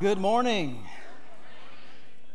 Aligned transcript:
Good 0.00 0.18
morning. 0.18 0.86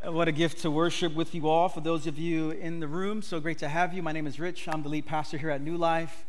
What 0.04 0.28
a 0.28 0.34
gift 0.34 0.64
to 0.64 0.72
worship 0.72 1.16
with 1.16 1.34
you 1.34 1.48
all. 1.48 1.70
For 1.70 1.80
those 1.80 2.08
of 2.08 2.20
you 2.20 2.52
in 2.52 2.82
the 2.82 2.90
room, 2.90 3.22
so 3.22 3.40
great 3.40 3.60
to 3.60 3.70
have 3.70 3.94
you. 3.94 4.04
My 4.04 4.12
name 4.12 4.28
is 4.28 4.38
Rich. 4.38 4.68
I'm 4.68 4.84
the 4.84 4.90
lead 4.90 5.06
pastor 5.06 5.38
here 5.38 5.50
at 5.50 5.62
New 5.62 5.78
Life. 5.78 6.26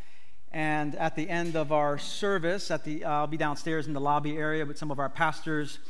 And 0.53 0.95
at 0.95 1.17
the 1.17 1.29
end 1.29 1.57
of 1.57 1.73
our 1.73 1.99
service, 1.99 2.71
at 2.71 2.85
the, 2.85 3.05
uh, 3.05 3.11
I'll 3.11 3.27
be 3.27 3.37
downstairs 3.37 3.89
in 3.89 3.95
the 3.95 4.01
lobby 4.01 4.37
area 4.37 4.65
with 4.65 4.79
some 4.79 4.93
of 4.93 5.01
our 5.01 5.09
pastors 5.09 5.81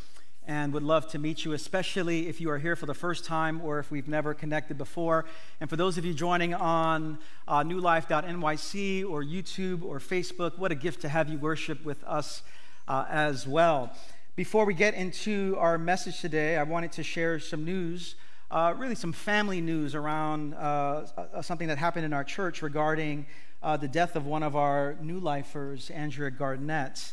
and 0.46 0.72
would 0.72 0.82
love 0.82 1.08
to 1.08 1.18
meet 1.18 1.44
you, 1.44 1.52
especially 1.52 2.26
if 2.26 2.40
you 2.40 2.48
are 2.48 2.58
here 2.58 2.74
for 2.74 2.86
the 2.86 2.94
first 2.94 3.26
time 3.26 3.60
or 3.60 3.78
if 3.78 3.90
we've 3.90 4.08
never 4.08 4.32
connected 4.32 4.78
before. 4.78 5.26
And 5.60 5.68
for 5.68 5.76
those 5.76 5.98
of 5.98 6.06
you 6.06 6.14
joining 6.14 6.54
on 6.54 7.18
uh, 7.46 7.62
newlife.nyc 7.62 9.10
or 9.10 9.22
YouTube 9.22 9.84
or 9.84 9.98
Facebook, 9.98 10.58
what 10.58 10.72
a 10.72 10.74
gift 10.74 11.02
to 11.02 11.10
have 11.10 11.28
you 11.28 11.36
worship 11.36 11.84
with 11.84 12.02
us 12.04 12.42
uh, 12.88 13.04
as 13.10 13.46
well. 13.46 13.94
Before 14.36 14.64
we 14.64 14.74
get 14.74 14.94
into 14.94 15.54
our 15.60 15.78
message 15.78 16.20
today, 16.20 16.56
I 16.56 16.64
wanted 16.64 16.90
to 16.92 17.04
share 17.04 17.38
some 17.38 17.64
news, 17.64 18.16
uh, 18.50 18.74
really 18.76 18.96
some 18.96 19.12
family 19.12 19.60
news 19.60 19.94
around 19.94 20.54
uh, 20.54 21.06
uh, 21.16 21.40
something 21.40 21.68
that 21.68 21.78
happened 21.78 22.04
in 22.04 22.12
our 22.12 22.24
church 22.24 22.60
regarding 22.60 23.26
uh, 23.62 23.76
the 23.76 23.86
death 23.86 24.16
of 24.16 24.26
one 24.26 24.42
of 24.42 24.56
our 24.56 24.96
new 25.00 25.20
lifers, 25.20 25.88
Andrea 25.90 26.32
Garnett. 26.32 27.12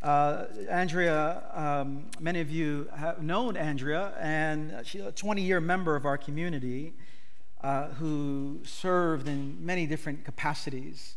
Uh, 0.00 0.46
Andrea, 0.70 1.42
um, 1.52 2.06
many 2.18 2.40
of 2.40 2.50
you 2.50 2.88
have 2.96 3.22
known 3.22 3.54
Andrea, 3.58 4.14
and 4.18 4.74
she's 4.82 5.02
a 5.02 5.12
20 5.12 5.42
year 5.42 5.60
member 5.60 5.94
of 5.94 6.06
our 6.06 6.16
community 6.16 6.94
uh, 7.60 7.88
who 7.88 8.60
served 8.64 9.28
in 9.28 9.58
many 9.60 9.86
different 9.86 10.24
capacities. 10.24 11.16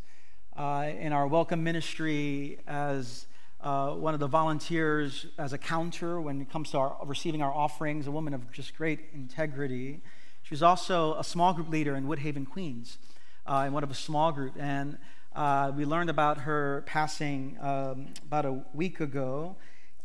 In 0.58 1.14
our 1.14 1.28
welcome 1.28 1.64
ministry, 1.64 2.60
as 2.68 3.28
uh, 3.66 3.90
one 3.96 4.14
of 4.14 4.20
the 4.20 4.28
volunteers, 4.28 5.26
as 5.40 5.52
a 5.52 5.58
counter 5.58 6.22
when 6.22 6.40
it 6.40 6.52
comes 6.52 6.70
to 6.70 6.78
our, 6.78 6.98
receiving 7.04 7.42
our 7.42 7.52
offerings, 7.52 8.06
a 8.06 8.12
woman 8.12 8.36
of 8.36 8.52
just 8.52 8.78
great 8.78 9.00
integrity. 9.12 10.02
She 10.44 10.54
was 10.54 10.62
also 10.62 11.16
a 11.16 11.24
small 11.24 11.52
group 11.52 11.70
leader 11.70 11.96
in 11.96 12.06
Woodhaven, 12.06 12.48
Queens 12.48 13.00
uh, 13.48 13.64
in 13.66 13.74
one 13.74 13.84
of 13.84 13.90
a 13.90 13.96
small 13.96 14.32
group. 14.32 14.54
And 14.60 15.00
uh, 15.36 15.72
we 15.76 15.84
learned 15.84 16.12
about 16.12 16.42
her 16.42 16.84
passing 16.86 17.58
um, 17.60 18.14
about 18.28 18.46
a 18.46 18.62
week 18.76 19.00
ago. 19.00 19.56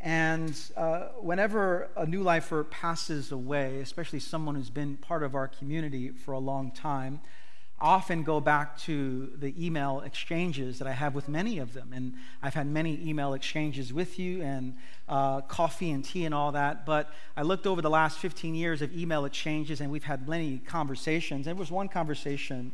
And 0.00 0.58
uh, 0.74 1.08
whenever 1.20 1.90
a 1.98 2.06
new 2.06 2.22
lifer 2.22 2.64
passes 2.64 3.30
away, 3.30 3.80
especially 3.80 4.20
someone 4.20 4.54
who's 4.54 4.70
been 4.70 4.96
part 4.96 5.22
of 5.22 5.34
our 5.34 5.48
community 5.48 6.08
for 6.08 6.32
a 6.32 6.38
long 6.38 6.70
time, 6.70 7.20
often 7.80 8.22
go 8.22 8.40
back 8.40 8.78
to 8.78 9.30
the 9.38 9.54
email 9.64 10.00
exchanges 10.00 10.78
that 10.78 10.86
I 10.86 10.92
have 10.92 11.14
with 11.14 11.28
many 11.28 11.58
of 11.58 11.72
them. 11.72 11.92
And 11.94 12.14
I've 12.42 12.54
had 12.54 12.66
many 12.66 13.00
email 13.02 13.32
exchanges 13.32 13.92
with 13.92 14.18
you 14.18 14.42
and 14.42 14.76
uh, 15.08 15.40
coffee 15.42 15.90
and 15.90 16.04
tea 16.04 16.26
and 16.26 16.34
all 16.34 16.52
that. 16.52 16.84
But 16.84 17.10
I 17.36 17.42
looked 17.42 17.66
over 17.66 17.80
the 17.80 17.90
last 17.90 18.18
15 18.18 18.54
years 18.54 18.82
of 18.82 18.94
email 18.94 19.24
exchanges 19.24 19.80
and 19.80 19.90
we've 19.90 20.04
had 20.04 20.28
many 20.28 20.58
conversations. 20.58 21.46
There 21.46 21.54
was 21.54 21.70
one 21.70 21.88
conversation 21.88 22.72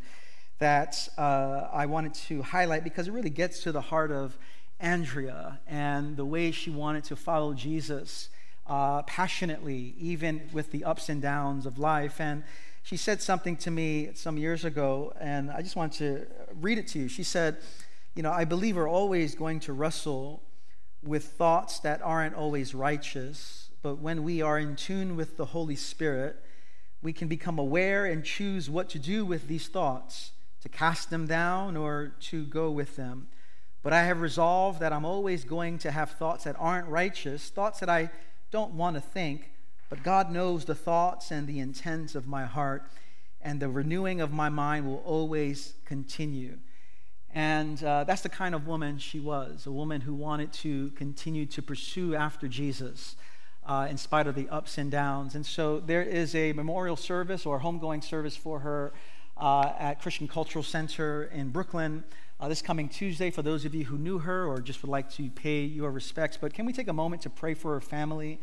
that 0.58 1.08
uh, 1.16 1.68
I 1.72 1.86
wanted 1.86 2.14
to 2.14 2.42
highlight 2.42 2.82
because 2.82 3.06
it 3.06 3.12
really 3.12 3.30
gets 3.30 3.62
to 3.62 3.72
the 3.72 3.80
heart 3.80 4.10
of 4.10 4.36
Andrea 4.80 5.60
and 5.66 6.16
the 6.16 6.24
way 6.24 6.50
she 6.50 6.70
wanted 6.70 7.04
to 7.04 7.16
follow 7.16 7.54
Jesus 7.54 8.28
uh, 8.66 9.02
passionately, 9.02 9.94
even 9.98 10.48
with 10.52 10.72
the 10.72 10.84
ups 10.84 11.08
and 11.08 11.22
downs 11.22 11.66
of 11.66 11.78
life. 11.78 12.20
And 12.20 12.42
she 12.86 12.96
said 12.96 13.20
something 13.20 13.56
to 13.56 13.70
me 13.72 14.10
some 14.14 14.38
years 14.38 14.64
ago, 14.64 15.12
and 15.18 15.50
I 15.50 15.60
just 15.60 15.74
want 15.74 15.94
to 15.94 16.24
read 16.54 16.78
it 16.78 16.86
to 16.88 17.00
you. 17.00 17.08
She 17.08 17.24
said, 17.24 17.56
You 18.14 18.22
know, 18.22 18.30
I 18.30 18.44
believe 18.44 18.76
we're 18.76 18.88
always 18.88 19.34
going 19.34 19.58
to 19.60 19.72
wrestle 19.72 20.44
with 21.02 21.24
thoughts 21.24 21.80
that 21.80 22.00
aren't 22.00 22.36
always 22.36 22.76
righteous, 22.76 23.70
but 23.82 23.96
when 23.98 24.22
we 24.22 24.40
are 24.40 24.56
in 24.56 24.76
tune 24.76 25.16
with 25.16 25.36
the 25.36 25.46
Holy 25.46 25.74
Spirit, 25.74 26.36
we 27.02 27.12
can 27.12 27.26
become 27.26 27.58
aware 27.58 28.06
and 28.06 28.24
choose 28.24 28.70
what 28.70 28.88
to 28.90 29.00
do 29.00 29.26
with 29.26 29.48
these 29.48 29.66
thoughts 29.66 30.30
to 30.60 30.68
cast 30.68 31.10
them 31.10 31.26
down 31.26 31.76
or 31.76 32.14
to 32.20 32.44
go 32.44 32.70
with 32.70 32.94
them. 32.94 33.26
But 33.82 33.94
I 33.94 34.04
have 34.04 34.20
resolved 34.20 34.78
that 34.78 34.92
I'm 34.92 35.04
always 35.04 35.42
going 35.42 35.78
to 35.78 35.91
have 35.91 36.12
thoughts 36.12 36.44
that 36.44 36.54
aren't 36.56 36.86
righteous, 36.86 37.48
thoughts 37.48 37.80
that 37.80 37.91
I 37.91 38.12
don't 38.52 38.75
want 38.75 38.94
to 38.94 39.00
think, 39.00 39.50
but 39.88 40.02
God 40.02 40.30
knows 40.30 40.64
the 40.64 40.74
thoughts 40.74 41.30
and 41.30 41.47
the 41.47 41.60
intents 41.60 42.14
of 42.14 42.26
my 42.26 42.44
heart, 42.44 42.84
and 43.41 43.60
the 43.60 43.69
renewing 43.69 44.20
of 44.20 44.32
my 44.32 44.48
mind 44.48 44.86
will 44.86 45.02
always 45.04 45.74
continue. 45.84 46.58
And 47.32 47.82
uh, 47.84 48.04
that's 48.04 48.22
the 48.22 48.28
kind 48.28 48.54
of 48.54 48.66
woman 48.66 48.98
she 48.98 49.20
was 49.20 49.66
a 49.66 49.72
woman 49.72 50.00
who 50.00 50.14
wanted 50.14 50.52
to 50.54 50.91
continue 50.91 51.46
to 51.46 51.62
pursue 51.62 52.14
after 52.14 52.48
Jesus. 52.48 53.16
Uh, 53.69 53.88
in 53.91 53.96
spite 53.96 54.28
of 54.28 54.36
the 54.36 54.48
ups 54.48 54.78
and 54.78 54.92
downs. 54.92 55.34
And 55.34 55.44
so 55.44 55.80
there 55.80 56.04
is 56.04 56.36
a 56.36 56.52
memorial 56.52 56.94
service 56.94 57.44
or 57.44 57.58
homegoing 57.58 58.04
service 58.04 58.36
for 58.36 58.60
her 58.60 58.92
uh, 59.36 59.72
at 59.76 60.00
Christian 60.00 60.28
Cultural 60.28 60.62
Center 60.62 61.25
in 61.25 61.48
Brooklyn 61.48 62.04
uh, 62.38 62.48
this 62.48 62.60
coming 62.60 62.88
Tuesday 62.88 63.30
for 63.30 63.42
those 63.42 63.64
of 63.64 63.75
you 63.75 63.84
who 63.84 63.96
knew 63.96 64.19
her 64.19 64.46
or 64.46 64.60
just 64.60 64.82
would 64.82 64.91
like 64.91 65.10
to 65.12 65.30
pay 65.30 65.62
your 65.62 65.91
respects. 65.91 66.36
But 66.36 66.52
can 66.52 66.66
we 66.66 66.72
take 66.72 66.88
a 66.88 66.92
moment 66.92 67.22
to 67.22 67.30
pray 67.30 67.54
for 67.54 67.72
her 67.72 67.80
family 67.80 68.38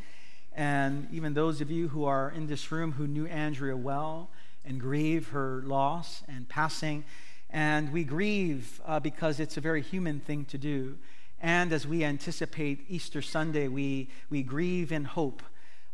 and 0.56 1.08
even 1.12 1.34
those 1.34 1.62
of 1.62 1.72
you 1.72 1.88
who 1.90 2.06
are 2.06 2.32
in 2.32 2.48
this 2.48 2.72
room 2.72 2.94
who 2.94 3.08
knew 3.08 3.26
Andrea 3.28 3.76
well 3.76 4.30
and 4.66 4.80
grieve 4.80 5.30
her 5.30 5.62
loss 5.66 6.24
and 6.28 6.48
passing? 6.48 7.04
And 7.50 7.92
we 7.92 8.04
grieve 8.04 8.82
uh, 8.86 9.00
because 9.00 9.40
it's 9.40 9.58
a 9.58 9.62
very 9.62 9.82
human 9.82 10.20
thing 10.20 10.46
to 10.46 10.58
do. 10.58 10.98
And 11.40 11.74
as 11.74 11.86
we 11.86 12.04
anticipate 12.04 12.86
Easter 12.88 13.22
Sunday, 13.22 13.68
we, 13.68 14.10
we 14.30 14.44
grieve 14.44 14.92
in 14.92 15.04
hope 15.04 15.44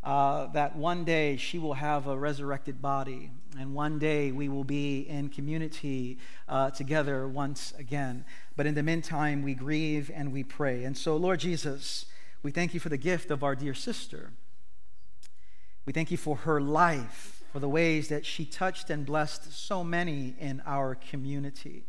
uh, 0.04 0.48
that 0.48 0.76
one 0.76 1.04
day 1.04 1.36
she 1.36 1.60
will 1.60 1.74
have 1.74 2.08
a 2.08 2.18
resurrected 2.18 2.82
body, 2.82 3.32
and 3.60 3.74
one 3.74 4.00
day 4.00 4.32
we 4.32 4.48
will 4.48 4.64
be 4.64 5.02
in 5.02 5.28
community 5.28 6.18
uh, 6.48 6.70
together 6.70 7.28
once 7.28 7.74
again. 7.78 8.24
But 8.56 8.66
in 8.66 8.76
the 8.76 8.84
meantime, 8.84 9.44
we 9.44 9.54
grieve 9.54 10.10
and 10.14 10.32
we 10.32 10.44
pray. 10.44 10.84
And 10.84 10.98
so, 10.98 11.18
Lord 11.18 11.42
Jesus, 11.42 12.06
we 12.44 12.52
thank 12.52 12.74
you 12.74 12.80
for 12.80 12.90
the 12.90 12.98
gift 12.98 13.30
of 13.32 13.44
our 13.44 13.56
dear 13.56 13.74
sister. 13.74 14.32
We 15.86 15.94
thank 15.94 16.12
you 16.12 16.18
for 16.18 16.36
her 16.38 16.62
life, 16.62 17.44
for 17.52 17.60
the 17.60 17.70
ways 17.70 18.10
that 18.10 18.26
she 18.26 18.46
touched 18.46 18.90
and 18.90 19.06
blessed 19.06 19.54
so 19.54 19.84
many 19.84 20.36
in 20.40 20.62
our 20.66 20.96
community. 20.96 21.86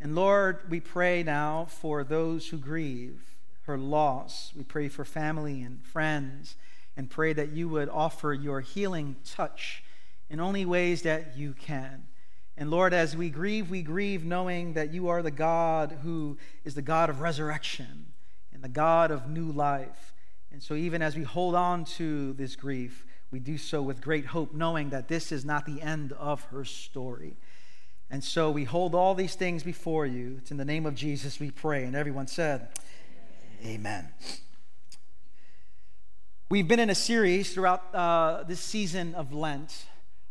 And 0.00 0.14
Lord, 0.14 0.60
we 0.70 0.80
pray 0.80 1.22
now 1.22 1.66
for 1.68 2.04
those 2.04 2.48
who 2.48 2.58
grieve 2.58 3.36
her 3.62 3.76
loss. 3.76 4.52
We 4.56 4.64
pray 4.64 4.88
for 4.88 5.04
family 5.04 5.62
and 5.62 5.84
friends 5.84 6.56
and 6.96 7.10
pray 7.10 7.32
that 7.32 7.50
you 7.50 7.68
would 7.68 7.88
offer 7.88 8.32
your 8.32 8.60
healing 8.60 9.16
touch 9.24 9.84
in 10.30 10.40
only 10.40 10.64
ways 10.64 11.02
that 11.02 11.36
you 11.36 11.52
can. 11.52 12.04
And 12.56 12.70
Lord, 12.70 12.92
as 12.92 13.16
we 13.16 13.30
grieve, 13.30 13.70
we 13.70 13.82
grieve 13.82 14.24
knowing 14.24 14.72
that 14.72 14.92
you 14.92 15.08
are 15.08 15.22
the 15.22 15.30
God 15.30 15.98
who 16.02 16.38
is 16.64 16.74
the 16.74 16.82
God 16.82 17.08
of 17.08 17.20
resurrection 17.20 18.06
and 18.52 18.62
the 18.62 18.68
God 18.68 19.10
of 19.10 19.30
new 19.30 19.52
life. 19.52 20.12
And 20.50 20.62
so, 20.62 20.74
even 20.74 21.02
as 21.02 21.14
we 21.14 21.22
hold 21.22 21.54
on 21.54 21.84
to 21.84 22.32
this 22.32 22.56
grief, 22.56 23.04
we 23.30 23.38
do 23.38 23.58
so 23.58 23.82
with 23.82 24.00
great 24.00 24.26
hope, 24.26 24.54
knowing 24.54 24.90
that 24.90 25.08
this 25.08 25.32
is 25.32 25.44
not 25.44 25.66
the 25.66 25.82
end 25.82 26.12
of 26.12 26.42
her 26.44 26.64
story. 26.64 27.36
And 28.10 28.24
so, 28.24 28.50
we 28.50 28.64
hold 28.64 28.94
all 28.94 29.14
these 29.14 29.34
things 29.34 29.62
before 29.62 30.06
you. 30.06 30.36
It's 30.38 30.50
in 30.50 30.56
the 30.56 30.64
name 30.64 30.86
of 30.86 30.94
Jesus 30.94 31.38
we 31.38 31.50
pray. 31.50 31.84
And 31.84 31.94
everyone 31.94 32.26
said, 32.26 32.68
Amen. 33.64 34.08
We've 36.48 36.66
been 36.66 36.80
in 36.80 36.88
a 36.88 36.94
series 36.94 37.52
throughout 37.52 37.94
uh, 37.94 38.44
this 38.44 38.60
season 38.60 39.14
of 39.14 39.34
Lent, 39.34 39.84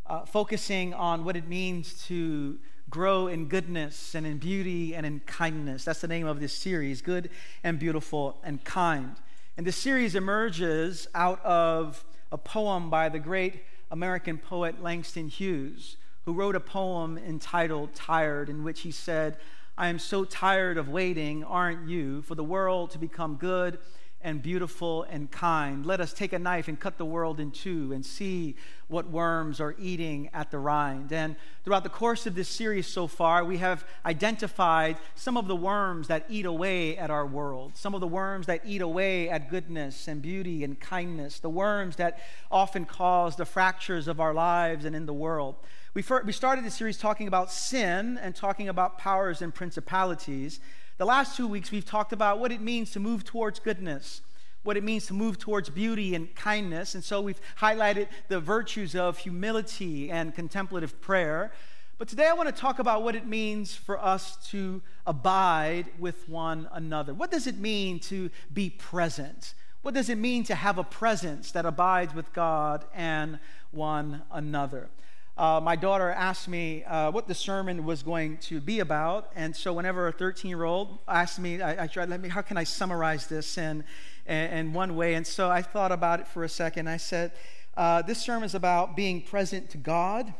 uh, 0.08 0.25
focusing 0.25 0.96
on 0.96 1.24
what 1.24 1.35
it 1.35 1.47
means 1.47 2.03
to 2.08 2.58
grow 2.90 3.28
in 3.28 3.47
goodness 3.47 4.16
and 4.16 4.25
in 4.25 4.40
beauty 4.40 4.96
and 4.96 5.06
in 5.06 5.19
kindness. 5.28 5.84
That's 5.84 6.02
the 6.02 6.08
name 6.08 6.25
of 6.25 6.40
this 6.40 6.53
series 6.53 7.03
Good 7.03 7.29
and 7.64 7.78
Beautiful 7.78 8.40
and 8.44 8.64
Kind. 8.64 9.18
And 9.58 9.68
this 9.68 9.75
series 9.75 10.16
emerges 10.16 11.08
out 11.14 11.44
of 11.46 12.03
a 12.32 12.38
poem 12.38 12.90
by 12.90 13.09
the 13.09 13.20
great 13.20 13.64
American 13.91 14.38
poet 14.38 14.82
Langston 14.82 15.29
Hughes, 15.29 15.97
who 16.26 16.34
wrote 16.34 16.56
a 16.56 16.59
poem 16.59 17.18
entitled 17.18 17.94
Tired, 17.94 18.50
in 18.50 18.64
which 18.64 18.82
he 18.82 18.91
said, 18.91 19.38
I 19.78 19.88
am 19.88 20.00
so 20.00 20.26
tired 20.26 20.78
of 20.78 20.90
waiting, 20.90 21.44
aren't 21.44 21.88
you, 21.88 22.22
for 22.24 22.35
the 22.35 22.44
world 22.44 22.91
to 22.91 22.97
become 22.97 23.35
good 23.35 23.79
and 24.22 24.41
beautiful 24.41 25.03
and 25.03 25.29
kind. 25.29 25.85
Let 25.85 26.02
us 26.02 26.11
take 26.11 26.34
a 26.34 26.40
knife 26.40 26.67
and 26.67 26.79
cut 26.79 26.97
the 26.97 27.05
world 27.05 27.40
in 27.40 27.52
two 27.52 27.93
and 27.93 28.05
see 28.05 28.55
what 28.87 29.09
worms 29.09 29.59
are 29.59 29.75
eating 29.78 30.29
at 30.34 30.49
the 30.49 30.58
rind. 30.58 31.14
And 31.14 31.35
throughout 31.64 31.84
the 31.84 31.90
course 31.90 32.25
of 32.25 32.34
this 32.34 32.49
series 32.49 32.87
so 32.87 33.05
far, 33.05 33.46
we 33.46 33.58
have 33.58 33.85
identified 34.05 34.97
some 35.14 35.37
of 35.37 35.47
the 35.47 35.55
worms 35.55 36.08
that 36.08 36.25
eat 36.29 36.46
away 36.46 36.97
at 36.97 37.11
our 37.11 37.28
world, 37.28 37.73
some 37.75 37.93
of 37.93 38.02
the 38.02 38.08
worms 38.08 38.47
that 38.47 38.61
eat 38.66 38.81
away 38.81 39.29
at 39.29 39.49
goodness 39.49 40.08
and 40.08 40.22
beauty 40.22 40.63
and 40.63 40.79
kindness, 40.79 41.40
the 41.40 41.49
worms 41.49 41.97
that 41.97 42.20
often 42.49 42.85
cause 42.85 43.35
the 43.35 43.46
fractures 43.46 44.08
of 44.08 44.20
our 44.20 44.34
lives 44.34 44.84
and 44.84 44.96
in 44.96 45.05
the 45.05 45.13
world. 45.13 45.55
We, 45.93 46.03
we 46.25 46.31
started 46.31 46.63
this 46.63 46.75
series 46.75 46.97
talking 46.97 47.28
about 47.28 47.52
sin 47.52 48.17
and 48.22 48.35
talking 48.35 48.70
about 48.70 48.97
powers 48.97 49.41
and 49.41 49.53
principalities. 49.53 50.59
The 50.97 51.05
last 51.05 51.38
two 51.38 51.47
weeks, 51.47 51.70
we've 51.70 51.85
talked 51.85 52.11
about 52.11 52.40
what 52.40 52.52
it 52.52 52.59
means 52.59 52.90
to 52.91 52.99
move 52.99 53.23
towards 53.23 53.59
goodness, 53.59 54.22
what 54.64 54.78
it 54.78 54.84
means 54.84 55.05
to 55.08 55.14
move 55.14 55.38
towards 55.38 55.70
beauty 55.70 56.16
and 56.16 56.34
kindness. 56.34 56.96
And 56.96 57.03
so 57.03 57.22
we've 57.22 57.40
highlighted 57.59 58.08
the 58.29 58.40
virtues 58.40 58.96
of 58.96 59.20
humility 59.20 60.09
and 60.09 60.34
contemplative 60.34 60.99
prayer. 60.99 61.52
But 61.99 62.08
today 62.08 62.28
I 62.28 62.34
want 62.34 62.49
to 62.49 62.61
talk 62.61 62.79
about 62.79 63.03
what 63.03 63.16
it 63.16 63.28
means 63.28 63.76
for 63.76 64.03
us 64.03 64.38
to 64.49 64.82
abide 65.05 65.85
with 65.99 66.28
one 66.28 66.67
another. 66.72 67.14
What 67.14 67.29
does 67.29 67.46
it 67.46 67.59
mean 67.59 67.99
to 67.99 68.32
be 68.52 68.72
present? 68.72 69.53
What 69.84 69.94
does 69.94 70.09
it 70.09 70.17
mean 70.17 70.46
to 70.46 70.55
have 70.55 70.79
a 70.79 70.84
presence 70.84 71.52
that 71.52 71.67
abides 71.67 72.16
with 72.16 72.34
God 72.34 72.85
and 72.96 73.38
one 73.70 74.23
another? 74.32 74.90
Uh, 75.37 75.59
my 75.61 75.75
daughter 75.75 76.09
asked 76.09 76.47
me 76.47 76.84
uh, 76.85 77.11
what 77.11 77.28
the 77.28 77.35
sermon 77.35 77.85
was 77.85 78.01
going 78.01 78.37
to 78.37 78.59
be 78.59 78.79
about, 78.79 79.31
and 79.35 79.55
so 79.55 79.72
whenever 79.72 80.07
a 80.07 80.13
13-year-old 80.13 80.97
asked 81.07 81.37
me, 81.37 81.61
I, 81.61 81.84
I, 81.84 81.87
tried, 81.87 82.09
let 82.09 82.19
me, 82.19 82.28
how 82.28 82.41
can 82.41 82.57
I 82.57 82.63
summarize 82.63 83.28
this 83.28 83.55
in, 83.55 83.84
in, 84.25 84.35
in 84.35 84.73
one 84.73 84.95
way? 84.95 85.13
And 85.13 85.28
so 85.28 85.51
I 85.51 85.61
thought 85.61 85.91
about 85.91 86.19
it 86.19 86.28
for 86.28 86.43
a 86.43 86.49
second. 86.49 86.89
I 86.89 86.97
said, 86.97 87.34
uh, 87.75 88.01
this 88.01 88.17
sermon 88.17 88.45
is 88.45 88.55
about 88.55 88.95
being 88.95 89.22
present 89.22 89.69
to 89.69 89.78
God 89.78 90.34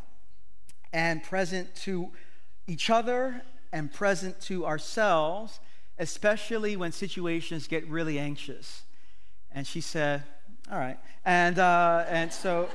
and 0.92 1.22
present 1.22 1.76
to 1.84 2.10
each 2.66 2.90
other 2.90 3.44
and 3.72 3.94
present 3.94 4.42
to 4.42 4.66
ourselves, 4.66 5.60
especially 6.00 6.76
when 6.76 6.92
situations 6.92 7.68
get 7.68 7.88
really 7.88 8.18
anxious. 8.18 8.82
And 9.52 9.68
she 9.68 9.80
said, 9.80 10.24
all 10.72 10.80
right. 10.80 10.98
And, 11.24 11.60
uh, 11.60 12.06
and 12.10 12.34
so 12.34 12.68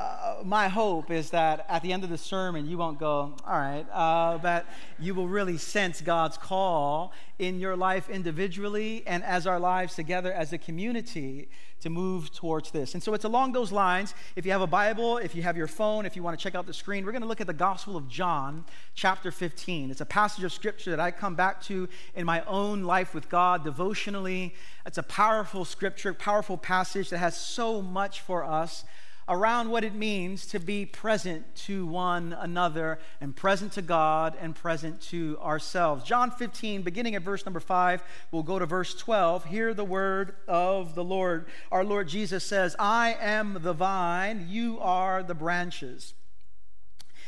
uh, 0.00 0.36
my 0.44 0.68
hope 0.68 1.10
is 1.10 1.28
that 1.30 1.66
at 1.68 1.82
the 1.82 1.92
end 1.92 2.04
of 2.04 2.10
the 2.10 2.16
sermon, 2.16 2.66
you 2.66 2.78
won't 2.78 2.98
go, 2.98 3.34
all 3.46 3.58
right, 3.58 3.84
uh, 3.92 4.38
but 4.38 4.66
you 4.98 5.14
will 5.14 5.28
really 5.28 5.58
sense 5.58 6.00
God's 6.00 6.38
call 6.38 7.12
in 7.38 7.60
your 7.60 7.76
life 7.76 8.08
individually 8.08 9.02
and 9.06 9.22
as 9.24 9.46
our 9.46 9.60
lives 9.60 9.94
together 9.94 10.32
as 10.32 10.54
a 10.54 10.58
community 10.58 11.50
to 11.80 11.90
move 11.90 12.32
towards 12.32 12.70
this. 12.70 12.94
And 12.94 13.02
so 13.02 13.12
it's 13.12 13.24
along 13.24 13.52
those 13.52 13.72
lines. 13.72 14.14
If 14.36 14.46
you 14.46 14.52
have 14.52 14.62
a 14.62 14.66
Bible, 14.66 15.18
if 15.18 15.34
you 15.34 15.42
have 15.42 15.56
your 15.56 15.66
phone, 15.66 16.06
if 16.06 16.16
you 16.16 16.22
want 16.22 16.38
to 16.38 16.42
check 16.42 16.54
out 16.54 16.66
the 16.66 16.74
screen, 16.74 17.04
we're 17.04 17.12
going 17.12 17.22
to 17.22 17.28
look 17.28 17.42
at 17.42 17.46
the 17.46 17.52
Gospel 17.52 17.96
of 17.96 18.08
John, 18.08 18.64
chapter 18.94 19.30
15. 19.30 19.90
It's 19.90 20.00
a 20.00 20.06
passage 20.06 20.44
of 20.44 20.52
scripture 20.52 20.90
that 20.90 21.00
I 21.00 21.10
come 21.10 21.34
back 21.34 21.60
to 21.64 21.88
in 22.14 22.24
my 22.24 22.42
own 22.44 22.84
life 22.84 23.14
with 23.14 23.28
God 23.28 23.64
devotionally. 23.64 24.54
It's 24.86 24.98
a 24.98 25.02
powerful 25.02 25.66
scripture, 25.66 26.14
powerful 26.14 26.56
passage 26.56 27.10
that 27.10 27.18
has 27.18 27.38
so 27.38 27.82
much 27.82 28.22
for 28.22 28.44
us 28.44 28.84
around 29.28 29.70
what 29.70 29.84
it 29.84 29.94
means 29.94 30.46
to 30.46 30.58
be 30.58 30.84
present 30.84 31.54
to 31.54 31.86
one 31.86 32.36
another 32.38 32.98
and 33.20 33.34
present 33.36 33.72
to 33.72 33.82
God 33.82 34.36
and 34.40 34.54
present 34.54 35.00
to 35.02 35.38
ourselves. 35.40 36.04
John 36.04 36.30
15, 36.30 36.82
beginning 36.82 37.14
at 37.14 37.22
verse 37.22 37.44
number 37.44 37.60
5, 37.60 38.02
we'll 38.32 38.42
go 38.42 38.58
to 38.58 38.66
verse 38.66 38.94
12. 38.94 39.44
Hear 39.44 39.72
the 39.72 39.84
word 39.84 40.34
of 40.48 40.94
the 40.94 41.04
Lord. 41.04 41.46
Our 41.70 41.84
Lord 41.84 42.08
Jesus 42.08 42.44
says, 42.44 42.74
I 42.78 43.16
am 43.20 43.58
the 43.62 43.72
vine, 43.72 44.46
you 44.48 44.78
are 44.80 45.22
the 45.22 45.34
branches. 45.34 46.14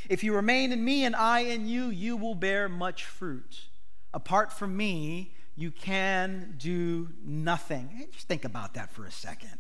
If 0.08 0.24
you 0.24 0.34
remain 0.34 0.72
in 0.72 0.84
me 0.84 1.04
and 1.04 1.14
I 1.14 1.40
in 1.40 1.66
you, 1.66 1.86
you 1.86 2.16
will 2.16 2.34
bear 2.34 2.68
much 2.68 3.04
fruit. 3.04 3.68
Apart 4.12 4.52
from 4.52 4.76
me, 4.76 5.34
you 5.54 5.70
can 5.70 6.54
do 6.58 7.08
nothing. 7.24 8.08
Just 8.12 8.26
think 8.26 8.44
about 8.44 8.74
that 8.74 8.90
for 8.90 9.04
a 9.04 9.12
second. 9.12 9.58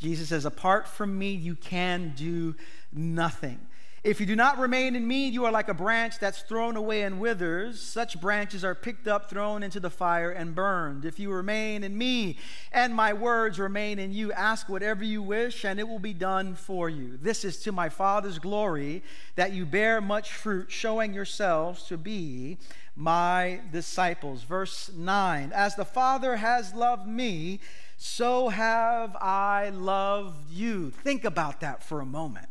Jesus 0.00 0.30
says, 0.30 0.44
Apart 0.44 0.88
from 0.88 1.18
me, 1.18 1.32
you 1.32 1.54
can 1.54 2.14
do 2.16 2.56
nothing. 2.92 3.60
If 4.02 4.18
you 4.18 4.24
do 4.24 4.34
not 4.34 4.58
remain 4.58 4.96
in 4.96 5.06
me, 5.06 5.28
you 5.28 5.44
are 5.44 5.52
like 5.52 5.68
a 5.68 5.74
branch 5.74 6.18
that's 6.18 6.40
thrown 6.40 6.74
away 6.74 7.02
and 7.02 7.20
withers. 7.20 7.82
Such 7.82 8.18
branches 8.18 8.64
are 8.64 8.74
picked 8.74 9.06
up, 9.06 9.28
thrown 9.28 9.62
into 9.62 9.78
the 9.78 9.90
fire, 9.90 10.30
and 10.30 10.54
burned. 10.54 11.04
If 11.04 11.18
you 11.18 11.30
remain 11.30 11.84
in 11.84 11.98
me 11.98 12.38
and 12.72 12.94
my 12.94 13.12
words 13.12 13.58
remain 13.58 13.98
in 13.98 14.10
you, 14.10 14.32
ask 14.32 14.70
whatever 14.70 15.04
you 15.04 15.20
wish, 15.20 15.66
and 15.66 15.78
it 15.78 15.86
will 15.86 15.98
be 15.98 16.14
done 16.14 16.54
for 16.54 16.88
you. 16.88 17.18
This 17.20 17.44
is 17.44 17.58
to 17.64 17.72
my 17.72 17.90
Father's 17.90 18.38
glory 18.38 19.02
that 19.34 19.52
you 19.52 19.66
bear 19.66 20.00
much 20.00 20.32
fruit, 20.32 20.72
showing 20.72 21.12
yourselves 21.12 21.82
to 21.88 21.98
be 21.98 22.56
my 22.96 23.60
disciples. 23.70 24.44
Verse 24.44 24.90
9 24.96 25.52
As 25.54 25.76
the 25.76 25.84
Father 25.84 26.36
has 26.36 26.72
loved 26.72 27.06
me, 27.06 27.60
so 28.02 28.48
have 28.48 29.14
I 29.16 29.68
loved 29.68 30.50
you. 30.50 30.88
Think 30.90 31.26
about 31.26 31.60
that 31.60 31.84
for 31.84 32.00
a 32.00 32.06
moment. 32.06 32.46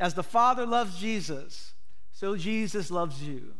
As 0.00 0.14
the 0.14 0.24
Father 0.24 0.66
loves 0.66 0.98
Jesus, 0.98 1.74
so 2.10 2.36
Jesus 2.36 2.90
loves 2.90 3.22
you. 3.22 3.54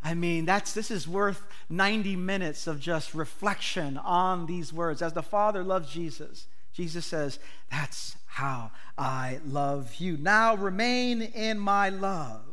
I 0.00 0.14
mean, 0.14 0.44
that's 0.44 0.74
this 0.74 0.92
is 0.92 1.08
worth 1.08 1.44
90 1.68 2.14
minutes 2.14 2.68
of 2.68 2.78
just 2.78 3.14
reflection 3.14 3.96
on 3.96 4.46
these 4.46 4.72
words. 4.72 5.02
As 5.02 5.12
the 5.12 5.24
Father 5.24 5.64
loves 5.64 5.90
Jesus, 5.90 6.46
Jesus 6.72 7.04
says, 7.04 7.40
That's 7.68 8.16
how 8.26 8.70
I 8.96 9.40
love 9.44 9.96
you. 9.96 10.16
Now 10.18 10.54
remain 10.54 11.20
in 11.20 11.58
my 11.58 11.88
love. 11.88 12.47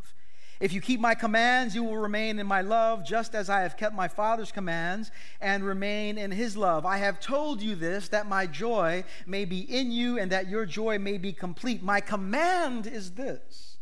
If 0.59 0.71
you 0.71 0.79
keep 0.79 0.99
my 0.99 1.15
commands, 1.15 1.75
you 1.75 1.83
will 1.83 1.97
remain 1.97 2.39
in 2.39 2.47
my 2.47 2.61
love, 2.61 3.03
just 3.05 3.35
as 3.35 3.49
I 3.49 3.61
have 3.61 3.75
kept 3.75 3.93
my 3.93 4.07
Father's 4.07 4.51
commands 4.51 5.11
and 5.41 5.65
remain 5.65 6.17
in 6.17 6.31
his 6.31 6.55
love. 6.55 6.85
I 6.85 6.97
have 6.97 7.19
told 7.19 7.61
you 7.61 7.75
this, 7.75 8.07
that 8.09 8.27
my 8.27 8.47
joy 8.47 9.03
may 9.25 9.43
be 9.43 9.59
in 9.59 9.91
you 9.91 10.17
and 10.17 10.31
that 10.31 10.47
your 10.47 10.65
joy 10.65 10.97
may 10.97 11.17
be 11.17 11.33
complete. 11.33 11.83
My 11.83 11.99
command 11.99 12.87
is 12.87 13.11
this 13.11 13.77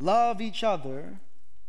love 0.00 0.40
each 0.40 0.62
other 0.62 1.20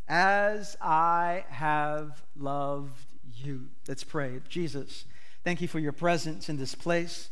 as 0.08 0.78
I 0.80 1.46
have 1.50 2.24
loved 2.38 3.06
you. 3.36 3.70
Let's 3.88 4.04
pray. 4.04 4.40
Jesus, 4.48 5.06
thank 5.44 5.62
you 5.62 5.68
for 5.68 5.80
your 5.80 5.92
presence 5.92 6.48
in 6.48 6.58
this 6.58 6.76
place. 6.76 7.30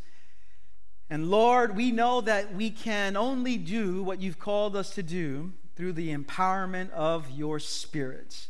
And 1.10 1.30
Lord, 1.30 1.78
we 1.78 1.92
know 1.92 2.20
that 2.22 2.54
we 2.54 2.70
can 2.70 3.16
only 3.16 3.58
do 3.58 4.04
what 4.04 4.22
you've 4.22 4.40
called 4.40 4.76
us 4.76 4.90
to 4.96 5.04
do 5.04 5.54
through 5.78 5.94
the 5.94 6.14
empowerment 6.14 6.90
of 6.90 7.30
your 7.30 7.60
Spirit. 7.60 8.48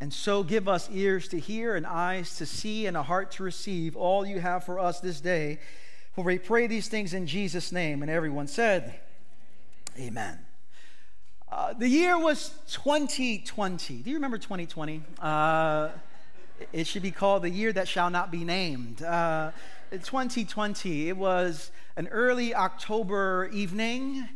And 0.00 0.14
so 0.14 0.44
give 0.44 0.68
us 0.68 0.88
ears 0.92 1.26
to 1.28 1.38
hear 1.40 1.74
and 1.74 1.84
eyes 1.84 2.36
to 2.36 2.46
see 2.46 2.86
and 2.86 2.96
a 2.96 3.02
heart 3.02 3.32
to 3.32 3.42
receive 3.42 3.96
all 3.96 4.24
you 4.24 4.38
have 4.38 4.64
for 4.64 4.78
us 4.78 5.00
this 5.00 5.20
day. 5.20 5.58
For 6.14 6.24
we 6.24 6.38
pray 6.38 6.68
these 6.68 6.86
things 6.86 7.12
in 7.12 7.26
Jesus' 7.26 7.72
name. 7.72 8.02
And 8.02 8.10
everyone 8.10 8.46
said, 8.46 9.00
Amen. 9.98 10.38
Uh, 11.50 11.72
the 11.72 11.88
year 11.88 12.16
was 12.16 12.54
2020. 12.70 13.96
Do 13.96 14.08
you 14.08 14.16
remember 14.16 14.38
2020? 14.38 15.02
Uh, 15.20 15.88
it 16.72 16.86
should 16.86 17.02
be 17.02 17.10
called 17.10 17.42
the 17.42 17.50
year 17.50 17.72
that 17.72 17.88
shall 17.88 18.10
not 18.10 18.30
be 18.30 18.44
named. 18.44 19.02
Uh, 19.02 19.50
2020, 19.90 21.08
it 21.08 21.16
was 21.16 21.72
an 21.96 22.06
early 22.08 22.54
October 22.54 23.50
evening 23.52 24.28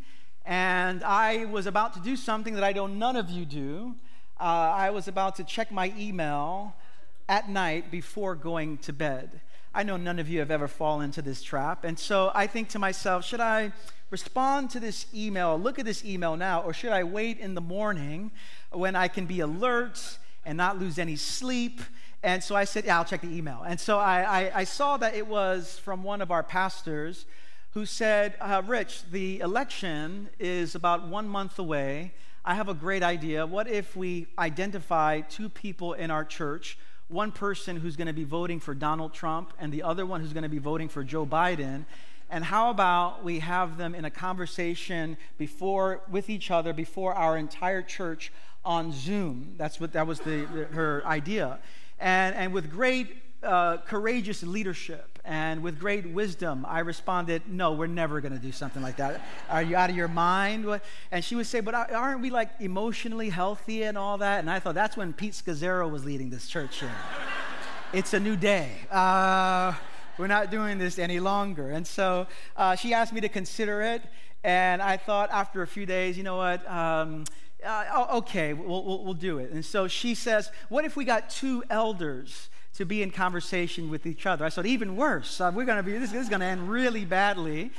and 0.45 1.03
I 1.03 1.47
was 1.47 1.67
about 1.67 1.95
to 1.95 2.01
do 2.01 2.17
something 2.17 2.55
that 2.55 2.65
I 2.65 2.73
know 2.73 2.87
none 2.87 3.17
of 3.17 3.31
you 3.31 3.45
do. 3.45 3.95
Uh, 4.39 4.43
I 4.43 4.91
was 4.91 5.09
about 5.09 5.37
to 5.37 5.45
check 5.45 5.73
my 5.73 5.93
email 5.99 6.75
at 7.29 7.49
night 7.49 7.91
before 7.91 8.35
going 8.35 8.79
to 8.79 8.93
bed. 8.93 9.41
I 9.75 9.83
know 9.83 9.97
none 9.97 10.19
of 10.19 10.29
you 10.29 10.41
have 10.41 10.51
ever 10.51 10.69
fallen 10.69 11.07
into 11.07 11.23
this 11.23 11.43
trap. 11.43 11.85
And 11.85 11.99
so 11.99 12.31
I 12.35 12.47
think 12.47 12.69
to 12.71 12.79
myself, 12.79 13.25
should 13.25 13.41
I 13.41 13.73
respond 14.11 14.71
to 14.71 14.81
this 14.81 15.07
email, 15.15 15.59
look 15.59 15.79
at 15.79 15.85
this 15.85 16.05
email 16.05 16.37
now, 16.37 16.63
or 16.63 16.73
should 16.73 16.93
I 16.93 17.05
wait 17.05 17.39
in 17.39 17.55
the 17.55 17.61
morning 17.61 18.31
when 18.71 18.95
I 18.95 19.09
can 19.09 19.27
be 19.27 19.41
alert 19.41 20.19
and 20.45 20.59
not 20.59 20.79
lose 20.79 20.99
any 20.99 21.17
sleep? 21.17 21.81
And 22.23 22.43
so 22.43 22.55
I 22.55 22.65
said, 22.65 22.85
yeah, 22.85 22.99
I'll 22.99 23.05
check 23.05 23.23
the 23.23 23.35
email. 23.35 23.63
And 23.67 23.81
so 23.81 23.99
I, 23.99 24.23
I, 24.43 24.61
I 24.61 24.65
saw 24.65 24.97
that 24.99 25.15
it 25.15 25.27
was 25.27 25.79
from 25.79 26.03
one 26.03 26.21
of 26.21 26.31
our 26.31 26.43
pastors 26.43 27.25
who 27.75 27.85
said, 27.85 28.37
uh, 28.41 28.63
Rich, 28.65 29.03
the 29.11 29.41
election 29.41 30.31
is 30.39 30.77
about 30.77 31.09
one 31.09 31.27
month 31.27 31.59
away. 31.59 32.15
I 32.45 32.55
have 32.55 32.69
a 32.69 32.75
great 32.75 33.03
idea. 33.03 33.45
What 33.47 33.69
if 33.69 33.97
we 33.97 34.29
identify 34.39 35.23
two 35.23 35.49
people 35.49 35.93
in 35.93 36.13
our 36.13 36.25
church, 36.25 36.79
one 37.09 37.33
person 37.33 37.77
who's 37.77 37.97
going 37.97 38.07
to 38.07 38.13
be 38.13 38.23
voting 38.23 38.61
for 38.61 38.75
Donald 38.75 39.13
Trump 39.13 39.53
and 39.59 39.73
the 39.73 39.83
other 39.83 40.07
one 40.07 40.21
who's 40.21 40.33
going 40.33 40.45
to 40.45 40.49
be 40.49 40.59
voting 40.59 40.89
for 40.89 41.03
Joe 41.03 41.27
Biden? 41.27 41.85
And 42.31 42.45
how 42.45 42.71
about 42.71 43.25
we 43.25 43.41
have 43.41 43.77
them 43.77 43.93
in 43.93 44.05
a 44.05 44.11
conversation 44.11 45.17
before 45.37 46.03
with 46.09 46.31
each 46.31 46.53
other 46.53 46.73
before 46.73 47.13
our 47.13 47.37
entire 47.37 47.83
church 47.83 48.33
on 48.65 48.93
Zoom? 48.93 49.55
That's 49.57 49.81
what 49.81 49.93
that 49.95 50.07
was 50.07 50.21
the, 50.21 50.47
the 50.55 50.65
her 50.67 51.03
idea. 51.07 51.59
And, 51.99 52.37
and 52.37 52.53
with 52.53 52.71
great 52.71 53.24
uh, 53.45 53.79
courageous 53.79 54.43
leadership 54.43 55.15
and 55.25 55.63
with 55.63 55.81
great 55.81 56.07
wisdom, 56.07 56.67
I 56.69 56.81
responded, 56.81 57.43
No, 57.49 57.73
we're 57.73 57.87
never 57.87 58.21
going 58.21 58.35
to 58.35 58.39
do 58.39 58.53
something 58.53 58.83
like 58.83 58.97
that. 58.97 59.23
Are 59.49 59.63
you 59.63 59.75
out 59.75 59.89
of 59.89 59.97
your 59.97 60.09
mind? 60.09 60.81
And 61.11 61.25
she 61.25 61.35
would 61.35 61.47
say, 61.47 61.61
But 61.61 61.75
aren't 61.75 62.21
we 62.21 62.29
like 62.29 62.51
emotionally 62.61 63.31
healthy 63.31 63.85
and 63.85 63.97
all 63.97 64.19
that? 64.19 64.41
And 64.41 64.51
I 64.51 64.61
thought 64.61 64.75
that's 64.75 64.99
when 64.99 65.15
Pete 65.15 65.33
Scazzero 65.33 65.91
was 65.91 66.05
leading 66.05 66.29
this 66.29 66.47
church 66.47 66.81
here. 66.81 66.93
it's 67.95 68.13
a 68.13 68.21
new 68.21 68.37
day. 68.37 68.73
Uh, 68.91 69.73
we're 70.19 70.27
not 70.27 70.51
doing 70.51 70.77
this 70.77 70.99
any 70.99 71.21
longer. 71.21 71.71
And 71.71 71.87
so 71.87 72.27
uh, 72.57 72.77
she 72.77 72.93
asked 72.93 73.15
me 73.15 73.23
to 73.23 73.29
consider 73.31 73.81
it. 73.81 74.03
And 74.45 74.83
I 74.83 74.99
thought 74.99 75.31
after 75.31 75.63
a 75.63 75.67
few 75.67 75.87
days, 75.87 76.19
you 76.19 76.23
know 76.23 76.37
what? 76.37 76.71
Um, 76.71 77.25
uh, 77.65 78.09
okay, 78.17 78.53
we'll, 78.53 78.85
we'll, 78.85 79.05
we'll 79.05 79.15
do 79.15 79.39
it. 79.39 79.53
And 79.53 79.65
so 79.65 79.89
she 79.89 80.15
says, 80.15 80.51
What 80.69 80.85
if 80.85 80.97
we 80.97 81.07
got 81.07 81.31
two 81.31 81.65
elders 81.71 82.51
to 82.75 82.85
be 82.85 83.03
in 83.03 83.11
conversation 83.11 83.91
with 83.91 84.07
each 84.07 84.27
other. 84.27 84.45
I 84.45 84.49
said, 84.49 84.67
even 84.67 84.97
worse. 84.97 85.41
We're 85.41 85.65
going 85.65 85.77
to 85.77 85.83
be, 85.83 85.93
this, 85.93 86.11
this 86.11 86.23
is 86.23 86.29
going 86.29 86.41
to 86.41 86.47
end 86.47 86.69
really 86.69 87.05
badly. 87.05 87.71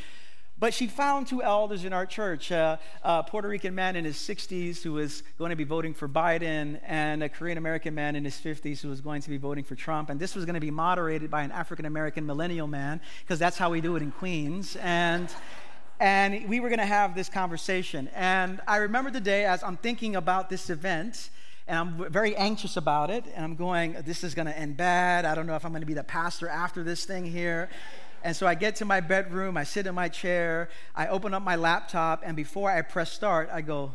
But 0.58 0.74
she 0.74 0.88
found 0.88 1.28
two 1.28 1.44
elders 1.44 1.84
in 1.84 1.92
our 1.92 2.06
church 2.06 2.50
uh, 2.50 2.78
a 3.04 3.24
Puerto 3.24 3.50
Rican 3.50 3.76
man 3.76 3.98
in 3.98 4.06
his 4.06 4.16
60s 4.16 4.82
who 4.82 4.94
was 4.94 5.22
going 5.38 5.50
to 5.50 5.56
be 5.58 5.66
voting 5.66 5.94
for 5.94 6.08
Biden, 6.08 6.80
and 6.86 7.22
a 7.24 7.28
Korean 7.28 7.58
American 7.58 7.94
man 7.94 8.16
in 8.16 8.24
his 8.24 8.36
50s 8.36 8.80
who 8.80 8.88
was 8.88 9.02
going 9.02 9.22
to 9.22 9.30
be 9.30 9.36
voting 9.36 9.66
for 9.66 9.76
Trump. 9.76 10.10
And 10.10 10.18
this 10.18 10.34
was 10.34 10.46
going 10.46 10.54
to 10.54 10.62
be 10.62 10.72
moderated 10.72 11.30
by 11.30 11.44
an 11.44 11.52
African 11.52 11.86
American 11.86 12.26
millennial 12.26 12.68
man, 12.68 13.02
because 13.20 13.38
that's 13.38 13.58
how 13.58 13.70
we 13.70 13.82
do 13.82 13.98
it 13.98 14.02
in 14.02 14.12
Queens. 14.12 14.78
And 14.78 15.30
and 16.00 16.48
we 16.50 16.60
were 16.60 16.68
going 16.70 16.80
to 16.80 16.86
have 16.86 17.16
this 17.16 17.30
conversation. 17.30 18.10
And 18.16 18.60
I 18.68 18.78
remember 18.78 19.12
the 19.12 19.22
day 19.22 19.46
as 19.46 19.64
I'm 19.64 19.78
thinking 19.78 20.16
about 20.16 20.50
this 20.50 20.70
event, 20.70 21.30
and 21.68 21.80
I'm 21.80 22.12
very 22.12 22.36
anxious 22.36 22.78
about 22.78 23.10
it, 23.10 23.26
and 23.34 23.44
I'm 23.44 23.56
going, 23.56 23.96
this 24.06 24.24
is 24.24 24.36
going 24.36 24.48
to 24.48 24.58
end 24.58 24.78
bad. 24.78 25.26
I 25.26 25.34
don't 25.34 25.48
know 25.48 25.56
if 25.56 25.66
I'm 25.66 25.72
going 25.72 25.82
to 25.82 25.88
be 25.88 25.96
the 25.96 26.04
pastor 26.04 26.48
after 26.48 26.84
this 26.84 27.06
thing 27.06 27.26
here. 27.26 27.70
And 28.24 28.36
so 28.36 28.48
I 28.48 28.56
get 28.56 28.78
to 28.78 28.86
my 28.86 29.02
bedroom, 29.02 29.58
I 29.58 29.64
sit 29.64 29.86
in 29.86 29.94
my 29.96 30.10
chair, 30.10 30.70
I 30.96 31.08
open 31.08 31.34
up 31.34 31.44
my 31.44 31.56
laptop, 31.56 32.24
and 32.26 32.36
before 32.36 32.72
I 32.72 32.82
press 32.82 33.12
start, 33.12 33.50
I 33.52 33.62
go, 33.62 33.92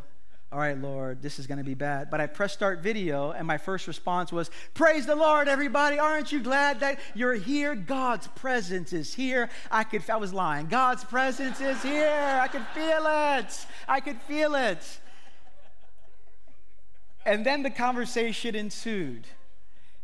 all 0.52 0.58
right, 0.58 0.76
Lord, 0.76 1.22
this 1.22 1.38
is 1.38 1.46
going 1.46 1.58
to 1.58 1.64
be 1.64 1.74
bad. 1.74 2.10
But 2.10 2.20
I 2.20 2.26
press 2.26 2.52
start 2.52 2.80
video, 2.80 3.30
and 3.30 3.46
my 3.46 3.56
first 3.56 3.86
response 3.86 4.32
was, 4.32 4.50
Praise 4.74 5.06
the 5.06 5.14
Lord, 5.14 5.46
everybody. 5.46 6.00
Aren't 6.00 6.32
you 6.32 6.40
glad 6.40 6.80
that 6.80 6.98
you're 7.14 7.34
here? 7.34 7.76
God's 7.76 8.26
presence 8.28 8.92
is 8.92 9.14
here. 9.14 9.48
I 9.70 9.84
could, 9.84 10.02
I 10.10 10.16
was 10.16 10.34
lying. 10.34 10.66
God's 10.66 11.04
presence 11.04 11.60
is 11.60 11.80
here. 11.84 12.40
I 12.42 12.48
could 12.48 12.66
feel 12.74 13.06
it. 13.06 13.66
I 13.86 14.00
could 14.00 14.20
feel 14.22 14.56
it. 14.56 15.00
And 17.24 17.44
then 17.44 17.62
the 17.62 17.70
conversation 17.70 18.54
ensued. 18.54 19.26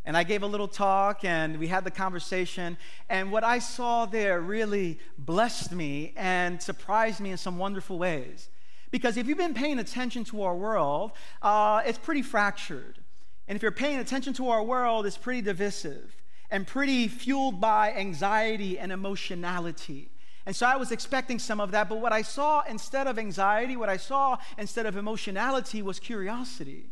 And 0.05 0.15
I 0.15 0.23
gave 0.23 0.41
a 0.41 0.47
little 0.47 0.69
talk, 0.69 1.25
and 1.25 1.59
we 1.59 1.67
had 1.67 1.83
the 1.83 1.91
conversation. 1.91 2.77
And 3.09 3.31
what 3.31 3.43
I 3.43 3.59
saw 3.59 4.05
there 4.05 4.39
really 4.39 4.99
blessed 5.17 5.71
me 5.73 6.13
and 6.15 6.61
surprised 6.61 7.19
me 7.19 7.31
in 7.31 7.37
some 7.37 7.57
wonderful 7.57 7.99
ways. 7.99 8.49
Because 8.89 9.17
if 9.17 9.27
you've 9.27 9.37
been 9.37 9.53
paying 9.53 9.79
attention 9.79 10.23
to 10.25 10.43
our 10.43 10.55
world, 10.55 11.11
uh, 11.41 11.81
it's 11.85 11.97
pretty 11.97 12.21
fractured. 12.21 12.99
And 13.47 13.55
if 13.55 13.61
you're 13.61 13.71
paying 13.71 13.99
attention 13.99 14.33
to 14.33 14.49
our 14.49 14.63
world, 14.63 15.05
it's 15.05 15.17
pretty 15.17 15.41
divisive 15.41 16.15
and 16.49 16.65
pretty 16.65 17.09
fueled 17.09 17.59
by 17.59 17.91
anxiety 17.91 18.79
and 18.79 18.93
emotionality. 18.93 20.09
And 20.45 20.55
so 20.55 20.65
I 20.65 20.77
was 20.77 20.93
expecting 20.93 21.39
some 21.39 21.59
of 21.59 21.71
that, 21.71 21.89
but 21.89 21.99
what 21.99 22.13
I 22.13 22.21
saw 22.21 22.63
instead 22.69 23.07
of 23.07 23.19
anxiety, 23.19 23.75
what 23.75 23.89
I 23.89 23.97
saw 23.97 24.37
instead 24.57 24.85
of 24.85 24.95
emotionality 24.95 25.81
was 25.81 25.99
curiosity 25.99 26.91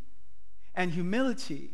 and 0.76 0.92
humility 0.92 1.70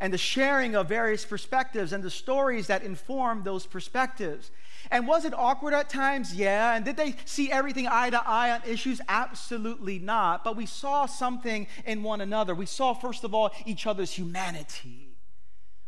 and 0.00 0.12
the 0.12 0.18
sharing 0.18 0.74
of 0.74 0.88
various 0.88 1.24
perspectives 1.24 1.92
and 1.92 2.02
the 2.02 2.10
stories 2.10 2.68
that 2.68 2.82
inform 2.82 3.42
those 3.42 3.66
perspectives. 3.66 4.50
And 4.90 5.08
was 5.08 5.24
it 5.24 5.34
awkward 5.36 5.74
at 5.74 5.88
times? 5.88 6.34
Yeah. 6.34 6.74
And 6.74 6.84
did 6.84 6.96
they 6.96 7.16
see 7.24 7.50
everything 7.50 7.88
eye 7.88 8.10
to 8.10 8.26
eye 8.26 8.52
on 8.52 8.62
issues? 8.66 9.00
Absolutely 9.08 9.98
not. 9.98 10.44
But 10.44 10.56
we 10.56 10.66
saw 10.66 11.06
something 11.06 11.66
in 11.84 12.02
one 12.02 12.20
another. 12.20 12.54
We 12.54 12.66
saw, 12.66 12.94
first 12.94 13.24
of 13.24 13.34
all, 13.34 13.50
each 13.66 13.86
other's 13.86 14.12
humanity. 14.12 15.08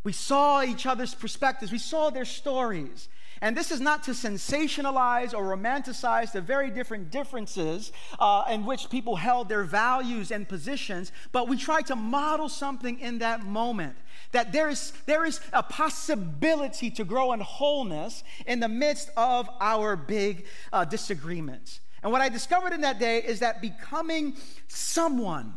We 0.03 0.11
saw 0.11 0.61
each 0.61 0.85
other's 0.85 1.15
perspectives. 1.15 1.71
We 1.71 1.77
saw 1.77 2.09
their 2.09 2.25
stories. 2.25 3.07
And 3.43 3.57
this 3.57 3.71
is 3.71 3.81
not 3.81 4.03
to 4.03 4.11
sensationalize 4.11 5.33
or 5.33 5.55
romanticize 5.57 6.31
the 6.31 6.41
very 6.41 6.69
different 6.69 7.09
differences 7.09 7.91
uh, 8.19 8.43
in 8.51 8.67
which 8.67 8.87
people 8.89 9.15
held 9.15 9.49
their 9.49 9.63
values 9.63 10.29
and 10.29 10.47
positions, 10.47 11.11
but 11.31 11.49
we 11.49 11.57
try 11.57 11.81
to 11.81 11.95
model 11.95 12.49
something 12.49 12.99
in 12.99 13.17
that 13.19 13.43
moment. 13.43 13.95
That 14.31 14.51
there 14.51 14.69
is, 14.69 14.93
there 15.07 15.25
is 15.25 15.41
a 15.53 15.63
possibility 15.63 16.91
to 16.91 17.03
grow 17.03 17.33
in 17.33 17.39
wholeness 17.39 18.23
in 18.45 18.59
the 18.59 18.69
midst 18.69 19.09
of 19.17 19.49
our 19.59 19.95
big 19.95 20.45
uh, 20.71 20.85
disagreements. 20.85 21.79
And 22.03 22.11
what 22.11 22.21
I 22.21 22.29
discovered 22.29 22.73
in 22.73 22.81
that 22.81 22.99
day 22.99 23.23
is 23.23 23.39
that 23.39 23.59
becoming 23.59 24.35
someone 24.67 25.53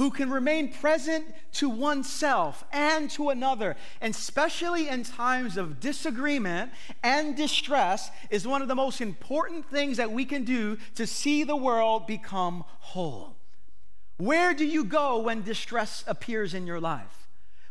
who 0.00 0.10
can 0.10 0.30
remain 0.30 0.72
present 0.72 1.26
to 1.52 1.68
oneself 1.68 2.64
and 2.72 3.10
to 3.10 3.28
another, 3.28 3.76
and 4.00 4.14
especially 4.14 4.88
in 4.88 5.02
times 5.02 5.58
of 5.58 5.78
disagreement 5.78 6.72
and 7.02 7.36
distress, 7.36 8.10
is 8.30 8.48
one 8.48 8.62
of 8.62 8.68
the 8.68 8.74
most 8.74 9.02
important 9.02 9.62
things 9.68 9.98
that 9.98 10.10
we 10.10 10.24
can 10.24 10.42
do 10.42 10.78
to 10.94 11.06
see 11.06 11.44
the 11.44 11.54
world 11.54 12.06
become 12.06 12.64
whole. 12.78 13.36
Where 14.16 14.54
do 14.54 14.64
you 14.64 14.84
go 14.84 15.18
when 15.18 15.42
distress 15.42 16.02
appears 16.06 16.54
in 16.54 16.66
your 16.66 16.80
life? 16.80 17.19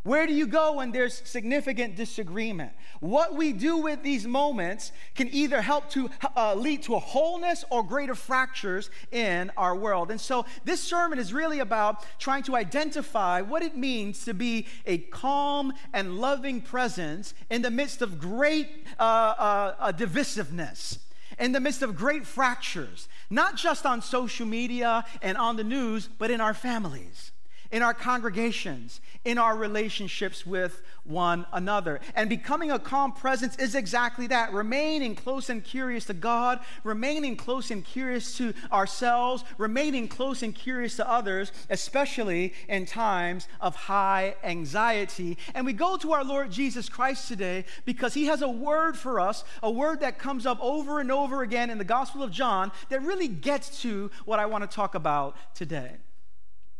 Where 0.04 0.26
do 0.26 0.34
you 0.34 0.48
go 0.48 0.78
when 0.78 0.92
there's 0.92 1.22
significant 1.26 1.98
disagreement? 1.98 2.72
What 3.02 3.36
we 3.36 3.52
do 3.52 3.78
with 3.78 4.02
these 4.02 4.26
moments 4.26 4.94
can 5.14 5.28
either 5.34 5.62
help 5.62 5.90
to 5.92 6.10
uh, 6.38 6.56
lead 6.56 6.84
to 6.84 6.96
a 6.96 7.00
wholeness 7.00 7.66
or 7.70 7.84
greater 7.84 8.16
fractures 8.16 8.90
in 9.12 9.52
our 9.58 9.76
world. 9.76 10.10
And 10.10 10.20
so 10.20 10.46
this 10.64 10.82
sermon 10.82 11.20
is 11.20 11.34
really 11.34 11.60
about 11.60 12.06
trying 12.18 12.44
to 12.44 12.56
identify 12.56 13.42
what 13.42 13.62
it 13.62 13.76
means 13.76 14.24
to 14.24 14.34
be 14.34 14.68
a 14.86 15.00
calm 15.00 15.74
and 15.92 16.18
loving 16.18 16.62
presence 16.62 17.34
in 17.50 17.62
the 17.62 17.72
midst 17.72 18.02
of 18.02 18.20
great 18.20 18.86
uh, 19.00 19.04
uh, 19.04 19.76
uh 19.80 19.92
divisiveness 19.92 21.00
in 21.38 21.52
the 21.52 21.60
midst 21.60 21.82
of 21.82 21.96
great 21.96 22.26
fractures, 22.26 23.08
not 23.30 23.56
just 23.56 23.86
on 23.86 24.02
social 24.02 24.46
media 24.46 25.06
and 25.22 25.38
on 25.38 25.56
the 25.56 25.64
news, 25.64 26.10
but 26.18 26.32
in 26.32 26.42
our 26.42 26.54
families 26.54 27.32
in 27.72 27.84
our 27.84 27.94
congregations, 27.94 29.00
in 29.26 29.38
our 29.38 29.56
relationships 29.56 30.46
with 30.46 30.82
one 31.04 31.46
another. 31.54 32.00
And 32.16 32.30
becoming 32.30 32.72
a 32.72 32.80
calm 32.80 33.12
presence 33.12 33.56
is 33.58 33.76
exactly 33.76 34.28
that 34.28 34.54
remaining 34.54 35.16
close 35.16 35.50
and 35.50 35.64
curious 35.64 36.06
to 36.06 36.14
God, 36.14 36.60
remaining 36.84 37.36
close 37.36 37.70
and 37.72 37.84
curious 37.84 38.38
to 38.38 38.54
ourselves, 38.72 39.44
remaining 39.58 40.08
close 40.08 40.42
and 40.42 40.54
curious 40.54 40.96
to 40.96 41.10
others, 41.10 41.52
especially 41.70 42.54
in 42.68 42.86
times 42.86 43.48
of 43.62 43.76
high 43.76 44.36
anxiety. 44.44 45.38
And 45.54 45.66
we 45.66 45.74
go 45.74 45.98
to 45.98 46.14
our 46.14 46.24
Lord 46.24 46.52
Jesus 46.52 46.90
Christ 46.90 47.28
today 47.28 47.66
because 47.86 48.14
he 48.14 48.26
has 48.26 48.42
a 48.42 48.50
word 48.50 48.98
for 48.98 49.20
us, 49.20 49.44
a 49.62 49.70
word 49.70 50.00
that 50.00 50.18
comes 50.18 50.46
up 50.46 50.58
over 50.62 51.00
and 51.00 51.12
over 51.12 51.44
again 51.44 51.70
in 51.70 51.78
the 51.78 51.84
Gospel 51.84 52.24
of 52.24 52.32
John 52.32 52.72
that 52.90 53.02
really 53.04 53.28
gets 53.28 53.82
to 53.82 54.10
what 54.26 54.40
I 54.40 54.46
want 54.46 54.70
to 54.70 54.76
talk 54.76 54.96
about 54.96 55.36
today. 55.54 55.98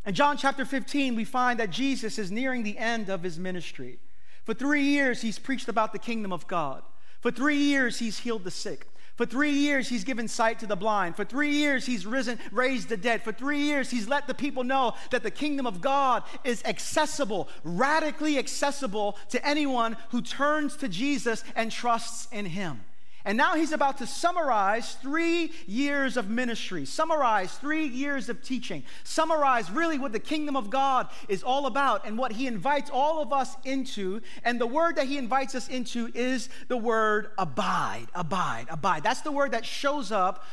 In 0.06 0.14
John 0.14 0.38
chapter 0.38 0.66
15, 0.66 1.16
we 1.16 1.26
find 1.26 1.60
that 1.60 1.70
Jesus 1.70 2.18
is 2.18 2.32
nearing 2.32 2.64
the 2.64 2.78
end 2.78 3.10
of 3.10 3.24
his 3.24 3.38
ministry. 3.38 4.00
For 4.44 4.54
three 4.54 4.84
years, 4.84 5.22
he's 5.22 5.38
preached 5.38 5.68
about 5.68 5.94
the 5.94 6.00
kingdom 6.00 6.32
of 6.32 6.48
God. 6.48 6.84
For 7.20 7.32
three 7.32 7.58
years, 7.58 8.00
he's 8.00 8.20
healed 8.20 8.44
the 8.44 8.52
sick. 8.52 8.88
For 9.20 9.26
three 9.26 9.52
years, 9.52 9.90
he's 9.90 10.06
given 10.06 10.30
sight 10.30 10.60
to 10.60 10.66
the 10.66 10.78
blind. 10.78 11.18
For 11.18 11.26
three 11.26 11.52
years, 11.52 11.86
he's 11.86 12.06
risen, 12.06 12.40
raised 12.54 12.88
the 12.88 12.96
dead. 12.96 13.22
For 13.22 13.34
three 13.34 13.60
years, 13.60 13.92
he's 13.92 14.08
let 14.08 14.28
the 14.28 14.34
people 14.34 14.64
know 14.64 14.94
that 15.12 15.24
the 15.24 15.30
kingdom 15.30 15.68
of 15.68 15.82
God 15.82 16.24
is 16.46 16.64
accessible, 16.64 17.50
radically 17.66 18.38
accessible 18.38 19.18
to 19.28 19.46
anyone 19.46 19.98
who 20.12 20.22
turns 20.22 20.78
to 20.78 20.88
Jesus 20.88 21.44
and 21.58 21.70
trusts 21.70 22.30
in 22.32 22.46
him. 22.46 22.80
And 23.26 23.38
now 23.38 23.56
he's 23.56 23.74
about 23.74 23.98
to 23.98 24.08
summarize 24.08 24.94
three 24.96 25.52
years 25.68 26.16
of 26.16 26.30
ministry, 26.30 26.86
summarize 26.86 27.54
three 27.54 27.86
years 27.86 28.30
of 28.30 28.42
teaching, 28.42 28.84
summarize 29.04 29.70
really 29.70 30.00
what 30.00 30.14
the 30.14 30.20
kingdom 30.20 30.56
of 30.56 30.70
God 30.70 31.10
is 31.28 31.44
all 31.44 31.66
about 31.66 32.06
and 32.06 32.18
what 32.18 32.32
he 32.32 32.48
invites 32.48 32.90
all 32.90 33.22
of 33.22 33.34
us 33.34 33.56
into. 33.66 34.22
And 34.44 34.60
the 34.60 34.68
word 34.68 34.96
that 34.96 35.08
he 35.08 35.18
invites 35.18 35.54
us 35.54 35.68
into 35.68 36.10
is 36.16 36.50
the 36.70 36.78
word 36.78 37.32
abide, 37.38 38.08
abide, 38.16 38.68
abide. 38.70 39.04
That's 39.04 39.22
the 39.22 39.32
word 39.32 39.52
that 39.52 39.66
shows 39.66 40.12
up 40.12 40.46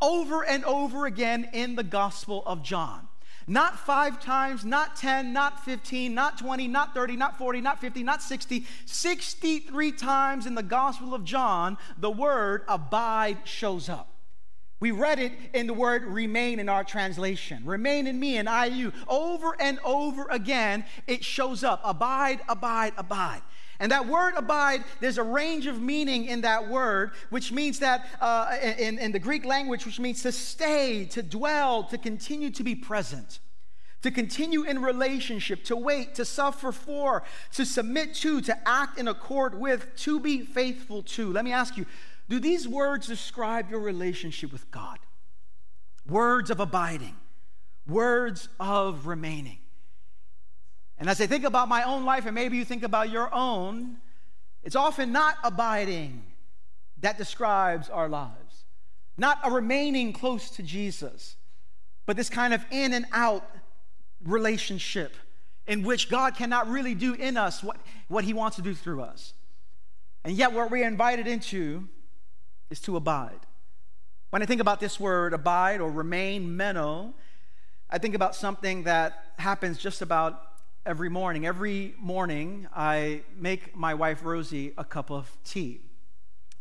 over 0.00 0.44
and 0.44 0.64
over 0.64 1.06
again 1.06 1.50
in 1.52 1.76
the 1.76 1.84
Gospel 1.84 2.42
of 2.46 2.62
John. 2.62 3.08
Not 3.48 3.78
five 3.78 4.20
times, 4.20 4.64
not 4.64 4.96
10, 4.96 5.32
not 5.32 5.64
15, 5.64 6.12
not 6.12 6.36
20, 6.38 6.66
not 6.66 6.94
30, 6.94 7.16
not 7.16 7.38
40, 7.38 7.60
not 7.60 7.80
50, 7.80 8.02
not 8.02 8.20
60. 8.20 8.66
63 8.86 9.92
times 9.92 10.46
in 10.46 10.56
the 10.56 10.64
Gospel 10.64 11.14
of 11.14 11.22
John, 11.22 11.78
the 11.96 12.10
word 12.10 12.62
abide 12.66 13.38
shows 13.44 13.88
up. 13.88 14.12
We 14.78 14.90
read 14.90 15.18
it 15.18 15.32
in 15.54 15.66
the 15.66 15.74
word 15.74 16.04
remain 16.04 16.58
in 16.58 16.68
our 16.68 16.84
translation. 16.84 17.64
Remain 17.64 18.06
in 18.06 18.20
me 18.20 18.36
and 18.36 18.48
I 18.48 18.66
you. 18.66 18.92
Over 19.08 19.56
and 19.58 19.78
over 19.84 20.26
again, 20.28 20.84
it 21.06 21.24
shows 21.24 21.64
up. 21.64 21.80
Abide, 21.82 22.40
abide, 22.48 22.92
abide. 22.98 23.40
And 23.78 23.92
that 23.92 24.06
word 24.06 24.34
abide, 24.36 24.84
there's 25.00 25.18
a 25.18 25.22
range 25.22 25.66
of 25.66 25.80
meaning 25.80 26.26
in 26.26 26.40
that 26.42 26.68
word, 26.68 27.12
which 27.30 27.52
means 27.52 27.78
that 27.80 28.06
uh, 28.20 28.56
in, 28.62 28.98
in 28.98 29.12
the 29.12 29.18
Greek 29.18 29.44
language, 29.44 29.84
which 29.84 30.00
means 30.00 30.22
to 30.22 30.32
stay, 30.32 31.04
to 31.06 31.22
dwell, 31.22 31.84
to 31.84 31.98
continue 31.98 32.50
to 32.50 32.64
be 32.64 32.74
present, 32.74 33.40
to 34.02 34.10
continue 34.10 34.62
in 34.62 34.80
relationship, 34.80 35.62
to 35.64 35.76
wait, 35.76 36.14
to 36.14 36.24
suffer 36.24 36.72
for, 36.72 37.22
to 37.52 37.66
submit 37.66 38.14
to, 38.14 38.40
to 38.40 38.56
act 38.68 38.98
in 38.98 39.08
accord 39.08 39.58
with, 39.58 39.94
to 39.96 40.20
be 40.20 40.40
faithful 40.40 41.02
to. 41.02 41.32
Let 41.32 41.44
me 41.44 41.52
ask 41.52 41.76
you 41.76 41.86
do 42.28 42.40
these 42.40 42.66
words 42.66 43.06
describe 43.06 43.70
your 43.70 43.80
relationship 43.80 44.52
with 44.52 44.70
God? 44.70 44.98
Words 46.08 46.50
of 46.50 46.60
abiding, 46.60 47.16
words 47.86 48.48
of 48.58 49.06
remaining. 49.06 49.58
And 50.98 51.08
as 51.10 51.20
I 51.20 51.26
think 51.26 51.44
about 51.44 51.68
my 51.68 51.82
own 51.82 52.04
life, 52.04 52.26
and 52.26 52.34
maybe 52.34 52.56
you 52.56 52.64
think 52.64 52.82
about 52.82 53.10
your 53.10 53.32
own, 53.34 53.98
it's 54.62 54.76
often 54.76 55.12
not 55.12 55.36
abiding 55.44 56.24
that 57.00 57.18
describes 57.18 57.90
our 57.90 58.08
lives, 58.08 58.64
not 59.18 59.38
a 59.44 59.50
remaining 59.50 60.12
close 60.12 60.50
to 60.50 60.62
Jesus, 60.62 61.36
but 62.06 62.16
this 62.16 62.30
kind 62.30 62.54
of 62.54 62.64
in 62.70 62.92
and 62.92 63.04
out 63.12 63.48
relationship 64.24 65.14
in 65.66 65.82
which 65.82 66.08
God 66.08 66.36
cannot 66.36 66.68
really 66.68 66.94
do 66.94 67.14
in 67.14 67.36
us 67.36 67.62
what, 67.62 67.76
what 68.08 68.24
He 68.24 68.32
wants 68.32 68.56
to 68.56 68.62
do 68.62 68.74
through 68.74 69.02
us. 69.02 69.34
And 70.24 70.36
yet, 70.36 70.52
what 70.52 70.70
we're 70.70 70.86
invited 70.86 71.26
into 71.26 71.88
is 72.70 72.80
to 72.80 72.96
abide. 72.96 73.40
When 74.30 74.42
I 74.42 74.46
think 74.46 74.60
about 74.60 74.80
this 74.80 74.98
word, 74.98 75.32
abide 75.32 75.80
or 75.80 75.90
remain, 75.90 76.56
meno, 76.56 77.14
I 77.88 77.98
think 77.98 78.14
about 78.14 78.34
something 78.34 78.84
that 78.84 79.32
happens 79.38 79.78
just 79.78 80.02
about 80.02 80.42
every 80.86 81.08
morning. 81.08 81.44
Every 81.44 81.94
morning, 81.98 82.68
I 82.74 83.22
make 83.36 83.76
my 83.76 83.92
wife 83.94 84.24
Rosie 84.24 84.72
a 84.78 84.84
cup 84.84 85.10
of 85.10 85.36
tea. 85.44 85.80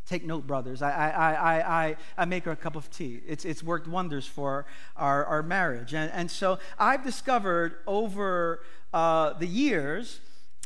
Take 0.07 0.25
note, 0.25 0.47
brothers. 0.47 0.81
I, 0.81 0.91
I, 0.91 1.31
I, 1.33 1.85
I, 1.85 1.95
I 2.17 2.25
make 2.25 2.45
her 2.45 2.51
a 2.51 2.55
cup 2.55 2.75
of 2.75 2.89
tea. 2.89 3.21
It's, 3.27 3.45
it's 3.45 3.63
worked 3.63 3.87
wonders 3.87 4.25
for 4.25 4.65
our, 4.97 5.25
our 5.25 5.43
marriage. 5.43 5.93
And, 5.93 6.11
and 6.11 6.29
so 6.29 6.59
I've 6.77 7.03
discovered 7.03 7.75
over 7.85 8.61
uh, 8.93 9.33
the 9.33 9.47
years, 9.47 10.19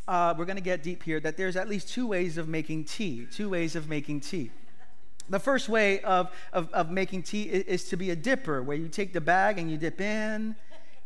uh, 0.08 0.34
we're 0.36 0.46
going 0.46 0.56
to 0.56 0.62
get 0.62 0.82
deep 0.82 1.02
here, 1.02 1.20
that 1.20 1.36
there's 1.36 1.56
at 1.56 1.68
least 1.68 1.88
two 1.90 2.06
ways 2.06 2.38
of 2.38 2.48
making 2.48 2.84
tea. 2.84 3.26
Two 3.30 3.50
ways 3.50 3.76
of 3.76 3.88
making 3.88 4.20
tea. 4.20 4.50
The 5.28 5.38
first 5.38 5.68
way 5.68 6.00
of, 6.00 6.30
of, 6.52 6.70
of 6.72 6.90
making 6.90 7.22
tea 7.24 7.42
is, 7.42 7.64
is, 7.64 7.88
to 7.90 7.96
be 7.96 8.10
a 8.10 8.16
dipper, 8.16 8.62
where 8.62 8.76
you 8.76 8.88
take 8.88 9.12
the 9.12 9.20
bag 9.20 9.58
and 9.58 9.70
you 9.70 9.76
dip 9.76 10.00
in 10.00 10.56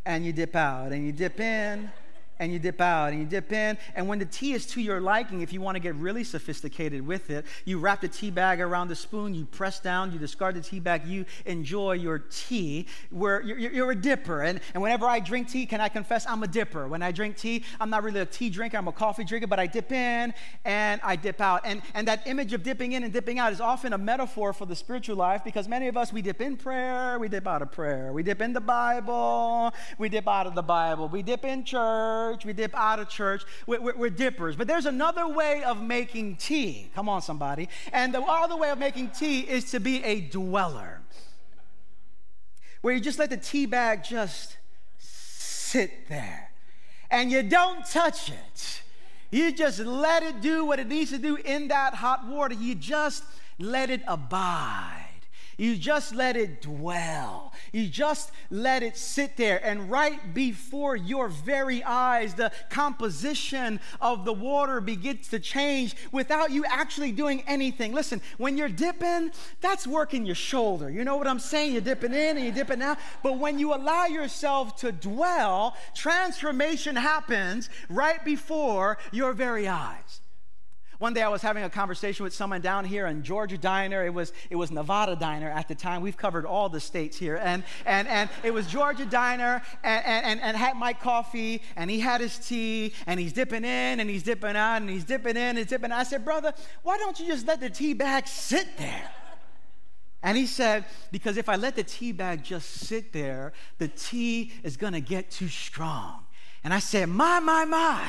and 0.07 0.25
you 0.25 0.33
dip 0.33 0.55
out, 0.55 0.93
and 0.93 1.05
you 1.05 1.13
dip 1.13 1.41
in 1.41 1.91
and 2.39 2.53
you 2.53 2.59
dip 2.59 2.81
out 2.81 3.13
and 3.13 3.21
you 3.21 3.27
dip 3.27 3.53
in. 3.53 3.79
And 3.95 4.09
when 4.09 4.19
the 4.19 4.25
tea 4.25 4.53
is 4.53 4.67
to 4.67 4.81
your 4.81 5.01
liking, 5.01 5.41
if 5.41 5.53
you 5.53 5.61
want 5.61 5.77
to 5.77 5.81
get 5.81 5.95
really 5.95 6.25
sophisticated 6.25 7.07
with 7.07 7.31
it, 7.31 7.47
you 7.65 7.79
wrap 7.79 8.01
the 8.01 8.09
tea 8.09 8.31
bag 8.31 8.61
around 8.61 8.89
the 8.89 8.97
spoon, 8.97 9.35
you 9.35 9.45
press 9.45 9.81
down, 9.81 10.13
you 10.13 10.19
discard 10.19 10.57
the 10.57 10.61
tea 10.61 10.81
bag, 10.81 11.07
you 11.07 11.25
enjoy 11.47 11.93
your 11.93 12.19
tea. 12.19 12.87
Where 13.11 13.43
you're, 13.43 13.59
you're, 13.59 13.91
a 13.91 13.95
dipper. 13.95 14.43
And, 14.43 14.61
and 14.73 14.83
whenever 14.83 15.07
I 15.07 15.21
drink 15.21 15.49
tea, 15.49 15.67
can 15.67 15.81
I 15.81 15.89
confess 15.89 16.27
I'm 16.27 16.43
a 16.43 16.49
dipper? 16.49 16.89
When 16.89 17.03
I 17.03 17.13
drink 17.13 17.37
tea, 17.37 17.65
I'm 17.81 17.91
not 17.91 18.03
really 18.03 18.21
a 18.21 18.27
tea 18.27 18.51
drinker, 18.51 18.77
I'm 18.77 18.89
a 18.89 18.93
coffee 18.93 19.25
drinker, 19.25 19.47
but 19.47 19.61
I 19.61 19.67
dip 19.67 19.93
in 19.93 20.35
and 20.65 21.01
I 21.05 21.17
dip 21.17 21.41
out. 21.41 21.63
And, 21.65 21.83
and 21.95 22.09
that 22.09 22.27
image 22.27 22.53
of 22.53 22.63
dipping 22.63 22.93
in 22.93 23.05
and 23.05 23.13
dipping 23.13 23.39
out 23.39 23.53
is 23.53 23.61
often 23.61 23.93
a 23.93 23.99
metaphor 23.99 24.53
for 24.53 24.67
the 24.67 24.77
spiritual 24.77 25.17
life 25.17 25.45
because 25.45 25.69
many 25.69 25.89
of 25.89 25.97
us, 25.97 26.13
we 26.13 26.23
dip 26.23 26.41
in 26.41 26.57
prayer, 26.57 27.19
we 27.19 27.29
dip 27.29 27.47
out 27.47 27.63
of 27.63 27.71
prayer. 27.71 28.13
We 28.13 28.23
dip 28.23 28.41
in 28.41 28.53
the 28.53 28.61
Bible, 28.61 29.73
we 29.99 30.09
dip 30.09 30.27
out 30.27 30.47
of 30.47 30.55
the 30.55 30.63
Bible. 30.63 31.09
We 31.09 31.23
dip 31.23 31.45
in 31.45 31.65
church 31.65 32.24
church, 32.25 32.45
we 32.45 32.53
dip 32.53 32.75
out 32.75 32.99
of 32.99 33.09
church. 33.09 33.43
We're, 33.67 33.81
we're, 33.81 33.97
we're 33.97 34.11
dippers. 34.11 34.57
But 34.57 34.67
there's 34.67 34.87
another 34.87 35.29
way 35.29 35.63
of 35.65 35.83
making 35.83 36.37
tea. 36.37 36.91
Come 36.95 37.09
on, 37.09 37.23
somebody. 37.23 37.69
And 37.93 38.15
the 38.15 38.23
other 38.23 38.57
way 38.57 38.71
of 38.71 38.79
making 38.79 39.11
tea 39.11 39.41
is 39.41 39.71
to 39.73 39.81
be 39.81 40.03
a 40.05 40.21
dweller, 40.21 41.01
where 42.81 42.95
you 42.95 43.01
just 43.01 43.19
let 43.19 43.31
the 43.31 43.37
tea 43.37 43.67
bag 43.67 44.05
just 44.05 44.57
sit 44.99 46.09
there 46.09 46.51
and 47.11 47.31
you 47.31 47.43
don't 47.43 47.85
touch 47.87 48.31
it. 48.31 48.83
You 49.31 49.53
just 49.53 49.81
let 49.81 50.23
it 50.23 50.41
do 50.41 50.65
what 50.65 50.79
it 50.79 50.87
needs 50.87 51.11
to 51.11 51.19
do 51.19 51.37
in 51.37 51.69
that 51.69 51.95
hot 51.95 52.27
water. 52.27 52.55
You 52.55 52.75
just 52.75 53.25
let 53.59 53.91
it 53.91 54.03
abide. 54.07 55.04
You 55.57 55.77
just 55.77 56.15
let 56.15 56.37
it 56.37 56.63
dwell. 56.63 57.53
You 57.73 57.89
just 57.89 58.31
let 58.51 58.83
it 58.83 58.97
sit 58.97 59.37
there. 59.37 59.65
And 59.65 59.91
right 59.91 60.35
before 60.35 60.97
your 60.97 61.29
very 61.29 61.83
eyes, 61.83 62.35
the 62.35 62.53
composition 62.71 63.81
of 64.01 64.25
the 64.25 64.33
water 64.33 64.81
begins 64.81 65.29
to 65.29 65.39
change 65.39 65.97
without 66.13 66.51
you 66.51 66.65
actually 66.65 67.13
doing 67.13 67.43
anything. 67.47 67.93
Listen, 67.93 68.21
when 68.39 68.57
you're 68.57 68.69
dipping, 68.69 69.31
that's 69.61 69.87
working 69.87 70.27
your 70.27 70.35
shoulder. 70.35 70.91
You 70.91 71.05
know 71.05 71.17
what 71.17 71.27
I'm 71.27 71.39
saying? 71.39 71.73
You're 71.73 71.81
dipping 71.83 72.13
in 72.13 72.37
and 72.37 72.45
you're 72.45 72.55
dipping 72.55 72.83
out. 72.83 72.99
But 73.23 73.39
when 73.39 73.59
you 73.59 73.75
allow 73.75 74.07
yourself 74.07 74.77
to 74.77 74.93
dwell, 74.93 75.77
transformation 75.95 76.97
happens 76.97 77.71
right 77.89 78.25
before 78.25 78.99
your 79.13 79.33
very 79.33 79.69
eyes. 79.69 80.21
One 80.99 81.13
day 81.13 81.23
I 81.23 81.29
was 81.29 81.43
having 81.43 81.65
a 81.65 81.71
conversation 81.71 82.25
with 82.25 82.33
someone 82.33 82.61
down 82.61 82.85
here 82.85 83.07
in 83.07 83.23
Georgia 83.23 83.59
Diner. 83.59 84.05
It 84.05 84.15
was, 84.15 84.33
it 84.51 84.57
was 84.57 84.71
Nevada 84.71 85.17
Diner 85.17 85.51
at 85.51 85.69
the 85.69 85.75
time. 85.75 86.03
We've 86.03 86.17
covered 86.17 86.47
all 86.47 86.69
the 86.69 86.81
states 86.81 87.17
here. 87.17 87.37
And, 87.37 87.65
and, 87.85 88.07
and 88.09 88.31
it 88.43 88.55
was 88.55 88.67
Georgia 88.67 89.07
Diner 89.07 89.63
and, 89.83 90.05
and, 90.05 90.41
and 90.41 90.57
had 90.57 90.77
my 90.77 90.93
coffee 90.93 91.63
and 91.77 91.91
he 91.91 92.01
had 92.01 92.21
his 92.21 92.39
tea 92.39 92.95
and 93.07 93.19
he's 93.19 93.33
dipping 93.33 93.65
in 93.65 94.01
and 94.01 94.09
he's 94.09 94.23
dipping 94.23 94.57
out 94.57 94.81
and 94.83 94.89
he's 94.89 95.05
dipping 95.05 95.37
in 95.37 95.43
and 95.43 95.59
he's 95.59 95.67
dipping 95.67 95.91
out. 95.91 95.99
I 95.99 96.05
said, 96.05 96.25
brother, 96.25 96.53
why 96.83 96.97
don't 96.99 97.19
you 97.19 97.27
just 97.27 97.47
let 97.47 97.61
the 97.61 97.71
tea 97.71 97.95
bag 97.95 98.29
sit 98.29 98.77
there? 98.77 99.11
And 100.23 100.39
he 100.39 100.47
said, 100.47 100.87
because 101.13 101.37
if 101.37 101.51
I 101.51 101.57
let 101.57 101.77
the 101.77 101.83
tea 101.83 102.13
bag 102.13 102.43
just 102.43 102.71
sit 102.71 103.13
there, 103.13 103.53
the 103.77 103.89
tea 103.89 104.53
is 104.63 104.79
going 104.79 104.95
to 104.95 105.01
get 105.01 105.31
too 105.31 105.49
strong. 105.49 106.25
And 106.65 106.73
I 106.73 106.79
said, 106.79 107.11
my, 107.11 107.41
my, 107.41 107.67
my. 107.67 108.09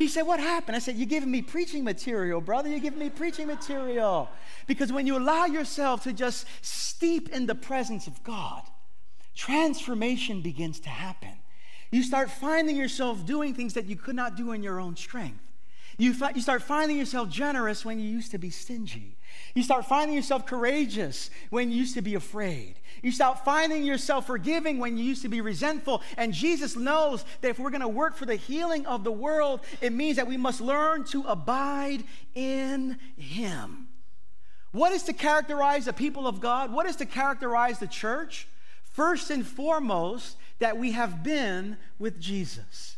He 0.00 0.08
said, 0.08 0.22
What 0.22 0.40
happened? 0.40 0.76
I 0.76 0.78
said, 0.78 0.96
You're 0.96 1.06
giving 1.06 1.30
me 1.30 1.42
preaching 1.42 1.84
material, 1.84 2.40
brother. 2.40 2.70
You're 2.70 2.78
giving 2.78 2.98
me 2.98 3.10
preaching 3.10 3.46
material. 3.46 4.30
Because 4.66 4.90
when 4.90 5.06
you 5.06 5.18
allow 5.18 5.44
yourself 5.44 6.04
to 6.04 6.14
just 6.14 6.46
steep 6.62 7.28
in 7.28 7.44
the 7.44 7.54
presence 7.54 8.06
of 8.06 8.24
God, 8.24 8.62
transformation 9.34 10.40
begins 10.40 10.80
to 10.80 10.88
happen. 10.88 11.34
You 11.90 12.02
start 12.02 12.30
finding 12.30 12.76
yourself 12.76 13.26
doing 13.26 13.52
things 13.52 13.74
that 13.74 13.84
you 13.84 13.96
could 13.96 14.16
not 14.16 14.38
do 14.38 14.52
in 14.52 14.62
your 14.62 14.80
own 14.80 14.96
strength. 14.96 15.44
You, 15.98 16.14
fi- 16.14 16.30
you 16.30 16.40
start 16.40 16.62
finding 16.62 16.96
yourself 16.96 17.28
generous 17.28 17.84
when 17.84 18.00
you 18.00 18.08
used 18.08 18.30
to 18.30 18.38
be 18.38 18.48
stingy. 18.48 19.18
You 19.54 19.62
start 19.62 19.84
finding 19.84 20.16
yourself 20.16 20.46
courageous 20.46 21.28
when 21.50 21.70
you 21.70 21.76
used 21.76 21.94
to 21.96 22.00
be 22.00 22.14
afraid. 22.14 22.79
You 23.02 23.12
start 23.12 23.44
finding 23.44 23.84
yourself 23.84 24.26
forgiving 24.26 24.78
when 24.78 24.96
you 24.98 25.04
used 25.04 25.22
to 25.22 25.28
be 25.28 25.40
resentful. 25.40 26.02
And 26.16 26.32
Jesus 26.32 26.76
knows 26.76 27.24
that 27.40 27.48
if 27.48 27.58
we're 27.58 27.70
going 27.70 27.80
to 27.80 27.88
work 27.88 28.16
for 28.16 28.26
the 28.26 28.36
healing 28.36 28.86
of 28.86 29.04
the 29.04 29.12
world, 29.12 29.60
it 29.80 29.92
means 29.92 30.16
that 30.16 30.26
we 30.26 30.36
must 30.36 30.60
learn 30.60 31.04
to 31.04 31.22
abide 31.22 32.04
in 32.34 32.98
Him. 33.16 33.88
What 34.72 34.92
is 34.92 35.02
to 35.04 35.12
characterize 35.12 35.86
the 35.86 35.92
people 35.92 36.26
of 36.26 36.40
God? 36.40 36.72
What 36.72 36.86
is 36.86 36.96
to 36.96 37.06
characterize 37.06 37.78
the 37.78 37.86
church? 37.86 38.46
First 38.82 39.30
and 39.30 39.46
foremost, 39.46 40.36
that 40.58 40.76
we 40.76 40.92
have 40.92 41.22
been 41.22 41.76
with 41.98 42.20
Jesus. 42.20 42.96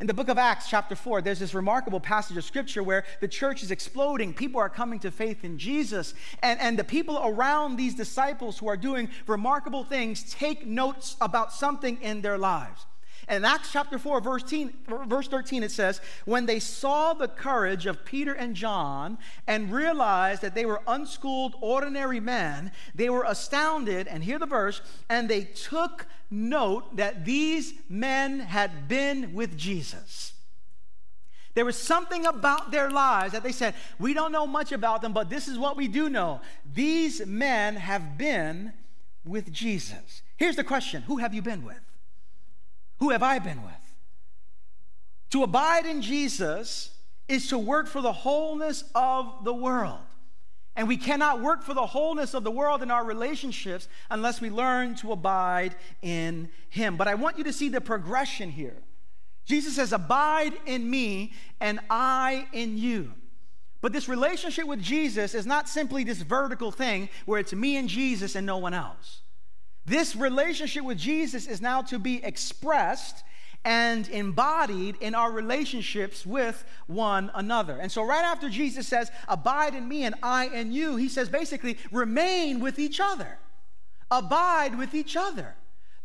In 0.00 0.06
the 0.06 0.14
book 0.14 0.28
of 0.28 0.38
Acts, 0.38 0.68
chapter 0.68 0.94
4, 0.94 1.22
there's 1.22 1.40
this 1.40 1.54
remarkable 1.54 1.98
passage 1.98 2.36
of 2.36 2.44
scripture 2.44 2.84
where 2.84 3.02
the 3.20 3.26
church 3.26 3.64
is 3.64 3.72
exploding. 3.72 4.32
People 4.32 4.60
are 4.60 4.68
coming 4.68 5.00
to 5.00 5.10
faith 5.10 5.44
in 5.44 5.58
Jesus. 5.58 6.14
And, 6.40 6.60
and 6.60 6.78
the 6.78 6.84
people 6.84 7.20
around 7.24 7.76
these 7.76 7.96
disciples 7.96 8.58
who 8.58 8.68
are 8.68 8.76
doing 8.76 9.08
remarkable 9.26 9.82
things 9.82 10.22
take 10.32 10.64
notes 10.64 11.16
about 11.20 11.52
something 11.52 12.00
in 12.00 12.22
their 12.22 12.38
lives. 12.38 12.86
And 13.26 13.44
in 13.44 13.50
Acts 13.50 13.72
chapter 13.72 13.98
4, 13.98 14.20
verse 14.20 14.42
13, 14.44 14.72
verse 15.06 15.26
13, 15.26 15.64
it 15.64 15.72
says, 15.72 16.00
When 16.24 16.46
they 16.46 16.60
saw 16.60 17.12
the 17.12 17.28
courage 17.28 17.84
of 17.84 18.04
Peter 18.04 18.32
and 18.32 18.54
John 18.54 19.18
and 19.48 19.72
realized 19.72 20.42
that 20.42 20.54
they 20.54 20.64
were 20.64 20.80
unschooled, 20.86 21.56
ordinary 21.60 22.20
men, 22.20 22.70
they 22.94 23.10
were 23.10 23.24
astounded, 23.26 24.06
and 24.06 24.22
hear 24.22 24.38
the 24.38 24.46
verse, 24.46 24.80
and 25.10 25.28
they 25.28 25.42
took 25.42 26.06
note 26.30 26.96
that 26.96 27.24
these 27.24 27.72
men 27.88 28.40
had 28.40 28.88
been 28.88 29.34
with 29.34 29.56
Jesus. 29.56 30.34
There 31.54 31.64
was 31.64 31.76
something 31.76 32.26
about 32.26 32.70
their 32.70 32.90
lives 32.90 33.32
that 33.32 33.42
they 33.42 33.52
said, 33.52 33.74
We 33.98 34.14
don't 34.14 34.30
know 34.32 34.46
much 34.46 34.70
about 34.70 35.02
them, 35.02 35.12
but 35.12 35.28
this 35.28 35.48
is 35.48 35.58
what 35.58 35.76
we 35.76 35.88
do 35.88 36.08
know. 36.08 36.40
These 36.72 37.26
men 37.26 37.76
have 37.76 38.16
been 38.16 38.72
with 39.24 39.52
Jesus. 39.52 40.22
Here's 40.36 40.56
the 40.56 40.64
question 40.64 41.02
Who 41.02 41.16
have 41.16 41.34
you 41.34 41.42
been 41.42 41.64
with? 41.64 41.80
Who 43.00 43.10
have 43.10 43.22
I 43.22 43.38
been 43.38 43.62
with? 43.62 43.74
To 45.30 45.42
abide 45.42 45.86
in 45.86 46.00
Jesus 46.00 46.90
is 47.28 47.48
to 47.48 47.58
work 47.58 47.86
for 47.86 48.00
the 48.00 48.12
wholeness 48.12 48.84
of 48.94 49.44
the 49.44 49.52
world. 49.52 50.00
And 50.78 50.86
we 50.86 50.96
cannot 50.96 51.40
work 51.40 51.64
for 51.64 51.74
the 51.74 51.86
wholeness 51.86 52.34
of 52.34 52.44
the 52.44 52.52
world 52.52 52.84
in 52.84 52.90
our 52.92 53.04
relationships 53.04 53.88
unless 54.10 54.40
we 54.40 54.48
learn 54.48 54.94
to 54.98 55.10
abide 55.10 55.74
in 56.02 56.50
Him. 56.68 56.96
But 56.96 57.08
I 57.08 57.16
want 57.16 57.36
you 57.36 57.42
to 57.44 57.52
see 57.52 57.68
the 57.68 57.80
progression 57.80 58.48
here. 58.48 58.76
Jesus 59.44 59.74
says, 59.74 59.92
Abide 59.92 60.52
in 60.66 60.88
me, 60.88 61.32
and 61.58 61.80
I 61.90 62.46
in 62.52 62.78
you. 62.78 63.12
But 63.80 63.92
this 63.92 64.08
relationship 64.08 64.68
with 64.68 64.80
Jesus 64.80 65.34
is 65.34 65.46
not 65.46 65.68
simply 65.68 66.04
this 66.04 66.22
vertical 66.22 66.70
thing 66.70 67.08
where 67.26 67.40
it's 67.40 67.52
me 67.52 67.76
and 67.76 67.88
Jesus 67.88 68.36
and 68.36 68.46
no 68.46 68.58
one 68.58 68.72
else. 68.72 69.22
This 69.84 70.14
relationship 70.14 70.84
with 70.84 70.98
Jesus 70.98 71.48
is 71.48 71.60
now 71.60 71.82
to 71.82 71.98
be 71.98 72.22
expressed 72.22 73.24
and 73.64 74.08
embodied 74.08 74.96
in 75.00 75.14
our 75.14 75.30
relationships 75.30 76.24
with 76.24 76.64
one 76.86 77.30
another. 77.34 77.78
And 77.78 77.90
so, 77.90 78.02
right 78.02 78.24
after 78.24 78.48
Jesus 78.48 78.86
says, 78.86 79.10
Abide 79.26 79.74
in 79.74 79.88
me 79.88 80.04
and 80.04 80.14
I 80.22 80.46
in 80.46 80.72
you, 80.72 80.96
he 80.96 81.08
says 81.08 81.28
basically, 81.28 81.78
remain 81.92 82.60
with 82.60 82.78
each 82.78 83.00
other, 83.00 83.38
abide 84.10 84.78
with 84.78 84.94
each 84.94 85.16
other. 85.16 85.54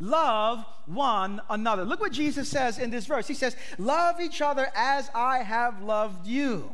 love 0.00 0.64
one 0.86 1.40
another. 1.48 1.84
Look 1.84 2.00
what 2.00 2.12
Jesus 2.12 2.48
says 2.48 2.78
in 2.78 2.90
this 2.90 3.06
verse. 3.06 3.26
He 3.26 3.34
says, 3.34 3.56
Love 3.78 4.20
each 4.20 4.42
other 4.42 4.68
as 4.74 5.08
I 5.14 5.38
have 5.38 5.80
loved 5.82 6.26
you. 6.26 6.70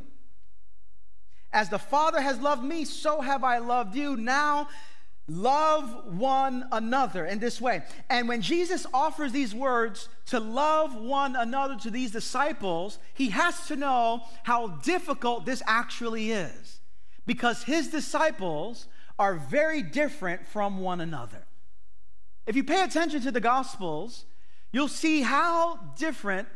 As 1.52 1.68
the 1.68 1.78
Father 1.78 2.20
has 2.20 2.38
loved 2.38 2.62
me, 2.62 2.84
so 2.84 3.20
have 3.20 3.42
I 3.42 3.58
loved 3.58 3.96
you. 3.96 4.16
Now, 4.16 4.68
love 5.30 6.16
one 6.16 6.66
another 6.72 7.24
in 7.24 7.38
this 7.38 7.60
way. 7.60 7.82
And 8.08 8.28
when 8.28 8.42
Jesus 8.42 8.84
offers 8.92 9.30
these 9.30 9.54
words 9.54 10.08
to 10.26 10.40
love 10.40 10.94
one 10.94 11.36
another 11.36 11.76
to 11.76 11.90
these 11.90 12.10
disciples, 12.10 12.98
he 13.14 13.30
has 13.30 13.68
to 13.68 13.76
know 13.76 14.22
how 14.42 14.68
difficult 14.68 15.46
this 15.46 15.62
actually 15.66 16.32
is 16.32 16.80
because 17.26 17.62
his 17.62 17.88
disciples 17.88 18.86
are 19.18 19.36
very 19.36 19.82
different 19.82 20.48
from 20.48 20.80
one 20.80 21.00
another. 21.00 21.46
If 22.46 22.56
you 22.56 22.64
pay 22.64 22.82
attention 22.82 23.20
to 23.20 23.30
the 23.30 23.40
Gospels, 23.40 24.24
you'll 24.72 24.88
see 24.88 25.22
how 25.22 25.76
different 25.96 26.48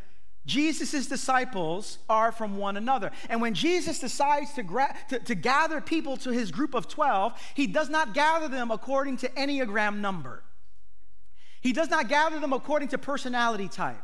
Jesus' 0.47 1.07
disciples 1.07 1.99
are 2.09 2.31
from 2.31 2.59
one 2.59 2.77
another. 2.77 3.11
And 3.31 3.41
when 3.41 3.55
Jesus 3.55 3.99
decides 3.99 4.53
to, 4.55 4.63
gra- 4.63 4.95
to, 5.09 5.19
to, 5.21 5.35
gather 5.35 5.81
people 5.81 6.19
to 6.19 6.31
his 6.31 6.51
group 6.51 6.75
of 6.75 6.87
12, 6.87 7.33
he 7.55 7.67
does 7.67 7.89
not 7.89 8.13
gather 8.13 8.49
them 8.49 8.71
according 8.71 9.17
to 9.19 9.29
Enneagram 9.31 9.99
number. 9.99 10.43
He 11.63 11.73
does 11.73 11.89
not 11.89 12.09
gather 12.09 12.41
them 12.41 12.53
according 12.53 12.89
to 12.89 12.99
personality 12.99 13.69
type. 13.69 14.03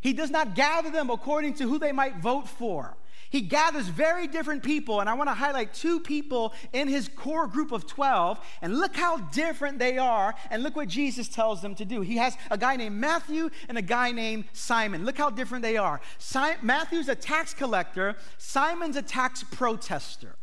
He 0.00 0.12
does 0.12 0.30
not 0.30 0.56
gather 0.56 0.90
them 0.90 1.08
according 1.08 1.54
to 1.54 1.64
who 1.64 1.78
they 1.78 1.92
might 1.92 2.16
vote 2.16 2.48
for. 2.48 2.96
He 3.36 3.42
gathers 3.42 3.88
very 3.88 4.26
different 4.26 4.62
people, 4.62 5.00
and 5.00 5.10
I 5.10 5.12
want 5.12 5.28
to 5.28 5.34
highlight 5.34 5.74
two 5.74 6.00
people 6.00 6.54
in 6.72 6.88
his 6.88 7.06
core 7.06 7.46
group 7.46 7.70
of 7.70 7.86
12, 7.86 8.40
and 8.62 8.78
look 8.78 8.96
how 8.96 9.18
different 9.18 9.78
they 9.78 9.98
are, 9.98 10.34
and 10.48 10.62
look 10.62 10.74
what 10.74 10.88
Jesus 10.88 11.28
tells 11.28 11.60
them 11.60 11.74
to 11.74 11.84
do. 11.84 12.00
He 12.00 12.16
has 12.16 12.34
a 12.50 12.56
guy 12.56 12.76
named 12.76 12.96
Matthew 12.96 13.50
and 13.68 13.76
a 13.76 13.82
guy 13.82 14.10
named 14.10 14.46
Simon. 14.54 15.04
Look 15.04 15.18
how 15.18 15.28
different 15.28 15.62
they 15.62 15.76
are. 15.76 16.00
Si- 16.16 16.54
Matthew's 16.62 17.10
a 17.10 17.14
tax 17.14 17.52
collector, 17.52 18.16
Simon's 18.38 18.96
a 18.96 19.02
tax 19.02 19.44
protester. 19.44 20.36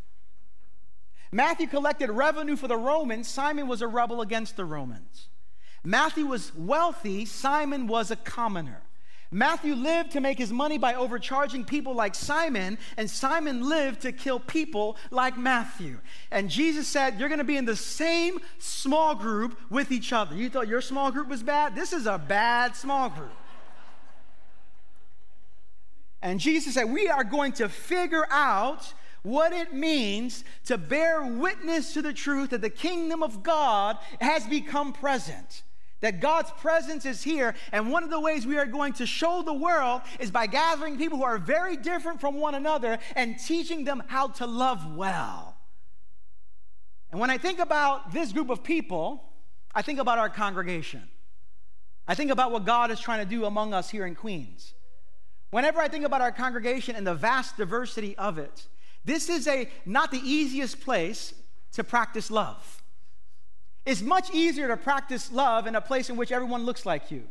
Matthew 1.32 1.66
collected 1.66 2.12
revenue 2.12 2.56
for 2.56 2.68
the 2.68 2.78
Romans, 2.78 3.28
Simon 3.28 3.68
was 3.68 3.82
a 3.82 3.88
rebel 3.88 4.22
against 4.22 4.56
the 4.56 4.66
Romans. 4.66 5.30
Matthew 5.84 6.28
was 6.28 6.54
wealthy, 6.56 7.26
Simon 7.26 7.88
was 7.88 8.12
a 8.12 8.16
commoner. 8.18 8.84
Matthew 9.34 9.74
lived 9.74 10.12
to 10.12 10.22
make 10.22 10.38
his 10.38 10.54
money 10.54 10.78
by 10.78 10.94
overcharging 10.94 11.66
people 11.66 11.96
like 11.96 12.14
Simon, 12.14 12.78
and 12.98 13.10
Simon 13.10 13.68
lived 13.68 14.02
to 14.02 14.12
kill 14.12 14.40
people 14.40 14.96
like 15.10 15.38
Matthew. 15.38 16.00
And 16.30 16.50
Jesus 16.50 16.88
said, 16.88 17.20
You're 17.20 17.30
going 17.30 17.40
to 17.40 17.44
be 17.44 17.58
in 17.58 17.66
the 17.66 17.76
same 17.76 18.40
small 18.60 19.16
group 19.16 19.60
with 19.72 19.92
each 19.92 20.14
other. 20.14 20.36
You 20.36 20.50
thought 20.50 20.68
your 20.68 20.82
small 20.82 21.12
group 21.12 21.30
was 21.30 21.42
bad? 21.42 21.76
This 21.76 21.94
is 21.94 22.06
a 22.06 22.20
bad 22.20 22.76
small 22.76 23.10
group. 23.10 23.34
And 26.22 26.40
Jesus 26.40 26.76
said, 26.76 26.92
We 26.92 27.10
are 27.10 27.24
going 27.24 27.54
to 27.54 27.70
figure 27.70 28.28
out 28.30 28.94
what 29.24 29.52
it 29.52 29.74
means 29.74 30.44
to 30.66 30.78
bear 30.78 31.24
witness 31.24 31.94
to 31.94 32.04
the 32.04 32.14
truth 32.14 32.52
that 32.52 32.62
the 32.62 32.70
kingdom 32.70 33.24
of 33.24 33.42
God 33.42 33.98
has 34.22 34.46
become 34.46 34.94
present 34.94 35.64
that 36.04 36.20
God's 36.20 36.52
presence 36.60 37.06
is 37.06 37.24
here. 37.24 37.56
And 37.72 37.90
one 37.90 38.04
of 38.04 38.10
the 38.10 38.20
ways 38.20 38.46
we 38.46 38.58
are 38.58 38.66
going 38.66 38.92
to 38.94 39.06
show 39.06 39.42
the 39.42 39.54
world 39.54 40.02
is 40.20 40.32
by 40.32 40.48
gathering 40.48 40.98
people 40.98 41.18
who 41.18 41.24
are 41.24 41.38
very 41.38 41.78
different 41.78 42.20
from 42.20 42.36
one 42.36 42.56
another 42.56 43.00
and 43.16 43.40
teaching 43.40 43.86
them 43.86 44.04
how 44.08 44.28
to 44.28 44.46
love 44.46 44.98
well. 44.98 45.56
And 47.10 47.22
when 47.22 47.30
I 47.30 47.38
think 47.38 47.60
about 47.60 48.12
this 48.12 48.34
group 48.34 48.50
of 48.50 48.66
people, 48.66 49.24
I 49.74 49.82
think 49.82 49.98
about 49.98 50.18
our 50.18 50.30
congregation. 50.30 51.04
I 52.06 52.16
think 52.16 52.32
about 52.32 52.52
what 52.52 52.66
God 52.66 52.92
is 52.92 53.00
trying 53.00 53.26
to 53.26 53.36
do 53.36 53.46
among 53.46 53.74
us 53.74 53.90
here 53.90 54.06
in 54.06 54.14
Queens. 54.14 54.74
Whenever 55.52 55.80
I 55.80 55.88
think 55.88 56.04
about 56.04 56.20
our 56.20 56.34
congregation 56.34 56.98
and 56.98 57.08
the 57.08 57.16
vast 57.16 57.56
diversity 57.56 58.18
of 58.18 58.38
it, 58.38 58.68
this 59.06 59.30
is 59.30 59.48
a 59.48 59.70
not 59.86 60.12
the 60.12 60.20
easiest 60.22 60.82
place 60.82 61.34
to 61.72 61.84
practice 61.86 62.30
love. 62.30 62.83
It's 63.86 64.02
much 64.02 64.32
easier 64.32 64.68
to 64.70 64.78
practice 64.78 65.32
love 65.32 65.68
in 65.68 65.76
a 65.76 65.82
place 65.82 66.10
in 66.10 66.16
which 66.16 66.32
everyone 66.32 66.64
looks 66.64 66.86
like 66.86 67.12
you 67.12 67.24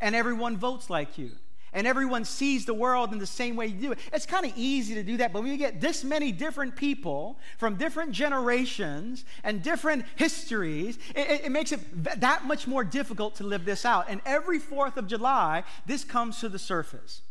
and 0.00 0.14
everyone 0.14 0.56
votes 0.56 0.90
like 0.90 1.18
you 1.18 1.30
and 1.72 1.86
everyone 1.86 2.24
sees 2.24 2.64
the 2.64 2.74
world 2.74 3.12
in 3.12 3.18
the 3.18 3.26
same 3.26 3.56
way 3.56 3.66
you 3.66 3.80
do 3.80 3.92
it. 3.92 3.98
It's 4.12 4.26
kind 4.26 4.46
of 4.46 4.52
easy 4.56 4.94
to 4.94 5.02
do 5.02 5.18
that, 5.18 5.32
but 5.32 5.42
when 5.42 5.52
you 5.52 5.58
get 5.58 5.80
this 5.80 6.04
many 6.04 6.32
different 6.32 6.76
people 6.76 7.38
from 7.58 7.76
different 7.76 8.12
generations 8.12 9.24
and 9.44 9.62
different 9.62 10.04
histories, 10.16 10.98
it, 11.14 11.44
it 11.44 11.52
makes 11.52 11.72
it 11.72 11.80
that 12.20 12.46
much 12.46 12.66
more 12.66 12.84
difficult 12.84 13.36
to 13.36 13.44
live 13.44 13.64
this 13.64 13.84
out. 13.84 14.06
And 14.08 14.20
every 14.24 14.58
4th 14.58 14.96
of 14.96 15.06
July, 15.06 15.64
this 15.86 16.04
comes 16.04 16.40
to 16.40 16.48
the 16.48 16.58
surface. 16.58 17.22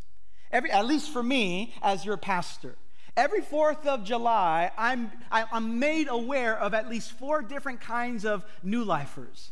Every, 0.52 0.72
at 0.72 0.86
least 0.86 1.12
for 1.12 1.24
me, 1.24 1.74
as 1.82 2.06
your 2.06 2.17
pastor. 2.17 2.76
Every 3.17 3.41
4th 3.41 3.88
of 3.88 4.03
July, 4.03 4.69
I'm, 4.77 5.12
I'm 5.32 5.80
made 5.80 6.08
aware 6.08 6.56
of 6.56 6.75
at 6.75 6.88
least 6.88 7.13
four 7.13 7.41
different 7.41 7.82
kinds 7.82 8.25
of 8.25 8.45
new 8.62 8.84
lifers. 8.84 9.51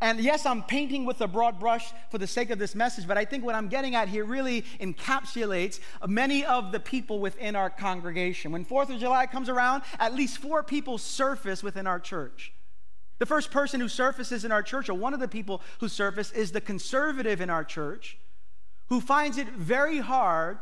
And 0.00 0.18
yes, 0.20 0.46
I'm 0.46 0.62
painting 0.62 1.04
with 1.04 1.20
a 1.20 1.28
broad 1.28 1.60
brush 1.60 1.92
for 2.10 2.16
the 2.16 2.26
sake 2.26 2.48
of 2.48 2.58
this 2.58 2.74
message, 2.74 3.06
but 3.06 3.18
I 3.18 3.26
think 3.26 3.44
what 3.44 3.54
I'm 3.54 3.68
getting 3.68 3.94
at 3.94 4.08
here 4.08 4.24
really 4.24 4.62
encapsulates 4.80 5.80
many 6.06 6.46
of 6.46 6.72
the 6.72 6.80
people 6.80 7.20
within 7.20 7.54
our 7.54 7.68
congregation. 7.68 8.52
When 8.52 8.64
4th 8.64 8.88
of 8.94 8.98
July 8.98 9.26
comes 9.26 9.50
around, 9.50 9.82
at 9.98 10.14
least 10.14 10.38
four 10.38 10.62
people 10.62 10.96
surface 10.96 11.62
within 11.62 11.86
our 11.86 12.00
church. 12.00 12.54
The 13.18 13.26
first 13.26 13.50
person 13.50 13.80
who 13.80 13.88
surfaces 13.88 14.46
in 14.46 14.52
our 14.52 14.62
church, 14.62 14.88
or 14.88 14.94
one 14.94 15.12
of 15.12 15.20
the 15.20 15.28
people 15.28 15.60
who 15.80 15.88
surface, 15.88 16.32
is 16.32 16.52
the 16.52 16.60
conservative 16.60 17.42
in 17.42 17.50
our 17.50 17.64
church 17.64 18.16
who 18.88 19.00
finds 19.00 19.36
it 19.36 19.48
very 19.48 19.98
hard 19.98 20.58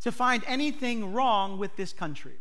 to 0.00 0.12
find 0.12 0.42
anything 0.46 1.12
wrong 1.12 1.58
with 1.58 1.76
this 1.76 1.92
country. 1.92 2.36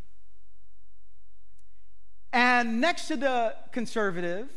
And 2.33 2.81
next 2.81 3.07
to 3.07 3.15
the 3.15 3.55
conservative, 3.71 4.49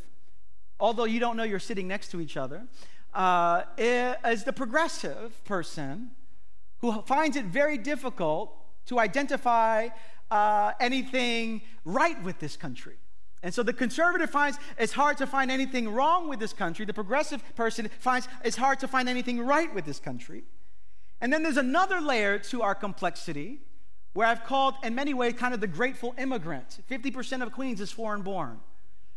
although 0.80 1.04
you 1.04 1.20
don't 1.20 1.36
know 1.36 1.44
you're 1.44 1.60
sitting 1.60 1.86
next 1.86 2.08
to 2.10 2.20
each 2.20 2.36
other, 2.36 2.66
uh, 3.14 3.62
is 3.76 4.44
the 4.44 4.52
progressive 4.52 5.42
person 5.44 6.10
who 6.80 7.02
finds 7.02 7.36
it 7.36 7.46
very 7.46 7.78
difficult 7.78 8.54
to 8.86 8.98
identify 8.98 9.88
uh, 10.30 10.72
anything 10.80 11.62
right 11.84 12.22
with 12.22 12.38
this 12.38 12.56
country. 12.56 12.96
And 13.42 13.54
so 13.54 13.62
the 13.62 13.72
conservative 13.72 14.30
finds 14.30 14.58
it's 14.78 14.92
hard 14.92 15.16
to 15.18 15.26
find 15.26 15.50
anything 15.50 15.88
wrong 15.88 16.28
with 16.28 16.40
this 16.40 16.52
country. 16.52 16.84
The 16.84 16.94
progressive 16.94 17.42
person 17.54 17.88
finds 18.00 18.28
it's 18.44 18.56
hard 18.56 18.80
to 18.80 18.88
find 18.88 19.08
anything 19.08 19.40
right 19.40 19.72
with 19.72 19.84
this 19.84 20.00
country. 20.00 20.42
And 21.20 21.32
then 21.32 21.42
there's 21.42 21.56
another 21.56 22.00
layer 22.00 22.38
to 22.38 22.62
our 22.62 22.74
complexity 22.74 23.60
where 24.12 24.26
I've 24.26 24.44
called, 24.44 24.74
in 24.82 24.94
many 24.94 25.14
ways, 25.14 25.34
kind 25.34 25.54
of 25.54 25.60
the 25.60 25.66
grateful 25.66 26.14
immigrant. 26.18 26.78
50% 26.90 27.42
of 27.42 27.52
Queens 27.52 27.80
is 27.80 27.90
foreign 27.90 28.22
born, 28.22 28.60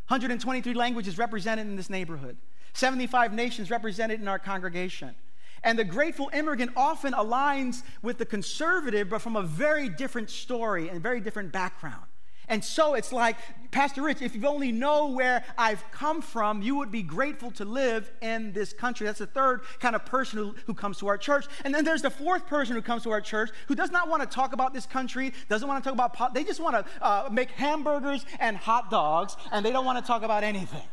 123 0.07 0.73
languages 0.73 1.17
represented 1.17 1.67
in 1.67 1.75
this 1.75 1.89
neighborhood, 1.89 2.37
75 2.73 3.33
nations 3.33 3.71
represented 3.71 4.19
in 4.19 4.27
our 4.27 4.39
congregation. 4.39 5.15
And 5.63 5.77
the 5.77 5.83
grateful 5.83 6.29
immigrant 6.33 6.71
often 6.75 7.13
aligns 7.13 7.83
with 8.01 8.17
the 8.17 8.25
conservative, 8.25 9.09
but 9.09 9.21
from 9.21 9.35
a 9.35 9.43
very 9.43 9.89
different 9.89 10.29
story 10.29 10.89
and 10.89 11.01
very 11.01 11.21
different 11.21 11.51
background. 11.51 12.05
And 12.47 12.63
so 12.63 12.95
it's 12.95 13.13
like, 13.13 13.37
Pastor 13.71 14.01
Rich, 14.01 14.21
if 14.21 14.35
you 14.35 14.45
only 14.45 14.71
know 14.71 15.07
where 15.07 15.45
I've 15.57 15.83
come 15.91 16.21
from, 16.21 16.61
you 16.61 16.75
would 16.75 16.91
be 16.91 17.01
grateful 17.01 17.51
to 17.51 17.65
live 17.65 18.11
in 18.21 18.51
this 18.51 18.73
country. 18.73 19.07
That's 19.07 19.19
the 19.19 19.27
third 19.27 19.61
kind 19.79 19.95
of 19.95 20.05
person 20.05 20.39
who, 20.39 20.55
who 20.65 20.73
comes 20.73 20.97
to 20.99 21.07
our 21.07 21.17
church. 21.17 21.45
And 21.63 21.73
then 21.73 21.85
there's 21.85 22.01
the 22.01 22.09
fourth 22.09 22.47
person 22.47 22.75
who 22.75 22.81
comes 22.81 23.03
to 23.03 23.11
our 23.11 23.21
church 23.21 23.51
who 23.67 23.75
does 23.75 23.91
not 23.91 24.09
want 24.09 24.21
to 24.23 24.27
talk 24.27 24.51
about 24.51 24.73
this 24.73 24.85
country, 24.85 25.33
doesn't 25.47 25.67
want 25.67 25.81
to 25.81 25.87
talk 25.87 25.93
about, 25.93 26.13
pot, 26.13 26.33
they 26.33 26.43
just 26.43 26.59
want 26.59 26.75
to 26.75 27.03
uh, 27.03 27.29
make 27.31 27.51
hamburgers 27.51 28.25
and 28.39 28.57
hot 28.57 28.91
dogs, 28.91 29.37
and 29.51 29.65
they 29.65 29.71
don't 29.71 29.85
want 29.85 29.97
to 29.97 30.05
talk 30.05 30.23
about 30.23 30.43
anything. 30.43 30.83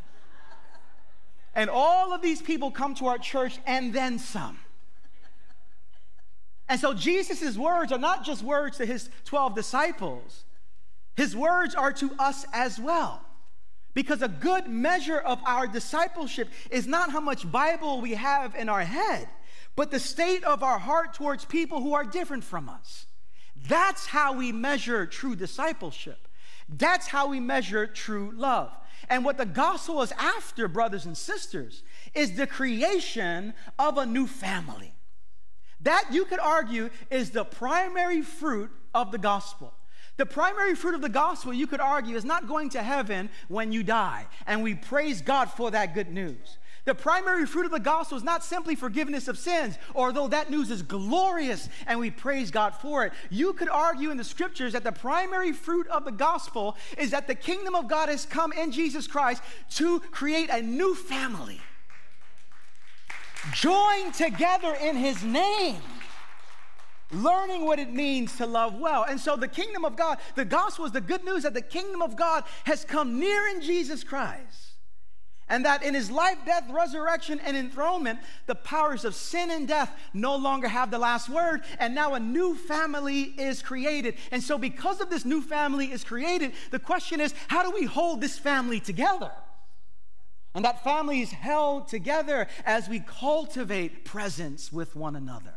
And 1.55 1.69
all 1.69 2.13
of 2.13 2.23
these 2.23 2.41
people 2.41 2.71
come 2.71 2.95
to 2.97 3.07
our 3.07 3.19
church 3.19 3.59
and 3.67 3.93
then 3.93 4.21
some. 4.21 4.59
And 6.69 6.79
so 6.79 6.93
Jesus' 6.95 7.57
words 7.57 7.91
are 7.91 7.99
not 7.99 8.25
just 8.25 8.43
words 8.45 8.77
to 8.77 8.87
his 8.87 9.11
12 9.25 9.55
disciples, 9.55 10.45
his 11.19 11.35
words 11.35 11.75
are 11.75 11.93
to 11.95 12.13
us 12.17 12.47
as 12.53 12.79
well. 12.79 13.21
Because 13.93 14.23
a 14.23 14.29
good 14.29 14.69
measure 14.69 15.19
of 15.19 15.41
our 15.45 15.67
discipleship 15.67 16.49
is 16.71 16.87
not 16.87 17.11
how 17.11 17.19
much 17.19 17.51
Bible 17.51 18.01
we 18.01 18.13
have 18.15 18.55
in 18.55 18.69
our 18.69 18.85
head, 18.85 19.29
but 19.75 19.91
the 19.91 19.99
state 19.99 20.45
of 20.45 20.63
our 20.63 20.79
heart 20.79 21.15
towards 21.15 21.45
people 21.45 21.81
who 21.81 21.93
are 21.93 22.05
different 22.05 22.45
from 22.45 22.69
us. 22.69 23.07
That's 23.67 24.07
how 24.07 24.35
we 24.35 24.53
measure 24.53 25.07
true 25.07 25.35
discipleship. 25.35 26.29
That's 26.69 27.09
how 27.09 27.27
we 27.27 27.41
measure 27.41 27.89
true 27.89 28.33
love. 28.37 28.71
And 29.09 29.25
what 29.25 29.39
the 29.39 29.45
gospel 29.45 30.03
is 30.03 30.13
after, 30.13 30.69
brothers 30.69 31.05
and 31.05 31.19
sisters, 31.19 31.83
is 32.15 32.37
the 32.37 32.47
creation 32.47 33.55
of 33.77 33.99
a 33.99 34.07
new 34.07 34.29
family. 34.29 34.95
That, 35.81 36.11
you 36.13 36.27
could 36.27 36.39
argue, 36.39 36.91
is 37.11 37.33
the 37.33 37.45
primary 37.45 38.23
fruit 38.23 38.71
of 38.95 39.11
the 39.11 39.19
gospel. 39.19 39.75
The 40.19 40.27
primary 40.27 40.75
fruit 40.75 40.97
of 40.97 41.01
the 41.01 41.09
gospel, 41.09 41.55
you 41.55 41.69
could 41.69 41.81
argue, 41.81 42.17
is 42.17 42.25
not 42.25 42.49
going 42.49 42.71
to 42.71 42.83
heaven 42.83 43.31
when 43.47 43.71
you 43.71 43.85
die. 43.85 44.27
And 44.47 44.65
we 44.65 44.75
praise 44.75 45.23
God 45.23 45.47
for 45.47 45.71
that 45.71 45.95
good 45.95 46.11
news. 46.13 46.59
The 46.87 46.95
primary 46.95 47.47
fruit 47.47 47.67
of 47.67 47.71
the 47.71 47.79
gospel 47.79 48.17
is 48.17 48.25
not 48.25 48.43
simply 48.43 48.75
forgiveness 48.75 49.29
of 49.29 49.39
sins, 49.39 49.79
although 49.95 50.27
that 50.29 50.51
news 50.51 50.71
is 50.71 50.83
glorious 50.83 51.69
and 51.87 52.01
we 52.01 52.11
praise 52.11 52.51
God 52.51 52.75
for 52.75 53.05
it. 53.05 53.13
You 53.31 53.53
could 53.53 53.69
argue 53.69 54.11
in 54.11 54.17
the 54.17 54.25
scriptures 54.25 54.73
that 54.73 54.85
the 54.85 54.93
primary 54.93 55.53
fruit 55.53 55.87
of 55.89 56.05
the 56.05 56.13
gospel 56.13 56.77
is 56.97 57.11
that 57.11 57.27
the 57.27 57.35
kingdom 57.35 57.75
of 57.75 57.89
God 57.89 58.09
has 58.09 58.27
come 58.27 58.53
in 58.53 58.73
Jesus 58.73 59.07
Christ 59.07 59.43
to 59.73 60.01
create 60.01 60.49
a 60.51 60.63
new 60.63 60.95
family, 60.95 61.61
joined 63.53 64.15
together 64.15 64.75
in 64.81 64.97
his 64.97 65.23
name 65.23 65.83
learning 67.13 67.65
what 67.65 67.79
it 67.79 67.93
means 67.93 68.37
to 68.37 68.47
love 68.47 68.79
well. 68.79 69.05
And 69.05 69.19
so 69.19 69.37
the 69.37 69.49
kingdom 69.49 69.85
of 69.85 69.97
God, 69.97 70.19
the 70.35 70.45
gospel 70.45 70.85
is 70.85 70.93
the 70.93 71.01
good 71.01 71.25
news 71.25 71.43
that 71.45 71.55
the 71.55 71.63
kingdom 71.63 72.03
of 72.03 72.17
God 72.17 72.45
has 72.65 72.85
come 72.85 73.19
near 73.19 73.47
in 73.49 73.63
Jesus 73.63 74.05
Christ. 74.05 74.65
And 75.51 75.65
that 75.65 75.83
in 75.83 75.95
his 75.95 76.11
life, 76.11 76.37
death, 76.45 76.65
resurrection, 76.71 77.41
and 77.43 77.57
enthronement, 77.57 78.19
the 78.45 78.55
powers 78.55 79.07
of 79.07 79.15
sin 79.15 79.51
and 79.51 79.67
death 79.67 79.91
no 80.13 80.37
longer 80.37 80.69
have 80.69 80.91
the 80.91 80.99
last 80.99 81.31
word. 81.31 81.63
And 81.79 81.95
now 81.95 82.13
a 82.13 82.21
new 82.21 82.55
family 82.55 83.23
is 83.23 83.63
created. 83.63 84.17
And 84.31 84.43
so, 84.43 84.59
because 84.59 85.01
of 85.01 85.09
this 85.09 85.25
new 85.25 85.41
family 85.41 85.91
is 85.91 86.05
created, 86.05 86.53
the 86.71 86.79
question 86.79 87.19
is 87.19 87.33
how 87.49 87.63
do 87.63 87.71
we 87.71 87.87
hold 87.87 88.21
this 88.21 88.39
family 88.39 88.79
together? 88.79 89.31
And 90.55 90.67
that 90.67 90.85
family 90.85 91.23
is 91.23 91.31
held 91.31 91.89
together 91.89 92.47
as 92.67 92.87
we 92.87 93.01
cultivate 93.01 94.05
presence 94.05 94.71
with 94.71 94.95
one 94.95 95.17
another 95.17 95.57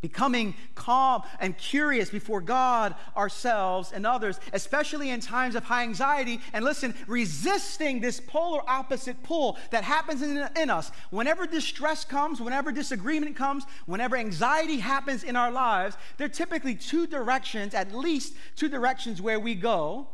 becoming 0.00 0.54
calm 0.74 1.22
and 1.40 1.56
curious 1.56 2.10
before 2.10 2.40
God, 2.40 2.94
ourselves, 3.16 3.92
and 3.92 4.06
others, 4.06 4.38
especially 4.52 5.10
in 5.10 5.20
times 5.20 5.54
of 5.54 5.64
high 5.64 5.82
anxiety. 5.82 6.40
And 6.52 6.64
listen, 6.64 6.94
resisting 7.06 8.00
this 8.00 8.20
polar 8.20 8.62
opposite 8.68 9.22
pull 9.22 9.58
that 9.70 9.84
happens 9.84 10.22
in, 10.22 10.48
in, 10.56 10.70
us. 10.70 10.90
Whenever 11.10 11.46
distress 11.46 12.04
comes, 12.04 12.40
whenever 12.40 12.72
disagreement 12.72 13.36
comes, 13.36 13.64
whenever 13.86 14.16
anxiety 14.16 14.78
happens 14.78 15.24
in 15.24 15.36
our 15.36 15.50
lives, 15.50 15.96
there 16.18 16.26
are 16.26 16.28
typically 16.28 16.74
two 16.74 17.06
directions, 17.06 17.74
at 17.74 17.94
least 17.94 18.34
two 18.54 18.68
directions 18.68 19.22
where 19.22 19.40
we 19.40 19.54
go 19.54 20.08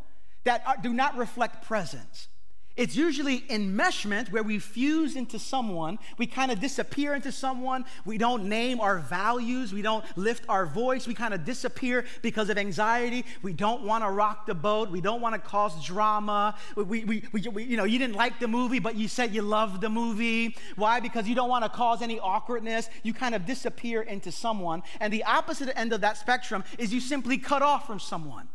that 0.45 0.83
do 0.83 0.93
not 0.93 1.17
reflect 1.17 1.65
presence. 1.65 2.29
It's 2.75 2.97
usually 2.97 3.41
enmeshment 3.43 4.33
where 4.33 4.43
we 4.43 4.59
fuse 4.59 5.15
into 5.15 5.39
someone, 5.39 5.99
we 6.17 6.27
kind 6.27 6.51
of 6.51 6.59
disappear 6.59 7.15
into 7.15 7.31
someone, 7.31 7.85
we 8.07 8.17
don't 8.17 8.49
name 8.49 8.81
our 8.81 8.99
values, 8.99 9.75
we 9.75 9.83
don't 9.83 10.05
lift 10.17 10.45
our 10.49 10.65
voice, 10.65 11.07
we 11.07 11.13
kind 11.13 11.35
of 11.35 11.45
disappear 11.45 12.07
because 12.23 12.49
of 12.49 12.57
anxiety. 12.57 13.27
We 13.43 13.53
don't 13.53 13.83
want 13.83 14.05
to 14.05 14.11
rock 14.11 14.47
the 14.47 14.55
boat, 14.55 14.91
we 14.91 15.03
don't 15.03 15.21
want 15.21 15.35
to 15.35 15.39
cause 15.39 15.85
drama. 15.85 16.55
We, 16.75 17.05
we, 17.05 17.25
we, 17.33 17.49
we, 17.49 17.65
you 17.65 17.77
know, 17.77 17.85
you 17.85 17.99
didn't 17.99 18.17
like 18.17 18.41
the 18.41 18.49
movie, 18.49 18.79
but 18.79 18.97
you 18.97 19.07
said 19.07 19.35
you 19.35 19.43
loved 19.43 19.83
the 19.83 19.91
movie. 19.91 20.57
Why? 20.77 21.01
Because 21.01 21.29
you 21.29 21.35
don't 21.35 21.51
want 21.51 21.65
to 21.65 21.71
cause 21.71 22.01
any 22.01 22.19
awkwardness. 22.21 22.89
You 23.03 23.13
kind 23.13 23.35
of 23.35 23.45
disappear 23.45 24.01
into 24.01 24.33
someone. 24.33 24.83
And 24.99 25.13
the 25.13 25.25
opposite 25.25 25.77
end 25.79 25.93
of 25.93 26.01
that 26.01 26.17
spectrum 26.17 26.65
is 26.79 26.93
you 26.93 27.01
simply 27.01 27.37
cut 27.37 27.61
off 27.61 27.87
from 27.87 28.01
someone. 28.01 28.49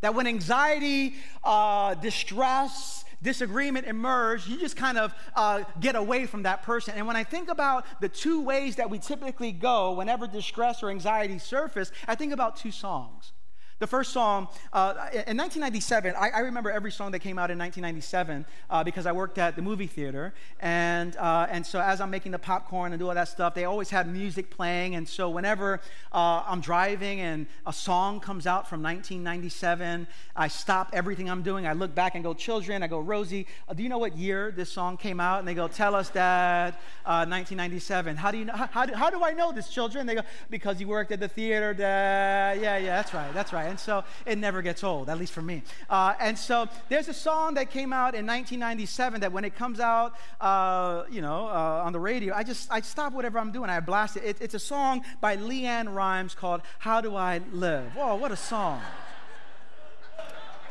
That 0.00 0.14
when 0.14 0.26
anxiety, 0.26 1.14
uh, 1.42 1.94
distress, 1.94 3.04
disagreement 3.22 3.86
emerged, 3.86 4.48
you 4.48 4.58
just 4.58 4.76
kind 4.76 4.98
of 4.98 5.14
uh, 5.34 5.64
get 5.80 5.96
away 5.96 6.26
from 6.26 6.42
that 6.44 6.62
person. 6.62 6.94
And 6.96 7.06
when 7.06 7.16
I 7.16 7.24
think 7.24 7.48
about 7.48 7.86
the 8.00 8.08
two 8.08 8.42
ways 8.42 8.76
that 8.76 8.90
we 8.90 8.98
typically 8.98 9.52
go 9.52 9.92
whenever 9.92 10.26
distress 10.26 10.82
or 10.82 10.90
anxiety 10.90 11.38
surface, 11.38 11.90
I 12.06 12.14
think 12.14 12.32
about 12.32 12.56
two 12.56 12.70
songs. 12.70 13.32
The 13.78 13.86
first 13.86 14.14
song, 14.14 14.48
uh, 14.72 14.94
in 15.12 15.36
1997, 15.36 16.14
I, 16.18 16.30
I, 16.30 16.38
remember 16.38 16.70
every 16.70 16.90
song 16.90 17.12
that 17.12 17.18
came 17.18 17.38
out 17.38 17.50
in 17.50 17.58
1997 17.58 18.46
uh, 18.70 18.82
because 18.82 19.04
I 19.04 19.12
worked 19.12 19.36
at 19.36 19.54
the 19.54 19.60
movie 19.60 19.86
theater. 19.86 20.32
And, 20.60 21.14
uh, 21.18 21.46
and 21.50 21.66
so 21.66 21.78
as 21.78 22.00
I'm 22.00 22.10
making 22.10 22.32
the 22.32 22.38
popcorn 22.38 22.92
and 22.92 22.98
do 22.98 23.06
all 23.06 23.14
that 23.14 23.28
stuff, 23.28 23.54
they 23.54 23.66
always 23.66 23.90
had 23.90 24.10
music 24.10 24.48
playing. 24.48 24.94
And 24.94 25.06
so 25.06 25.28
whenever 25.28 25.82
uh, 26.10 26.42
I'm 26.46 26.62
driving 26.62 27.20
and 27.20 27.46
a 27.66 27.72
song 27.72 28.18
comes 28.18 28.46
out 28.46 28.66
from 28.66 28.82
1997, 28.82 30.06
I 30.34 30.48
stop 30.48 30.88
everything 30.94 31.28
I'm 31.28 31.42
doing. 31.42 31.66
I 31.66 31.74
look 31.74 31.94
back 31.94 32.14
and 32.14 32.24
go, 32.24 32.32
Children, 32.32 32.82
I 32.82 32.86
go, 32.86 33.00
Rosie, 33.00 33.46
uh, 33.68 33.74
do 33.74 33.82
you 33.82 33.90
know 33.90 33.98
what 33.98 34.16
year 34.16 34.54
this 34.56 34.72
song 34.72 34.96
came 34.96 35.20
out? 35.20 35.40
And 35.40 35.46
they 35.46 35.54
go, 35.54 35.68
Tell 35.68 35.94
us, 35.94 36.08
Dad, 36.08 36.76
1997. 37.04 38.16
Uh, 38.16 38.18
how 38.18 38.30
do 38.30 38.38
you 38.38 38.46
know? 38.46 38.54
How, 38.54 38.68
how, 38.68 38.86
do, 38.86 38.94
how 38.94 39.10
do 39.10 39.22
I 39.22 39.32
know 39.32 39.52
this, 39.52 39.68
children? 39.68 40.06
They 40.06 40.14
go, 40.14 40.22
Because 40.48 40.80
you 40.80 40.88
worked 40.88 41.12
at 41.12 41.20
the 41.20 41.28
theater, 41.28 41.74
Dad. 41.74 42.58
Yeah, 42.62 42.78
yeah, 42.78 42.96
that's 42.96 43.12
right, 43.12 43.34
that's 43.34 43.52
right. 43.52 43.65
And 43.66 43.78
so 43.78 44.04
it 44.24 44.38
never 44.38 44.62
gets 44.62 44.84
old, 44.84 45.08
at 45.08 45.18
least 45.18 45.32
for 45.32 45.42
me. 45.42 45.62
Uh, 45.90 46.14
and 46.20 46.38
so 46.38 46.68
there's 46.88 47.08
a 47.08 47.14
song 47.14 47.54
that 47.54 47.70
came 47.70 47.92
out 47.92 48.14
in 48.14 48.26
1997 48.26 49.20
that 49.20 49.32
when 49.32 49.44
it 49.44 49.56
comes 49.56 49.80
out, 49.80 50.14
uh, 50.40 51.04
you 51.10 51.20
know, 51.20 51.48
uh, 51.48 51.82
on 51.84 51.92
the 51.92 52.00
radio, 52.00 52.34
I 52.34 52.42
just, 52.42 52.70
I 52.70 52.80
stop 52.80 53.12
whatever 53.12 53.38
I'm 53.38 53.52
doing. 53.52 53.68
I 53.68 53.80
blast 53.80 54.16
it. 54.16 54.24
it. 54.24 54.36
It's 54.40 54.54
a 54.54 54.58
song 54.58 55.04
by 55.20 55.36
LeAnn 55.36 55.92
Rimes 55.92 56.34
called 56.34 56.62
How 56.78 57.00
Do 57.00 57.16
I 57.16 57.40
Live? 57.52 57.92
Oh, 57.98 58.14
what 58.16 58.32
a 58.32 58.36
song. 58.36 58.80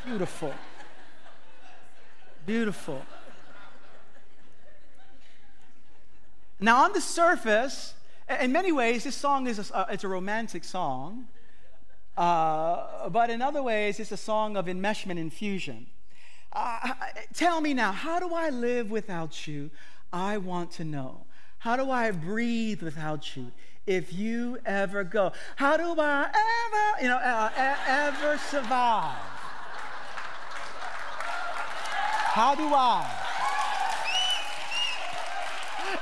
Beautiful. 0.06 0.54
Beautiful. 2.46 3.06
Now, 6.60 6.84
on 6.84 6.94
the 6.94 7.02
surface, 7.02 7.96
in 8.40 8.52
many 8.52 8.72
ways, 8.72 9.04
this 9.04 9.16
song 9.16 9.48
is 9.48 9.72
a, 9.72 9.88
it's 9.90 10.04
a 10.04 10.08
romantic 10.08 10.64
song. 10.64 11.28
Uh, 12.18 13.10
but 13.10 13.30
in 13.30 13.42
other 13.42 13.62
ways, 13.62 14.00
it's 14.00 14.12
a 14.12 14.18
song 14.18 14.56
of 14.56 14.66
enmeshment 14.66 15.20
and 15.20 15.34
fusion. 15.34 15.88
Uh, 16.54 16.94
tell 17.34 17.60
me 17.60 17.74
now, 17.74 17.92
how 17.92 18.20
do 18.20 18.34
I 18.34 18.50
live 18.50 18.90
without 18.90 19.48
you? 19.48 19.70
I 20.14 20.38
want 20.38 20.72
to 20.72 20.86
know. 20.86 21.26
How 21.60 21.76
do 21.76 21.92
I 21.92 22.12
breathe 22.12 22.82
without 22.82 23.36
you? 23.36 23.52
If 23.86 24.14
you 24.14 24.58
ever 24.66 25.04
go, 25.04 25.34
how 25.58 25.78
do 25.78 26.00
I 26.00 26.24
ever, 26.24 27.02
you 27.04 27.10
know, 27.10 27.18
uh, 27.18 27.50
ever 27.88 28.38
survive? 28.38 29.18
How 32.36 32.56
do 32.56 32.64
I? 32.74 33.04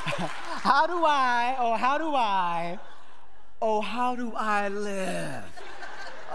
how 0.63 0.87
do 0.87 1.03
I, 1.05 1.55
oh, 1.59 1.75
how 1.75 1.97
do 1.97 2.15
I, 2.15 2.79
oh, 3.61 3.81
how 3.81 4.15
do 4.15 4.33
I 4.35 4.67
live? 4.69 5.43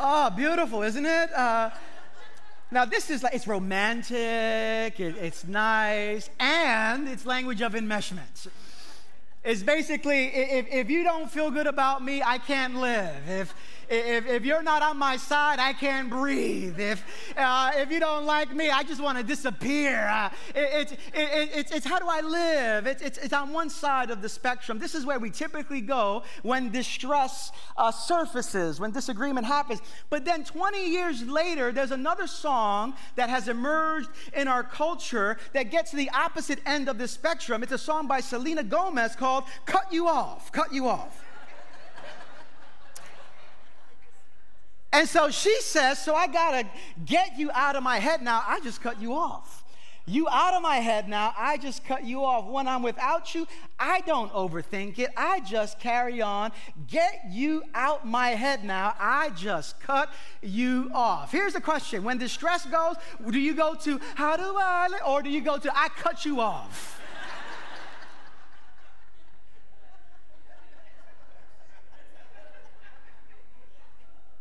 Oh, 0.01 0.31
beautiful, 0.31 0.85
isn't 0.85 1.05
it? 1.05 1.33
Uh, 1.35 1.71
now, 2.71 2.85
this 2.85 3.11
is 3.11 3.25
like, 3.25 3.35
it's 3.35 3.49
romantic, 3.49 4.15
it, 5.01 5.17
it's 5.17 5.45
nice, 5.45 6.31
and 6.39 7.09
it's 7.09 7.27
language 7.27 7.63
of 7.63 7.73
enmeshment. 7.73 8.47
It's 9.43 9.65
basically, 9.65 10.27
if, 10.27 10.69
if 10.73 10.89
you 10.89 11.03
don't 11.03 11.29
feel 11.29 11.51
good 11.51 11.67
about 11.67 12.05
me, 12.05 12.23
I 12.23 12.39
can't 12.39 12.77
live. 12.77 13.29
If, 13.29 13.55
if, 13.91 14.27
if 14.27 14.45
you're 14.45 14.63
not 14.63 14.83
on 14.83 14.97
my 14.97 15.17
side, 15.17 15.59
I 15.59 15.73
can't 15.73 16.11
breathe. 16.11 16.79
If, 16.79 17.05
uh, 17.37 17.73
if 17.75 17.91
you 17.91 18.01
don't 18.01 18.27
like 18.27 18.55
me, 18.55 18.71
I 18.71 18.83
just 18.83 19.03
want 19.03 19.19
to 19.19 19.25
disappear. 19.25 20.07
Uh, 20.09 20.31
it, 20.55 20.93
it, 20.93 20.99
it, 21.15 21.51
it's, 21.55 21.73
it's 21.73 21.87
how 21.87 21.99
do 21.99 22.07
I 22.09 22.21
live? 22.21 22.87
It's, 22.87 23.03
it's, 23.03 23.19
it's 23.19 23.33
on 23.33 23.53
one 23.53 23.71
side 23.71 24.11
of 24.11 24.23
the 24.23 24.29
spectrum. 24.29 24.79
This 24.79 24.95
is 24.95 25.07
where 25.07 25.19
we 25.19 25.31
typically 25.31 25.81
go 25.81 26.23
when 26.43 26.71
distress 26.71 27.51
uh, 27.77 27.91
surfaces, 27.91 28.81
when 28.81 28.91
disagreement 28.91 29.47
happens. 29.47 29.81
But 30.11 30.25
then 30.25 30.45
20 30.45 30.91
years 30.91 31.23
later, 31.23 31.73
there's 31.73 31.93
another 31.93 32.27
song 32.27 32.95
that 33.17 33.31
has 33.31 33.49
emerged 33.49 34.11
in 34.35 34.49
our 34.49 34.63
culture 34.63 35.39
that 35.53 35.71
gets 35.71 35.91
to 35.91 35.97
the 35.97 36.11
opposite 36.11 36.61
end 36.67 36.89
of 36.89 36.99
the 36.99 37.09
spectrum. 37.09 37.63
It's 37.63 37.73
a 37.73 37.79
song 37.79 38.07
by 38.07 38.21
Selena 38.21 38.63
Gomez 38.63 39.17
called 39.17 39.45
Cut 39.67 39.93
You 39.93 40.09
Off. 40.09 40.53
Cut 40.53 40.73
You 40.73 40.89
Off. 40.89 41.25
And 44.93 45.09
so 45.09 45.31
she 45.31 45.61
says, 45.61 46.03
So 46.03 46.15
I 46.15 46.27
got 46.27 46.53
to 46.53 46.67
get 47.05 47.39
you 47.39 47.51
out 47.53 47.77
of 47.77 47.83
my 47.83 47.99
head 47.99 48.23
now. 48.23 48.43
I 48.47 48.61
just 48.61 48.83
cut 48.83 49.01
you 49.01 49.15
off. 49.15 49.65
You 50.09 50.27
out 50.31 50.55
of 50.55 50.63
my 50.63 50.77
head 50.77 51.07
now. 51.07 51.35
I 51.37 51.59
just 51.59 51.85
cut 51.85 52.05
you 52.05 52.25
off. 52.25 52.47
When 52.47 52.67
I'm 52.67 52.83
without 52.83 53.35
you, 53.35 53.47
I 53.79 54.01
don't 54.01 54.33
overthink 54.33 54.99
it. 54.99 55.11
I 55.19 55.41
just 55.41 55.79
carry 55.79 56.23
on. 56.23 56.53
Get 56.87 57.25
you 57.31 57.63
out 57.75 58.07
my 58.07 58.29
head 58.31 58.65
now. 58.65 58.95
I 58.99 59.31
just 59.31 59.79
cut 59.81 60.11
you 60.41 60.91
off. 60.95 61.31
Here's 61.31 61.53
the 61.53 61.61
question 61.61 62.05
When 62.05 62.17
distress 62.17 62.65
goes, 62.65 62.97
do 63.31 63.39
you 63.39 63.55
go 63.55 63.75
to, 63.75 64.01
How 64.15 64.37
do 64.37 64.57
I, 64.57 64.89
or 65.07 65.21
do 65.23 65.29
you 65.29 65.43
go 65.43 65.59
to, 65.59 65.77
I 65.77 65.89
cut 65.89 66.25
you 66.25 66.41
off? 66.41 66.98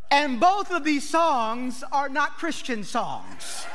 And 0.09 0.39
both 0.39 0.71
of 0.71 0.83
these 0.83 1.07
songs 1.07 1.83
are 1.91 2.09
not 2.09 2.37
Christian 2.37 2.83
songs 2.83 3.65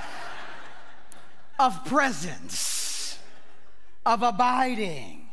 of 1.59 1.85
presence, 1.85 3.19
of 4.07 4.23
abiding, 4.23 5.29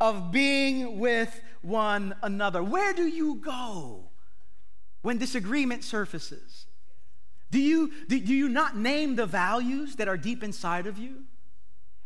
of 0.00 0.30
being 0.30 0.98
with 0.98 1.40
one 1.62 2.14
another. 2.22 2.62
Where 2.62 2.92
do 2.92 3.06
you 3.06 3.36
go 3.36 4.10
when 5.02 5.18
disagreement 5.18 5.82
surfaces? 5.82 6.66
Do 7.50 7.60
you, 7.60 7.92
do, 8.08 8.20
do 8.20 8.34
you 8.34 8.48
not 8.48 8.76
name 8.76 9.16
the 9.16 9.26
values 9.26 9.96
that 9.96 10.08
are 10.08 10.16
deep 10.16 10.42
inside 10.42 10.86
of 10.86 10.98
you? 10.98 11.24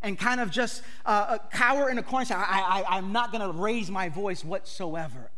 and 0.00 0.16
kind 0.16 0.40
of 0.40 0.48
just 0.50 0.82
uh, 1.04 1.08
uh 1.08 1.38
cower 1.50 1.90
in 1.90 1.98
a 1.98 2.02
corner 2.02 2.20
and 2.20 2.28
say, 2.28 2.34
I, 2.34 2.84
I, 2.86 2.96
I'm 2.98 3.12
not 3.12 3.32
going 3.32 3.42
to 3.42 3.58
raise 3.58 3.90
my 3.90 4.08
voice 4.08 4.44
whatsoever. 4.44 5.30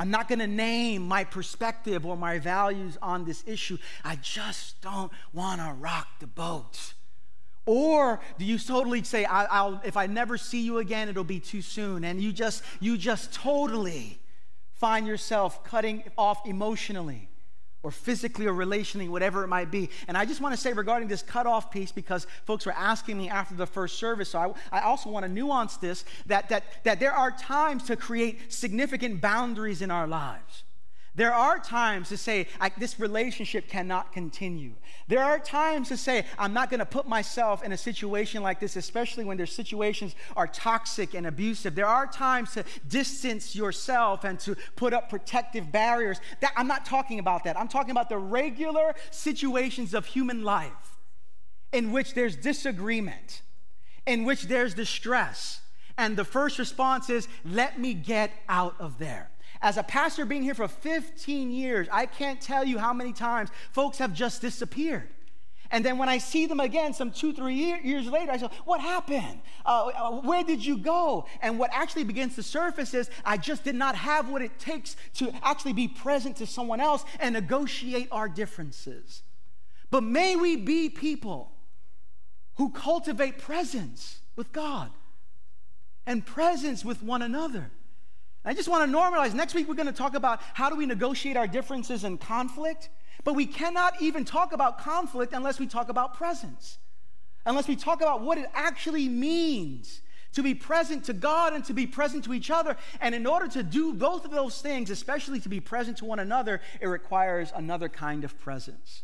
I'm 0.00 0.10
not 0.10 0.28
going 0.28 0.38
to 0.38 0.46
name 0.46 1.06
my 1.06 1.24
perspective 1.24 2.06
or 2.06 2.16
my 2.16 2.38
values 2.38 2.96
on 3.02 3.26
this 3.26 3.44
issue. 3.46 3.76
I 4.02 4.16
just 4.16 4.80
don't 4.80 5.12
want 5.34 5.60
to 5.60 5.74
rock 5.78 6.08
the 6.20 6.26
boat. 6.26 6.94
Or 7.66 8.18
do 8.38 8.46
you 8.46 8.58
totally 8.58 9.04
say, 9.04 9.26
I, 9.26 9.62
will 9.62 9.78
if 9.84 9.98
I 9.98 10.06
never 10.06 10.38
see 10.38 10.62
you 10.62 10.78
again, 10.78 11.10
it'll 11.10 11.22
be 11.22 11.38
too 11.38 11.60
soon, 11.60 12.04
and 12.04 12.18
you 12.18 12.32
just 12.32 12.64
you 12.80 12.96
just 12.96 13.34
totally 13.34 14.18
find 14.72 15.06
yourself 15.06 15.62
cutting 15.64 16.04
off 16.16 16.46
emotionally 16.46 17.28
or 17.82 17.90
physically 17.90 18.46
or 18.46 18.52
relationally, 18.52 19.08
whatever 19.08 19.42
it 19.42 19.48
might 19.48 19.70
be. 19.70 19.90
And 20.08 20.16
I 20.16 20.24
just 20.24 20.40
want 20.40 20.54
to 20.54 20.60
say 20.60 20.72
regarding 20.72 21.08
this 21.08 21.22
cutoff 21.22 21.70
piece, 21.70 21.92
because 21.92 22.26
folks 22.44 22.66
were 22.66 22.72
asking 22.72 23.18
me 23.18 23.28
after 23.28 23.54
the 23.54 23.66
first 23.66 23.98
service, 23.98 24.30
so 24.30 24.54
I, 24.72 24.78
I, 24.78 24.82
also 24.82 25.10
want 25.10 25.24
to 25.24 25.32
nuance 25.32 25.76
this 25.76 26.04
that, 26.26 26.48
that, 26.50 26.64
that 26.84 27.00
there 27.00 27.12
are 27.12 27.30
times 27.30 27.84
to 27.84 27.96
create 27.96 28.52
significant 28.52 29.20
boundaries 29.20 29.82
in 29.82 29.90
our 29.90 30.06
lives. 30.06 30.64
There 31.16 31.34
are 31.34 31.58
times 31.58 32.08
to 32.10 32.16
say, 32.16 32.46
this 32.78 33.00
relationship 33.00 33.68
cannot 33.68 34.12
continue. 34.12 34.74
There 35.08 35.22
are 35.22 35.40
times 35.40 35.88
to 35.88 35.96
say, 35.96 36.24
I'm 36.38 36.52
not 36.52 36.70
going 36.70 36.78
to 36.78 36.86
put 36.86 37.08
myself 37.08 37.64
in 37.64 37.72
a 37.72 37.76
situation 37.76 38.42
like 38.42 38.60
this, 38.60 38.76
especially 38.76 39.24
when 39.24 39.36
their 39.36 39.46
situations 39.46 40.14
are 40.36 40.46
toxic 40.46 41.14
and 41.14 41.26
abusive. 41.26 41.74
There 41.74 41.86
are 41.86 42.06
times 42.06 42.52
to 42.52 42.64
distance 42.86 43.56
yourself 43.56 44.22
and 44.22 44.38
to 44.40 44.56
put 44.76 44.94
up 44.94 45.10
protective 45.10 45.72
barriers. 45.72 46.20
That, 46.40 46.52
I'm 46.56 46.68
not 46.68 46.86
talking 46.86 47.18
about 47.18 47.42
that. 47.44 47.58
I'm 47.58 47.68
talking 47.68 47.90
about 47.90 48.08
the 48.08 48.18
regular 48.18 48.94
situations 49.10 49.94
of 49.94 50.06
human 50.06 50.44
life 50.44 50.98
in 51.72 51.90
which 51.90 52.14
there's 52.14 52.36
disagreement, 52.36 53.42
in 54.06 54.24
which 54.24 54.44
there's 54.44 54.74
distress. 54.74 55.60
And 55.98 56.16
the 56.16 56.24
first 56.24 56.58
response 56.58 57.10
is, 57.10 57.26
let 57.44 57.78
me 57.80 57.94
get 57.94 58.30
out 58.48 58.74
of 58.78 58.98
there. 58.98 59.30
As 59.62 59.76
a 59.76 59.82
pastor 59.82 60.24
being 60.24 60.42
here 60.42 60.54
for 60.54 60.68
15 60.68 61.50
years, 61.50 61.86
I 61.92 62.06
can't 62.06 62.40
tell 62.40 62.64
you 62.64 62.78
how 62.78 62.92
many 62.92 63.12
times 63.12 63.50
folks 63.72 63.98
have 63.98 64.14
just 64.14 64.40
disappeared. 64.40 65.08
And 65.72 65.84
then 65.84 65.98
when 65.98 66.08
I 66.08 66.18
see 66.18 66.46
them 66.46 66.58
again, 66.58 66.94
some 66.94 67.12
two, 67.12 67.32
three 67.32 67.54
year, 67.54 67.78
years 67.82 68.06
later, 68.06 68.32
I 68.32 68.38
say, 68.38 68.48
What 68.64 68.80
happened? 68.80 69.40
Uh, 69.64 69.86
uh, 69.86 70.10
where 70.22 70.42
did 70.42 70.64
you 70.64 70.78
go? 70.78 71.26
And 71.40 71.58
what 71.58 71.70
actually 71.72 72.04
begins 72.04 72.34
to 72.36 72.42
surface 72.42 72.92
is, 72.92 73.08
I 73.24 73.36
just 73.36 73.62
did 73.62 73.76
not 73.76 73.94
have 73.94 74.28
what 74.28 74.42
it 74.42 74.58
takes 74.58 74.96
to 75.14 75.32
actually 75.44 75.74
be 75.74 75.86
present 75.86 76.36
to 76.36 76.46
someone 76.46 76.80
else 76.80 77.04
and 77.20 77.34
negotiate 77.34 78.08
our 78.10 78.28
differences. 78.28 79.22
But 79.90 80.02
may 80.02 80.34
we 80.34 80.56
be 80.56 80.88
people 80.88 81.52
who 82.56 82.70
cultivate 82.70 83.38
presence 83.38 84.20
with 84.34 84.52
God 84.52 84.90
and 86.04 86.26
presence 86.26 86.84
with 86.84 87.00
one 87.00 87.22
another. 87.22 87.70
I 88.44 88.54
just 88.54 88.68
want 88.68 88.90
to 88.90 88.96
normalize. 88.96 89.34
Next 89.34 89.54
week, 89.54 89.68
we're 89.68 89.74
going 89.74 89.86
to 89.86 89.92
talk 89.92 90.14
about 90.14 90.40
how 90.54 90.70
do 90.70 90.76
we 90.76 90.86
negotiate 90.86 91.36
our 91.36 91.46
differences 91.46 92.04
and 92.04 92.18
conflict. 92.20 92.88
But 93.24 93.34
we 93.34 93.46
cannot 93.46 94.00
even 94.00 94.24
talk 94.24 94.52
about 94.52 94.78
conflict 94.78 95.32
unless 95.32 95.58
we 95.58 95.66
talk 95.66 95.88
about 95.88 96.14
presence, 96.14 96.78
unless 97.44 97.68
we 97.68 97.76
talk 97.76 98.00
about 98.00 98.22
what 98.22 98.38
it 98.38 98.46
actually 98.54 99.08
means 99.08 100.00
to 100.32 100.42
be 100.42 100.54
present 100.54 101.04
to 101.04 101.12
God 101.12 101.52
and 101.52 101.64
to 101.64 101.74
be 101.74 101.86
present 101.86 102.24
to 102.24 102.32
each 102.32 102.50
other. 102.50 102.76
And 103.00 103.14
in 103.14 103.26
order 103.26 103.48
to 103.48 103.62
do 103.62 103.92
both 103.92 104.24
of 104.24 104.30
those 104.30 104.62
things, 104.62 104.88
especially 104.90 105.40
to 105.40 105.48
be 105.48 105.60
present 105.60 105.98
to 105.98 106.04
one 106.04 106.20
another, 106.20 106.60
it 106.80 106.86
requires 106.86 107.52
another 107.54 107.88
kind 107.88 108.24
of 108.24 108.38
presence. 108.40 109.02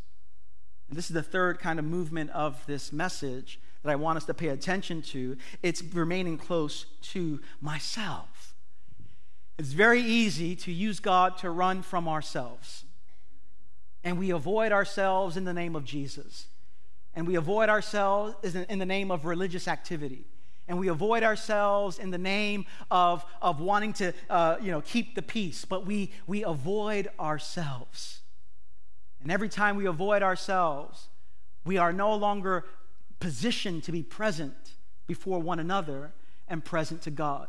And 0.88 0.96
this 0.96 1.10
is 1.10 1.14
the 1.14 1.22
third 1.22 1.58
kind 1.58 1.78
of 1.78 1.84
movement 1.84 2.30
of 2.30 2.64
this 2.66 2.92
message 2.92 3.60
that 3.82 3.90
I 3.90 3.96
want 3.96 4.18
us 4.18 4.24
to 4.26 4.34
pay 4.34 4.48
attention 4.48 5.02
to. 5.02 5.36
It's 5.62 5.82
remaining 5.82 6.38
close 6.38 6.86
to 7.12 7.40
myself. 7.60 8.35
It's 9.58 9.72
very 9.72 10.02
easy 10.02 10.54
to 10.56 10.72
use 10.72 11.00
God 11.00 11.38
to 11.38 11.50
run 11.50 11.82
from 11.82 12.08
ourselves. 12.08 12.84
And 14.04 14.18
we 14.18 14.30
avoid 14.30 14.70
ourselves 14.70 15.36
in 15.36 15.44
the 15.44 15.54
name 15.54 15.74
of 15.74 15.84
Jesus. 15.84 16.46
And 17.14 17.26
we 17.26 17.34
avoid 17.36 17.68
ourselves 17.68 18.54
in 18.54 18.78
the 18.78 18.86
name 18.86 19.10
of 19.10 19.24
religious 19.24 19.66
activity. 19.66 20.26
And 20.68 20.78
we 20.78 20.88
avoid 20.88 21.22
ourselves 21.22 21.98
in 21.98 22.10
the 22.10 22.18
name 22.18 22.66
of, 22.90 23.24
of 23.40 23.60
wanting 23.60 23.94
to 23.94 24.12
uh, 24.28 24.56
you 24.60 24.70
know, 24.70 24.82
keep 24.82 25.14
the 25.14 25.22
peace. 25.22 25.64
But 25.64 25.86
we, 25.86 26.12
we 26.26 26.44
avoid 26.44 27.08
ourselves. 27.18 28.20
And 29.22 29.32
every 29.32 29.48
time 29.48 29.76
we 29.76 29.86
avoid 29.86 30.22
ourselves, 30.22 31.08
we 31.64 31.78
are 31.78 31.92
no 31.92 32.14
longer 32.14 32.64
positioned 33.18 33.84
to 33.84 33.92
be 33.92 34.02
present 34.02 34.54
before 35.06 35.38
one 35.38 35.58
another 35.58 36.12
and 36.48 36.64
present 36.64 37.02
to 37.02 37.10
God. 37.10 37.48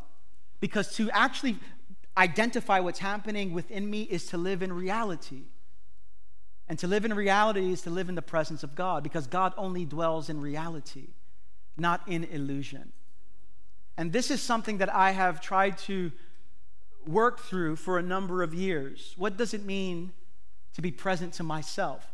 Because 0.59 0.95
to 0.95 1.11
actually 1.11 1.57
identify 2.17 2.79
what's 2.79 2.99
happening 2.99 3.53
within 3.53 3.89
me 3.89 4.01
is 4.03 4.25
to 4.27 4.37
live 4.37 4.63
in 4.63 4.73
reality. 4.73 5.43
And 6.67 6.77
to 6.79 6.87
live 6.87 7.05
in 7.05 7.13
reality 7.13 7.71
is 7.71 7.83
to 7.83 7.89
live 7.89 8.09
in 8.09 8.15
the 8.15 8.21
presence 8.21 8.63
of 8.63 8.75
God 8.75 9.03
because 9.03 9.27
God 9.27 9.53
only 9.55 9.85
dwells 9.85 10.29
in 10.29 10.41
reality, 10.41 11.09
not 11.77 12.01
in 12.07 12.25
illusion. 12.25 12.91
And 13.95 14.11
this 14.11 14.29
is 14.29 14.41
something 14.41 14.79
that 14.79 14.93
I 14.93 15.11
have 15.11 15.39
tried 15.39 15.77
to 15.79 16.11
work 17.05 17.39
through 17.39 17.77
for 17.77 17.97
a 17.97 18.01
number 18.01 18.43
of 18.43 18.53
years. 18.53 19.13
What 19.17 19.37
does 19.37 19.53
it 19.53 19.63
mean 19.63 20.11
to 20.73 20.81
be 20.81 20.91
present 20.91 21.33
to 21.33 21.43
myself? 21.43 22.05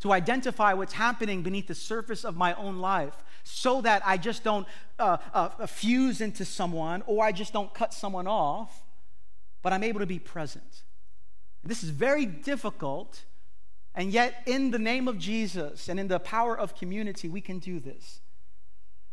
To 0.00 0.12
identify 0.12 0.72
what's 0.72 0.94
happening 0.94 1.42
beneath 1.42 1.66
the 1.66 1.74
surface 1.74 2.24
of 2.24 2.36
my 2.36 2.54
own 2.54 2.78
life 2.78 3.24
so 3.42 3.80
that 3.80 4.02
I 4.06 4.16
just 4.16 4.44
don't 4.44 4.66
uh, 4.98 5.16
uh, 5.34 5.66
fuse 5.66 6.20
into 6.20 6.44
someone 6.44 7.02
or 7.06 7.24
I 7.24 7.32
just 7.32 7.52
don't 7.52 7.74
cut 7.74 7.92
someone 7.92 8.26
off 8.26 8.84
but 9.62 9.72
I'm 9.72 9.84
able 9.84 10.00
to 10.00 10.06
be 10.06 10.18
present. 10.18 10.82
This 11.62 11.82
is 11.82 11.90
very 11.90 12.24
difficult, 12.24 13.24
and 13.94 14.10
yet, 14.10 14.42
in 14.46 14.70
the 14.70 14.78
name 14.78 15.08
of 15.08 15.18
Jesus 15.18 15.88
and 15.88 16.00
in 16.00 16.08
the 16.08 16.18
power 16.18 16.56
of 16.58 16.74
community, 16.74 17.28
we 17.28 17.40
can 17.40 17.58
do 17.58 17.80
this. 17.80 18.20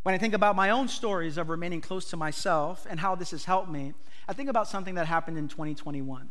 When 0.03 0.15
I 0.15 0.17
think 0.17 0.33
about 0.33 0.55
my 0.55 0.69
own 0.69 0.87
stories 0.87 1.37
of 1.37 1.49
remaining 1.49 1.81
close 1.81 2.09
to 2.11 2.17
myself 2.17 2.87
and 2.89 2.99
how 2.99 3.15
this 3.15 3.31
has 3.31 3.43
helped 3.43 3.69
me, 3.69 3.93
I 4.27 4.33
think 4.33 4.49
about 4.49 4.69
something 4.69 4.95
that 4.95 5.05
happened 5.05 5.37
in 5.37 5.49
2021. 5.49 6.29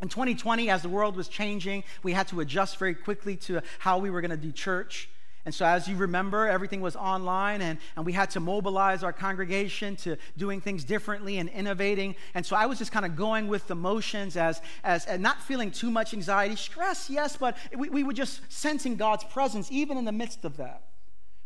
In 0.00 0.08
2020, 0.08 0.70
as 0.70 0.82
the 0.82 0.88
world 0.88 1.16
was 1.16 1.28
changing, 1.28 1.84
we 2.02 2.12
had 2.12 2.28
to 2.28 2.40
adjust 2.40 2.76
very 2.76 2.94
quickly 2.94 3.36
to 3.36 3.60
how 3.80 3.98
we 3.98 4.10
were 4.10 4.20
going 4.20 4.30
to 4.32 4.36
do 4.36 4.52
church. 4.52 5.08
And 5.44 5.52
so, 5.52 5.66
as 5.66 5.88
you 5.88 5.96
remember, 5.96 6.46
everything 6.46 6.80
was 6.80 6.94
online, 6.94 7.62
and, 7.62 7.78
and 7.96 8.06
we 8.06 8.12
had 8.12 8.30
to 8.30 8.40
mobilize 8.40 9.02
our 9.02 9.12
congregation 9.12 9.96
to 9.96 10.16
doing 10.36 10.60
things 10.60 10.84
differently 10.84 11.38
and 11.38 11.48
innovating. 11.48 12.14
And 12.34 12.46
so, 12.46 12.54
I 12.54 12.66
was 12.66 12.78
just 12.78 12.92
kind 12.92 13.04
of 13.04 13.16
going 13.16 13.48
with 13.48 13.66
the 13.66 13.74
motions 13.74 14.36
as, 14.36 14.62
as 14.84 15.04
and 15.06 15.20
not 15.20 15.42
feeling 15.42 15.72
too 15.72 15.90
much 15.90 16.14
anxiety, 16.14 16.54
stress, 16.54 17.10
yes, 17.10 17.36
but 17.36 17.56
we, 17.76 17.88
we 17.90 18.04
were 18.04 18.12
just 18.12 18.40
sensing 18.52 18.94
God's 18.94 19.24
presence 19.24 19.66
even 19.72 19.98
in 19.98 20.04
the 20.04 20.12
midst 20.12 20.44
of 20.44 20.58
that. 20.58 20.84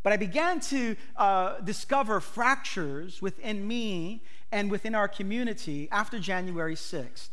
But 0.02 0.12
I 0.12 0.18
began 0.18 0.60
to 0.60 0.94
uh, 1.16 1.60
discover 1.60 2.20
fractures 2.20 3.22
within 3.22 3.66
me 3.66 4.22
and 4.52 4.70
within 4.70 4.94
our 4.94 5.08
community 5.08 5.88
after 5.90 6.18
January 6.18 6.76
6th. 6.76 7.30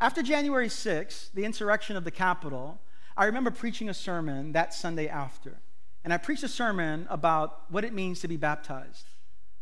After 0.00 0.22
January 0.22 0.68
6th, 0.68 1.32
the 1.34 1.44
insurrection 1.44 1.94
of 1.96 2.04
the 2.04 2.10
Capitol, 2.10 2.80
I 3.16 3.26
remember 3.26 3.50
preaching 3.50 3.88
a 3.88 3.94
sermon 3.94 4.52
that 4.52 4.74
Sunday 4.74 5.08
after. 5.08 5.58
And 6.04 6.12
I 6.12 6.18
preached 6.18 6.42
a 6.42 6.48
sermon 6.48 7.06
about 7.08 7.62
what 7.70 7.84
it 7.84 7.94
means 7.94 8.20
to 8.20 8.28
be 8.28 8.36
baptized. 8.36 9.06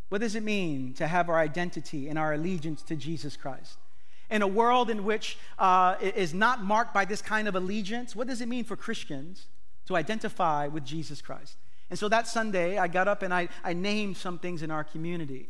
What 0.08 0.20
does 0.20 0.34
it 0.34 0.42
mean 0.42 0.92
to 0.94 1.06
have 1.06 1.30
our 1.30 1.38
identity 1.38 2.08
and 2.08 2.18
our 2.18 2.34
allegiance 2.34 2.82
to 2.82 2.96
Jesus 2.96 3.36
Christ? 3.36 3.78
In 4.28 4.42
a 4.42 4.46
world 4.46 4.90
in 4.90 5.04
which 5.04 5.38
uh, 5.58 5.94
is 6.00 6.34
not 6.34 6.64
marked 6.64 6.92
by 6.92 7.04
this 7.04 7.22
kind 7.22 7.48
of 7.48 7.54
allegiance, 7.54 8.16
what 8.16 8.26
does 8.26 8.40
it 8.40 8.48
mean 8.48 8.64
for 8.64 8.76
Christians 8.76 9.46
to 9.86 9.96
identify 9.96 10.66
with 10.66 10.84
Jesus 10.84 11.22
Christ? 11.22 11.56
And 11.90 11.98
so 11.98 12.08
that 12.08 12.26
Sunday, 12.26 12.78
I 12.78 12.88
got 12.88 13.08
up 13.08 13.22
and 13.22 13.32
I, 13.32 13.48
I 13.62 13.72
named 13.74 14.16
some 14.16 14.38
things 14.38 14.62
in 14.62 14.70
our 14.70 14.84
community. 14.84 15.48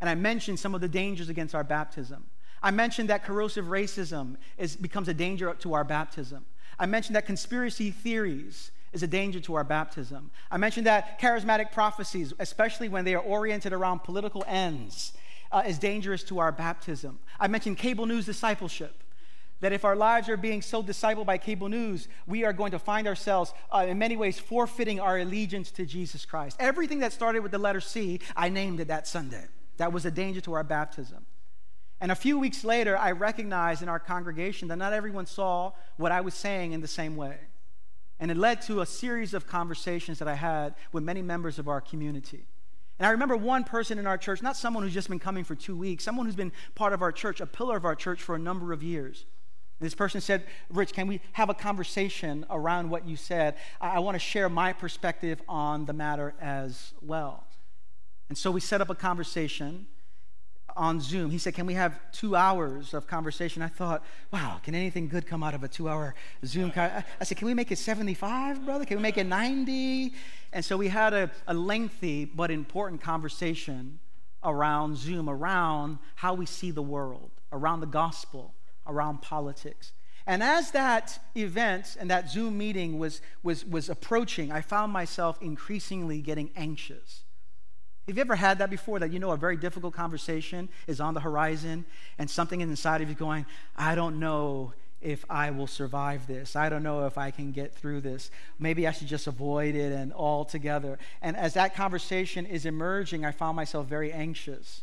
And 0.00 0.08
I 0.08 0.14
mentioned 0.14 0.58
some 0.58 0.74
of 0.74 0.80
the 0.80 0.88
dangers 0.88 1.28
against 1.28 1.54
our 1.54 1.64
baptism. 1.64 2.24
I 2.62 2.70
mentioned 2.70 3.08
that 3.08 3.24
corrosive 3.24 3.66
racism 3.66 4.36
is, 4.58 4.76
becomes 4.76 5.08
a 5.08 5.14
danger 5.14 5.52
to 5.54 5.74
our 5.74 5.84
baptism. 5.84 6.44
I 6.78 6.86
mentioned 6.86 7.16
that 7.16 7.26
conspiracy 7.26 7.90
theories 7.90 8.70
is 8.92 9.02
a 9.02 9.06
danger 9.06 9.40
to 9.40 9.54
our 9.54 9.64
baptism. 9.64 10.30
I 10.50 10.56
mentioned 10.56 10.86
that 10.86 11.20
charismatic 11.20 11.72
prophecies, 11.72 12.32
especially 12.38 12.88
when 12.88 13.04
they 13.04 13.14
are 13.14 13.22
oriented 13.22 13.72
around 13.72 14.00
political 14.00 14.44
ends, 14.46 15.12
uh, 15.52 15.62
is 15.66 15.78
dangerous 15.78 16.22
to 16.24 16.38
our 16.38 16.52
baptism. 16.52 17.18
I 17.38 17.48
mentioned 17.48 17.78
cable 17.78 18.06
news 18.06 18.26
discipleship. 18.26 18.94
That 19.60 19.74
if 19.74 19.84
our 19.84 19.94
lives 19.94 20.30
are 20.30 20.38
being 20.38 20.62
so 20.62 20.82
discipled 20.82 21.26
by 21.26 21.36
cable 21.36 21.68
news, 21.68 22.08
we 22.26 22.44
are 22.44 22.52
going 22.54 22.70
to 22.70 22.78
find 22.78 23.06
ourselves, 23.06 23.52
uh, 23.70 23.84
in 23.86 23.98
many 23.98 24.16
ways, 24.16 24.38
forfeiting 24.38 25.00
our 25.00 25.18
allegiance 25.18 25.70
to 25.72 25.84
Jesus 25.84 26.24
Christ. 26.24 26.56
Everything 26.58 27.00
that 27.00 27.12
started 27.12 27.40
with 27.40 27.52
the 27.52 27.58
letter 27.58 27.80
C, 27.80 28.20
I 28.34 28.48
named 28.48 28.80
it 28.80 28.88
that 28.88 29.06
Sunday. 29.06 29.44
That 29.76 29.92
was 29.92 30.06
a 30.06 30.10
danger 30.10 30.40
to 30.42 30.54
our 30.54 30.64
baptism. 30.64 31.26
And 32.00 32.10
a 32.10 32.14
few 32.14 32.38
weeks 32.38 32.64
later, 32.64 32.96
I 32.96 33.10
recognized 33.10 33.82
in 33.82 33.90
our 33.90 33.98
congregation 33.98 34.68
that 34.68 34.76
not 34.76 34.94
everyone 34.94 35.26
saw 35.26 35.72
what 35.98 36.10
I 36.10 36.22
was 36.22 36.32
saying 36.32 36.72
in 36.72 36.80
the 36.80 36.88
same 36.88 37.14
way. 37.14 37.36
And 38.20 38.30
it 38.30 38.36
led 38.36 38.62
to 38.62 38.82
a 38.82 38.86
series 38.86 39.34
of 39.34 39.46
conversations 39.46 40.20
that 40.20 40.28
I 40.28 40.34
had 40.34 40.74
with 40.92 41.02
many 41.02 41.22
members 41.22 41.58
of 41.58 41.66
our 41.66 41.80
community. 41.80 42.44
And 42.98 43.06
I 43.06 43.10
remember 43.12 43.34
one 43.34 43.64
person 43.64 43.98
in 43.98 44.06
our 44.06 44.18
church, 44.18 44.42
not 44.42 44.56
someone 44.56 44.82
who's 44.84 44.92
just 44.92 45.08
been 45.08 45.18
coming 45.18 45.42
for 45.42 45.54
two 45.54 45.74
weeks, 45.74 46.04
someone 46.04 46.26
who's 46.26 46.36
been 46.36 46.52
part 46.74 46.92
of 46.92 47.00
our 47.00 47.10
church, 47.10 47.40
a 47.40 47.46
pillar 47.46 47.78
of 47.78 47.86
our 47.86 47.96
church 47.96 48.22
for 48.22 48.34
a 48.34 48.38
number 48.38 48.74
of 48.74 48.82
years. 48.82 49.24
This 49.80 49.94
person 49.94 50.20
said, 50.20 50.44
Rich, 50.68 50.92
can 50.92 51.06
we 51.06 51.22
have 51.32 51.48
a 51.48 51.54
conversation 51.54 52.44
around 52.50 52.90
what 52.90 53.08
you 53.08 53.16
said? 53.16 53.56
I, 53.80 53.92
I 53.92 53.98
want 54.00 54.16
to 54.16 54.18
share 54.18 54.50
my 54.50 54.74
perspective 54.74 55.40
on 55.48 55.86
the 55.86 55.94
matter 55.94 56.34
as 56.38 56.92
well. 57.00 57.46
And 58.28 58.36
so 58.36 58.50
we 58.50 58.60
set 58.60 58.82
up 58.82 58.90
a 58.90 58.94
conversation 58.94 59.86
on 60.80 60.98
Zoom. 60.98 61.30
He 61.30 61.36
said, 61.36 61.54
Can 61.54 61.66
we 61.66 61.74
have 61.74 62.00
two 62.10 62.34
hours 62.34 62.94
of 62.94 63.06
conversation? 63.06 63.60
I 63.60 63.68
thought, 63.68 64.02
wow, 64.32 64.58
can 64.62 64.74
anything 64.74 65.08
good 65.08 65.26
come 65.26 65.42
out 65.42 65.52
of 65.52 65.62
a 65.62 65.68
two 65.68 65.90
hour 65.90 66.14
Zoom? 66.44 66.72
I 66.74 67.04
said, 67.22 67.36
Can 67.36 67.46
we 67.46 67.52
make 67.52 67.70
it 67.70 67.76
75, 67.76 68.64
brother? 68.64 68.86
Can 68.86 68.96
we 68.96 69.02
make 69.02 69.18
it 69.18 69.26
90? 69.26 70.14
And 70.54 70.64
so 70.64 70.78
we 70.78 70.88
had 70.88 71.12
a, 71.12 71.30
a 71.46 71.52
lengthy 71.52 72.24
but 72.24 72.50
important 72.50 73.02
conversation 73.02 74.00
around 74.42 74.96
Zoom, 74.96 75.28
around 75.28 75.98
how 76.14 76.32
we 76.32 76.46
see 76.46 76.70
the 76.70 76.82
world, 76.82 77.30
around 77.52 77.80
the 77.80 77.86
gospel, 77.86 78.54
around 78.86 79.20
politics. 79.20 79.92
And 80.26 80.42
as 80.42 80.70
that 80.70 81.20
event 81.36 81.98
and 82.00 82.08
that 82.10 82.30
Zoom 82.30 82.56
meeting 82.56 82.98
was, 82.98 83.20
was, 83.42 83.66
was 83.66 83.90
approaching, 83.90 84.50
I 84.50 84.62
found 84.62 84.94
myself 84.94 85.42
increasingly 85.42 86.22
getting 86.22 86.50
anxious. 86.56 87.24
Have 88.10 88.16
you 88.16 88.22
ever 88.22 88.34
had 88.34 88.58
that 88.58 88.70
before 88.70 88.98
that 88.98 89.12
you 89.12 89.20
know 89.20 89.30
a 89.30 89.36
very 89.36 89.56
difficult 89.56 89.94
conversation 89.94 90.68
is 90.88 91.00
on 91.00 91.14
the 91.14 91.20
horizon 91.20 91.84
and 92.18 92.28
something 92.28 92.60
inside 92.60 93.02
of 93.02 93.08
you 93.08 93.14
going, 93.14 93.46
I 93.76 93.94
don't 93.94 94.18
know 94.18 94.72
if 95.00 95.24
I 95.30 95.52
will 95.52 95.68
survive 95.68 96.26
this. 96.26 96.56
I 96.56 96.70
don't 96.70 96.82
know 96.82 97.06
if 97.06 97.16
I 97.16 97.30
can 97.30 97.52
get 97.52 97.72
through 97.72 98.00
this. 98.00 98.32
Maybe 98.58 98.88
I 98.88 98.90
should 98.90 99.06
just 99.06 99.28
avoid 99.28 99.76
it 99.76 99.92
and 99.92 100.12
altogether. 100.12 100.98
And 101.22 101.36
as 101.36 101.54
that 101.54 101.76
conversation 101.76 102.46
is 102.46 102.66
emerging, 102.66 103.24
I 103.24 103.30
found 103.30 103.54
myself 103.54 103.86
very 103.86 104.12
anxious. 104.12 104.82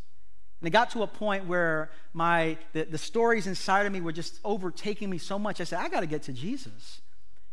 And 0.62 0.68
it 0.70 0.72
got 0.72 0.92
to 0.92 1.04
a 1.04 1.08
point 1.08 1.48
where 1.48 1.92
my 2.14 2.58
the, 2.72 2.86
the 2.86 2.98
stories 2.98 3.46
inside 3.46 3.86
of 3.86 3.92
me 3.92 4.00
were 4.00 4.14
just 4.14 4.40
overtaking 4.46 5.10
me 5.10 5.18
so 5.18 5.38
much. 5.38 5.60
I 5.60 5.66
said, 5.66 5.80
I 5.80 5.90
got 5.90 6.00
to 6.00 6.08
get 6.08 6.24
to 6.24 6.32
Jesus 6.32 7.02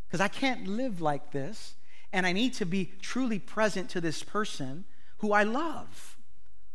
because 0.07 0.21
I 0.21 0.29
can't 0.29 0.69
live 0.69 1.01
like 1.01 1.33
this. 1.33 1.75
And 2.13 2.25
I 2.25 2.33
need 2.33 2.55
to 2.55 2.65
be 2.65 2.93
truly 3.03 3.41
present 3.41 3.91
to 3.91 4.01
this 4.01 4.23
person 4.23 4.85
who 5.25 5.33
I 5.33 5.43
love, 5.43 6.19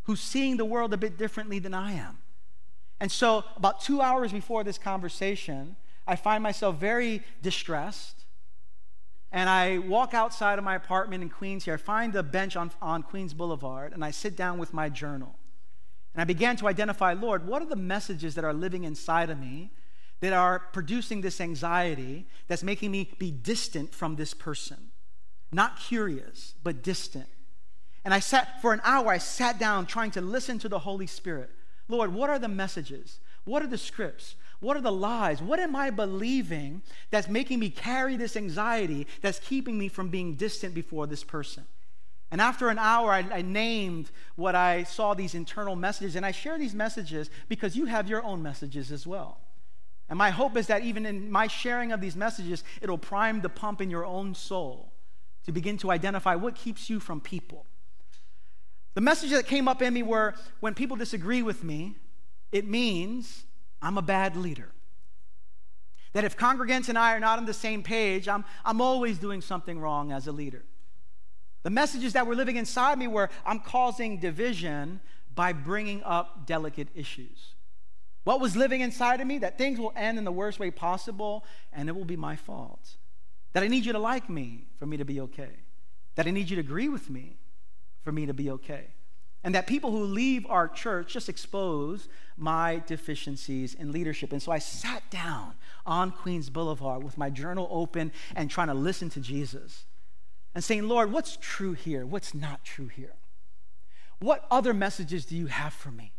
who's 0.06 0.20
seeing 0.20 0.58
the 0.58 0.66
world 0.66 0.92
a 0.92 0.98
bit 0.98 1.20
differently 1.20 1.60
than 1.60 1.76
I 1.76 1.92
am. 1.92 2.18
And 3.00 3.12
so, 3.12 3.44
about 3.56 3.80
two 3.80 4.02
hours 4.02 4.32
before 4.32 4.64
this 4.64 4.80
conversation, 4.80 5.76
I 6.08 6.16
find 6.16 6.42
myself 6.42 6.78
very 6.78 7.22
distressed. 7.44 8.26
And 9.32 9.48
I 9.48 9.78
walk 9.78 10.16
outside 10.16 10.58
of 10.58 10.66
my 10.66 10.74
apartment 10.74 11.22
in 11.22 11.30
Queens 11.30 11.66
here. 11.66 11.76
I 11.76 11.78
find 11.78 12.16
a 12.16 12.24
bench 12.24 12.56
on, 12.56 12.72
on 12.82 13.04
Queens 13.04 13.36
Boulevard, 13.36 13.94
and 13.94 14.04
I 14.04 14.10
sit 14.10 14.36
down 14.36 14.58
with 14.58 14.74
my 14.74 14.90
journal. 14.90 15.36
And 16.16 16.22
I 16.24 16.26
began 16.26 16.56
to 16.56 16.68
identify, 16.68 17.14
Lord, 17.14 17.46
what 17.46 17.62
are 17.62 17.68
the 17.68 17.76
messages 17.76 18.34
that 18.34 18.44
are 18.44 18.54
living 18.54 18.84
inside 18.84 19.30
of 19.30 19.38
me 19.40 19.70
that 20.22 20.34
are 20.34 20.58
producing 20.58 21.22
this 21.22 21.40
anxiety 21.40 22.26
that's 22.48 22.64
making 22.64 22.90
me 22.90 23.12
be 23.20 23.30
distant 23.30 23.94
from 23.94 24.16
this 24.16 24.34
person? 24.34 24.90
Not 25.52 25.80
curious, 25.80 26.56
but 26.64 26.82
distant. 26.82 27.28
And 28.10 28.14
I 28.16 28.22
sat 28.22 28.60
for 28.60 28.74
an 28.74 28.82
hour, 28.84 29.10
I 29.10 29.20
sat 29.20 29.60
down 29.60 29.86
trying 29.86 30.10
to 30.12 30.22
listen 30.22 30.58
to 30.58 30.68
the 30.68 30.80
Holy 30.80 31.06
Spirit. 31.06 31.52
Lord, 31.88 32.12
what 32.12 32.32
are 32.32 32.40
the 32.40 32.48
messages? 32.48 33.20
What 33.46 33.62
are 33.62 33.68
the 33.68 33.78
scripts? 33.78 34.34
What 34.62 34.76
are 34.76 34.82
the 34.82 34.92
lies? 34.92 35.44
What 35.44 35.60
am 35.60 35.76
I 35.76 35.92
believing 35.92 36.82
that's 37.12 37.30
making 37.30 37.60
me 37.60 37.70
carry 37.70 38.18
this 38.18 38.36
anxiety 38.36 39.06
that's 39.22 39.38
keeping 39.38 39.78
me 39.78 39.90
from 39.90 40.10
being 40.10 40.34
distant 40.34 40.74
before 40.74 41.06
this 41.06 41.24
person? 41.24 41.66
And 42.32 42.42
after 42.42 42.70
an 42.70 42.80
hour, 42.80 43.12
I, 43.12 43.20
I, 43.32 43.42
named 43.44 44.10
what 44.36 44.56
I 44.56 44.86
saw 44.86 45.14
these 45.14 45.36
internal 45.36 45.76
messages, 45.76 46.16
and 46.16 46.26
I 46.26 46.32
share 46.32 46.58
these 46.58 46.74
messages 46.74 47.30
because 47.48 47.76
you 47.76 47.86
have 47.86 48.10
your 48.10 48.24
own 48.24 48.42
messages 48.42 48.92
as 48.92 49.06
well. 49.06 49.38
And 50.10 50.18
my 50.18 50.32
hope 50.32 50.58
is 50.58 50.66
that 50.66 50.82
even 50.82 51.06
in 51.06 51.30
my 51.30 51.46
sharing 51.46 51.92
of 51.92 52.02
these 52.02 52.16
messages, 52.16 52.64
it'll 52.82 52.98
prime 52.98 53.42
the 53.42 53.50
pump 53.50 53.82
in 53.82 53.92
your 53.92 54.04
own 54.04 54.34
soul 54.34 54.94
to 55.46 55.52
begin 55.52 55.78
to 55.78 55.92
identify 55.92 56.34
what 56.34 56.56
keeps 56.56 56.90
you 56.90 57.00
from 57.00 57.22
people. 57.22 57.68
The 58.96 59.02
messages 59.02 59.38
that 59.38 59.48
came 59.48 59.68
up 59.68 59.82
in 59.82 59.94
me 59.94 60.04
were 60.04 60.34
when 60.60 60.74
people 60.74 60.98
disagree 60.98 61.42
with 61.42 61.64
me, 61.64 61.96
it 62.52 62.68
means 62.68 63.46
I'm 63.82 63.98
a 63.98 64.02
bad 64.02 64.36
leader. 64.36 64.72
That 66.14 66.24
if 66.24 66.36
congregants 66.36 66.90
and 66.90 66.98
I 66.98 67.14
are 67.14 67.20
not 67.20 67.38
on 67.38 67.46
the 67.46 67.54
same 67.54 67.84
page, 67.84 68.28
I'm, 68.28 68.44
I'm 68.66 68.82
always 68.82 69.20
doing 69.20 69.42
something 69.42 69.80
wrong 69.80 70.12
as 70.12 70.28
a 70.28 70.32
leader. 70.32 70.66
The 71.64 71.70
messages 71.70 72.14
that 72.14 72.26
were 72.26 72.36
living 72.36 72.56
inside 72.56 72.98
me 72.98 73.08
were 73.08 73.30
I'm 73.46 73.60
causing 73.60 74.20
division 74.20 75.02
by 75.36 75.54
bringing 75.54 76.04
up 76.04 76.48
delicate 76.48 76.88
issues. 76.96 77.54
What 78.24 78.42
was 78.42 78.56
living 78.56 78.82
inside 78.82 79.22
of 79.22 79.28
me? 79.28 79.38
That 79.40 79.58
things 79.58 79.80
will 79.80 79.94
end 79.96 80.18
in 80.18 80.24
the 80.24 80.32
worst 80.32 80.60
way 80.60 80.72
possible 80.72 81.46
and 81.72 81.90
it 81.90 81.96
will 81.96 82.06
be 82.06 82.18
my 82.18 82.36
fault. 82.36 82.98
That 83.54 83.64
I 83.64 83.68
need 83.68 83.86
you 83.86 83.94
to 83.94 84.00
like 84.00 84.30
me 84.30 84.68
for 84.78 84.86
me 84.86 84.98
to 84.98 85.06
be 85.06 85.20
okay. 85.22 85.52
That 86.16 86.28
I 86.28 86.32
need 86.32 86.50
you 86.50 86.56
to 86.56 86.62
agree 86.62 86.90
with 86.90 87.10
me 87.10 87.39
for 88.10 88.14
me 88.14 88.26
to 88.26 88.34
be 88.34 88.50
okay. 88.50 88.88
And 89.44 89.54
that 89.54 89.68
people 89.68 89.92
who 89.92 90.04
leave 90.04 90.44
our 90.50 90.68
church 90.68 91.14
just 91.14 91.30
expose 91.30 92.10
my 92.38 92.82
deficiencies 92.88 93.76
in 93.76 93.92
leadership. 93.92 94.32
And 94.32 94.42
so 94.42 94.52
I 94.52 94.58
sat 94.58 95.08
down 95.12 95.54
on 95.86 96.10
Queens 96.10 96.50
Boulevard 96.50 97.04
with 97.04 97.20
my 97.20 97.30
journal 97.30 97.68
open 97.70 98.12
and 98.36 98.50
trying 98.50 98.70
to 98.70 98.74
listen 98.74 99.12
to 99.12 99.20
Jesus 99.20 99.86
and 100.56 100.64
saying, 100.64 100.88
Lord, 100.88 101.12
what's 101.12 101.38
true 101.40 101.74
here? 101.74 102.04
What's 102.04 102.34
not 102.34 102.66
true 102.66 102.88
here? 102.88 103.14
What 104.18 104.48
other 104.50 104.74
messages 104.74 105.24
do 105.24 105.38
you 105.38 105.46
have 105.46 105.74
for 105.74 105.92
me? 105.92 106.14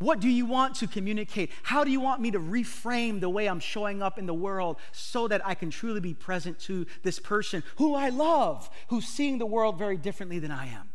What 0.00 0.18
do 0.18 0.28
you 0.28 0.46
want 0.46 0.74
to 0.76 0.86
communicate? 0.86 1.52
How 1.62 1.84
do 1.84 1.90
you 1.90 2.00
want 2.00 2.22
me 2.22 2.30
to 2.32 2.40
reframe 2.40 3.20
the 3.20 3.28
way 3.28 3.48
I'm 3.48 3.60
showing 3.60 4.02
up 4.02 4.18
in 4.18 4.26
the 4.26 4.34
world 4.34 4.78
so 4.92 5.28
that 5.28 5.46
I 5.46 5.54
can 5.54 5.70
truly 5.70 6.00
be 6.00 6.14
present 6.14 6.58
to 6.60 6.86
this 7.02 7.18
person 7.18 7.62
who 7.76 7.94
I 7.94 8.08
love, 8.08 8.68
who's 8.88 9.06
seeing 9.06 9.38
the 9.38 9.46
world 9.46 9.78
very 9.78 9.96
differently 9.96 10.40
than 10.40 10.50
I 10.50 10.66
am? 10.66 10.89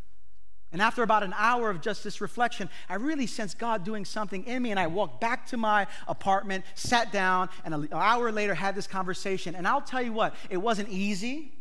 And 0.76 0.82
after 0.82 1.04
about 1.04 1.24
an 1.24 1.34
hour 1.38 1.70
of 1.70 1.80
just 1.80 2.04
this 2.04 2.20
reflection, 2.20 2.70
I 2.90 2.96
really 2.96 3.28
sensed 3.28 3.58
God 3.58 3.86
doing 3.86 4.04
something 4.04 4.44
in 4.44 4.62
me. 4.62 4.72
And 4.72 4.80
I 4.80 4.88
walked 4.88 5.22
back 5.22 5.48
to 5.48 5.56
my 5.56 5.88
apartment, 6.06 6.66
sat 6.74 7.14
down, 7.14 7.48
and 7.64 7.74
an 7.74 7.88
hour 7.94 8.30
later 8.30 8.54
had 8.54 8.76
this 8.76 8.86
conversation. 8.86 9.56
And 9.56 9.66
I'll 9.66 9.80
tell 9.80 10.02
you 10.02 10.12
what, 10.12 10.36
it 10.50 10.58
wasn't 10.58 10.90
easy. 10.90 11.54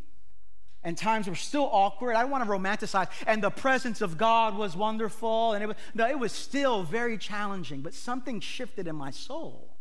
And 0.82 0.98
times 0.98 1.28
were 1.28 1.36
still 1.36 1.68
awkward. 1.70 2.16
I 2.16 2.22
don't 2.22 2.30
want 2.32 2.42
to 2.42 2.50
romanticize. 2.50 3.06
And 3.24 3.40
the 3.40 3.50
presence 3.50 4.00
of 4.00 4.18
God 4.18 4.56
was 4.56 4.74
wonderful. 4.74 5.52
And 5.52 5.62
it 5.62 5.68
was, 5.68 5.76
no, 5.94 6.08
it 6.08 6.18
was 6.18 6.32
still 6.32 6.82
very 6.82 7.16
challenging. 7.16 7.82
But 7.82 7.94
something 7.94 8.40
shifted 8.40 8.88
in 8.88 8.96
my 8.96 9.12
soul. 9.12 9.76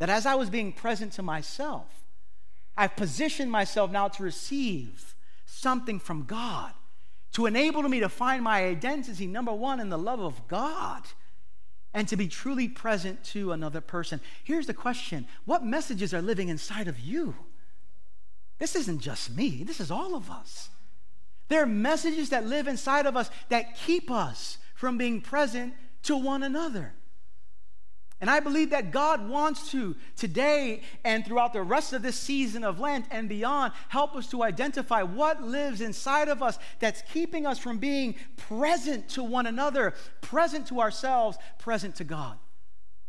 That 0.00 0.10
as 0.10 0.26
I 0.26 0.34
was 0.34 0.50
being 0.50 0.72
present 0.72 1.12
to 1.12 1.22
myself, 1.22 1.86
I've 2.76 2.96
positioned 2.96 3.52
myself 3.52 3.92
now 3.92 4.08
to 4.08 4.24
receive 4.24 5.14
something 5.46 6.00
from 6.00 6.24
God 6.24 6.72
to 7.32 7.46
enable 7.46 7.82
me 7.82 8.00
to 8.00 8.08
find 8.08 8.42
my 8.42 8.64
identity, 8.64 9.26
number 9.26 9.52
one, 9.52 9.80
in 9.80 9.88
the 9.88 9.98
love 9.98 10.20
of 10.20 10.46
God 10.48 11.02
and 11.94 12.08
to 12.08 12.16
be 12.16 12.28
truly 12.28 12.68
present 12.68 13.22
to 13.24 13.52
another 13.52 13.80
person. 13.80 14.20
Here's 14.44 14.66
the 14.66 14.74
question 14.74 15.26
What 15.44 15.64
messages 15.64 16.14
are 16.14 16.22
living 16.22 16.48
inside 16.48 16.88
of 16.88 16.98
you? 16.98 17.34
This 18.58 18.76
isn't 18.76 19.00
just 19.00 19.34
me, 19.36 19.64
this 19.64 19.80
is 19.80 19.90
all 19.90 20.14
of 20.14 20.30
us. 20.30 20.70
There 21.48 21.62
are 21.62 21.66
messages 21.66 22.30
that 22.30 22.46
live 22.46 22.66
inside 22.66 23.04
of 23.04 23.16
us 23.16 23.30
that 23.48 23.76
keep 23.76 24.10
us 24.10 24.58
from 24.74 24.96
being 24.96 25.20
present 25.20 25.74
to 26.04 26.16
one 26.16 26.42
another. 26.42 26.94
And 28.22 28.30
I 28.30 28.38
believe 28.38 28.70
that 28.70 28.92
God 28.92 29.28
wants 29.28 29.72
to, 29.72 29.96
today 30.16 30.82
and 31.02 31.26
throughout 31.26 31.52
the 31.52 31.62
rest 31.62 31.92
of 31.92 32.02
this 32.02 32.14
season 32.14 32.62
of 32.62 32.78
Lent 32.78 33.04
and 33.10 33.28
beyond, 33.28 33.72
help 33.88 34.14
us 34.14 34.28
to 34.28 34.44
identify 34.44 35.02
what 35.02 35.42
lives 35.42 35.80
inside 35.80 36.28
of 36.28 36.40
us 36.40 36.56
that's 36.78 37.02
keeping 37.12 37.46
us 37.46 37.58
from 37.58 37.78
being 37.78 38.14
present 38.36 39.08
to 39.10 39.24
one 39.24 39.48
another, 39.48 39.94
present 40.20 40.68
to 40.68 40.80
ourselves, 40.80 41.36
present 41.58 41.96
to 41.96 42.04
God. 42.04 42.38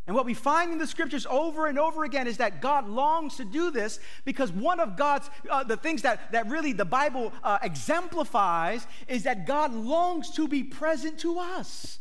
And 0.08 0.16
what 0.16 0.26
we 0.26 0.34
find 0.34 0.72
in 0.72 0.80
the 0.80 0.88
scriptures 0.88 1.28
over 1.30 1.68
and 1.68 1.78
over 1.78 2.06
again 2.06 2.26
is 2.26 2.38
that 2.38 2.60
God 2.60 2.90
longs 2.90 3.38
to 3.38 3.46
do 3.46 3.70
this 3.70 4.00
because 4.26 4.52
one 4.52 4.80
of 4.80 4.98
God's, 4.98 5.30
uh, 5.48 5.64
the 5.64 5.78
things 5.78 6.02
that, 6.02 6.32
that 6.32 6.50
really 6.50 6.74
the 6.74 6.86
Bible 6.86 7.32
uh, 7.44 7.60
exemplifies 7.62 8.88
is 9.08 9.24
that 9.24 9.46
God 9.46 9.76
longs 9.76 10.32
to 10.32 10.48
be 10.48 10.64
present 10.64 11.20
to 11.20 11.38
us. 11.38 12.00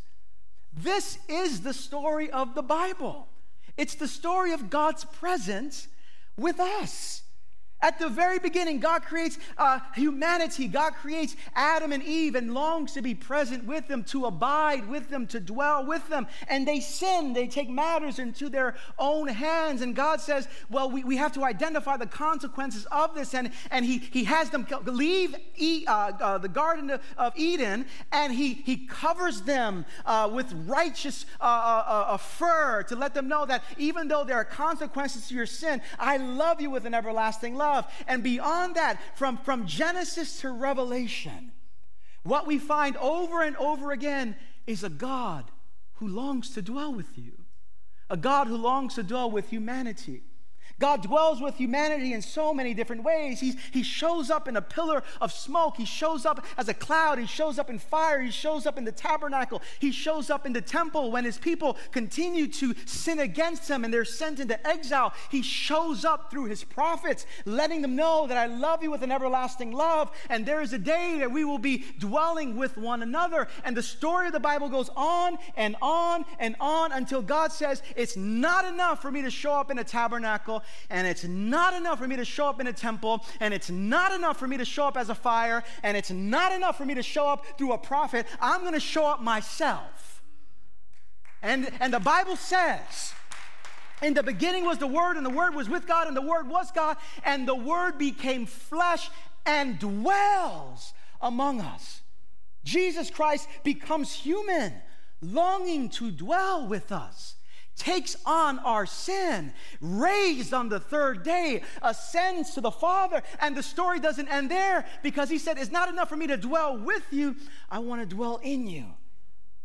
This 0.73 1.18
is 1.29 1.61
the 1.61 1.75
story 1.75 2.31
of 2.31 2.55
the 2.55 2.62
Bible. 2.62 3.29
It's 3.77 3.95
the 3.95 4.09
story 4.09 4.53
of 4.53 4.70
God's 4.70 5.05
presence 5.05 5.89
with 6.37 6.61
us. 6.61 7.23
At 7.83 7.99
the 7.99 8.09
very 8.09 8.39
beginning, 8.39 8.78
God 8.78 9.03
creates 9.03 9.39
uh, 9.59 9.80
humanity. 9.95 10.68
God 10.68 10.95
creates 10.95 11.35
Adam 11.57 11.91
and 11.91 12.03
Eve 12.05 12.37
and 12.37 12.55
longs 12.55 12.93
to 12.93 13.03
be 13.03 13.12
present 13.12 13.64
with 13.64 13.89
them, 13.89 14.05
to 14.05 14.26
abide 14.26 14.89
with 14.89 15.11
them, 15.11 15.26
to 15.26 15.41
dwell 15.41 15.85
with 15.85 16.09
them. 16.09 16.28
And 16.47 16.66
they 16.66 16.78
sin. 16.78 17.33
They 17.33 17.49
take 17.49 17.68
matters 17.68 18.20
into 18.20 18.49
their 18.49 18.76
own 19.01 19.26
hands. 19.26 19.83
And 19.83 19.97
God 19.97 20.20
says, 20.20 20.47
well, 20.70 20.89
we, 20.89 21.03
we 21.03 21.16
have 21.16 21.33
to 21.33 21.43
identify 21.43 21.97
the 21.97 22.07
consequences 22.07 22.87
of 22.93 23.16
this. 23.16 23.35
And, 23.35 23.51
and 23.72 23.85
he, 23.85 23.99
he 23.99 24.22
has 24.24 24.51
them 24.51 24.64
leave 24.85 25.35
e, 25.57 25.85
uh, 25.89 26.12
uh, 26.20 26.39
the 26.39 26.49
Garden 26.49 26.91
of, 27.18 27.33
Eden 27.35 27.87
and 28.12 28.33
he, 28.33 28.53
he 28.53 28.87
covers 28.87 29.41
them 29.41 29.87
uh, 30.05 30.30
with 30.33 30.53
righteous 30.66 31.24
uh, 31.41 31.45
uh, 31.45 32.16
fur 32.18 32.83
to 32.85 32.95
let 32.95 33.14
them 33.14 33.26
know 33.26 33.47
that 33.47 33.64
even 33.78 34.07
though 34.07 34.22
there 34.22 34.37
are 34.37 34.45
consequences 34.45 35.28
to 35.28 35.35
your 35.35 35.47
sin, 35.47 35.80
I 35.99 36.18
love 36.18 36.61
you 36.61 36.68
with 36.68 36.85
an 36.85 36.93
everlasting 36.93 37.57
love 37.57 37.72
And 38.07 38.23
beyond 38.23 38.75
that, 38.77 39.01
from, 39.14 39.39
from 39.39 39.66
Genesis 39.66 40.41
to 40.41 40.51
Revelation, 40.51 41.53
what 42.23 42.47
we 42.47 42.59
find 42.59 42.97
over 42.99 43.43
and 43.43 43.57
over 43.57 43.93
again 43.93 44.37
is 44.66 44.85
a 44.85 44.91
God 44.91 45.51
who 45.95 46.09
longs 46.09 46.51
to 46.51 46.62
dwell 46.62 46.93
with 46.93 47.18
you, 47.18 47.33
a 48.11 48.16
God 48.16 48.47
who 48.47 48.57
longs 48.57 48.95
to 48.95 49.03
dwell 49.03 49.31
with 49.31 49.51
humanity. 49.51 50.23
God 50.79 51.03
dwells 51.03 51.41
with 51.41 51.57
humanity 51.57 52.12
in 52.12 52.23
so 52.23 52.53
many 52.53 52.75
different 52.75 53.05
ways. 53.05 53.41
He's, 53.41 53.57
he 53.70 53.83
shows 53.83 54.31
up 54.31 54.49
in 54.49 54.57
a 54.57 54.62
pillar 54.62 55.03
of 55.20 55.33
smoke. 55.33 55.77
He 55.77 55.85
shows 55.85 56.27
up 56.27 56.45
as 56.57 56.68
a 56.68 56.75
cloud. 56.75 57.18
He 57.18 57.27
shows 57.27 57.59
up 57.59 57.70
in 57.70 57.79
fire. 57.79 58.20
He 58.20 58.31
shows 58.31 58.66
up 58.66 58.79
in 58.79 58.85
the 58.85 58.93
tabernacle. 58.93 59.62
He 59.79 59.93
shows 59.93 60.31
up 60.31 60.47
in 60.47 60.53
the 60.53 60.61
temple 60.61 61.11
when 61.11 61.25
his 61.25 61.39
people 61.39 61.77
continue 61.91 62.49
to 62.49 62.75
sin 62.85 63.18
against 63.20 63.68
him 63.68 63.85
and 63.85 63.93
they're 63.93 64.05
sent 64.05 64.41
into 64.41 64.66
exile. 64.66 65.12
He 65.31 65.43
shows 65.43 66.05
up 66.05 66.31
through 66.31 66.47
his 66.47 66.64
prophets, 66.64 67.27
letting 67.45 67.83
them 67.83 67.97
know 67.97 68.27
that 68.27 68.37
I 68.37 68.47
love 68.47 68.83
you 68.83 68.91
with 68.91 69.03
an 69.03 69.12
everlasting 69.12 69.73
love. 69.73 70.11
And 70.29 70.45
there 70.45 70.62
is 70.62 70.73
a 70.73 70.79
day 70.79 71.16
that 71.20 71.31
we 71.31 71.45
will 71.45 71.59
be 71.59 71.85
dwelling 71.99 72.57
with 72.57 72.77
one 72.77 73.03
another. 73.03 73.49
And 73.64 73.77
the 73.77 73.83
story 73.83 74.27
of 74.27 74.33
the 74.33 74.41
Bible 74.41 74.68
goes 74.68 74.91
on 74.97 75.39
and 75.57 75.77
on 75.81 76.25
and 76.39 76.57
on 76.61 76.93
until 76.93 77.23
God 77.23 77.53
says, 77.53 77.83
It's 77.97 78.16
not 78.16 78.64
enough 78.64 79.03
for 79.03 79.11
me 79.11 79.23
to 79.23 79.31
show 79.31 79.53
up 79.53 79.70
in 79.70 79.79
a 79.79 79.85
tabernacle 79.85 80.62
and 80.91 81.07
it's 81.07 81.25
not 81.25 81.75
enough 81.75 81.99
for 81.99 82.09
me 82.09 82.17
to 82.17 82.25
show 82.25 82.49
up 82.49 82.61
in 82.61 82.67
a 82.67 82.73
temple, 82.73 83.25
and 83.41 83.53
it's 83.53 83.71
not 83.71 84.13
enough 84.13 84.39
for 84.39 84.47
me 84.47 84.57
to 84.57 84.65
show 84.65 84.87
up 84.87 84.97
as 84.97 85.09
a 85.09 85.15
fire, 85.15 85.63
and 85.83 85.97
it's 85.97 86.11
not 86.11 86.53
enough 86.53 86.77
for 86.79 86.85
me 86.85 86.95
to 86.95 87.03
show 87.03 87.29
up 87.29 87.45
through 87.59 87.73
a 87.73 87.79
prophet. 87.79 88.27
I'm 88.41 88.61
going 88.61 88.75
to 88.75 88.81
show 88.81 89.07
up 89.07 89.23
myself. 89.23 90.23
And, 91.43 91.71
and 91.81 91.93
the 91.93 92.01
Bible 92.01 92.37
says, 92.37 93.15
in 94.01 94.15
the 94.15 94.23
beginning 94.23 94.65
was 94.65 94.79
the 94.79 94.87
Word, 94.87 95.17
and 95.17 95.25
the 95.25 95.31
Word 95.31 95.55
was 95.55 95.69
with 95.69 95.87
God, 95.87 96.07
and 96.07 96.17
the 96.17 96.23
Word 96.23 96.49
was 96.49 96.71
God, 96.71 96.97
and 97.25 97.47
the 97.47 97.55
Word 97.55 97.99
became 97.99 98.47
flesh 98.47 99.11
and 99.47 99.79
dwells 99.79 100.93
among 101.21 101.61
us. 101.61 102.01
Jesus 102.65 103.11
Christ 103.11 103.49
becomes 103.65 104.13
human, 104.13 104.73
longing 105.21 105.89
to 105.91 106.11
dwell 106.11 106.67
with 106.67 106.93
us 106.93 107.37
takes 107.77 108.16
on 108.27 108.59
our 108.61 108.87
sin, 108.87 109.53
raised 109.81 110.53
on 110.53 110.68
the 110.68 110.81
third 110.81 111.23
day, 111.23 111.62
ascends 111.83 112.55
to 112.55 112.61
the 112.61 112.70
Father. 112.70 113.23
And 113.41 113.57
the 113.57 113.62
story 113.62 114.01
doesn't 114.01 114.29
end 114.29 114.51
there 114.51 114.85
because 115.03 115.29
he 115.29 115.39
said, 115.39 115.59
It's 115.59 115.73
not 115.73 115.89
enough 115.89 116.09
for 116.09 116.16
me 116.16 116.27
to 116.29 116.37
dwell 116.37 116.77
with 116.77 117.05
you, 117.11 117.37
I 117.70 117.79
want 117.79 118.03
to 118.03 118.14
dwell 118.14 118.41
in 118.43 118.66
you. 118.66 118.87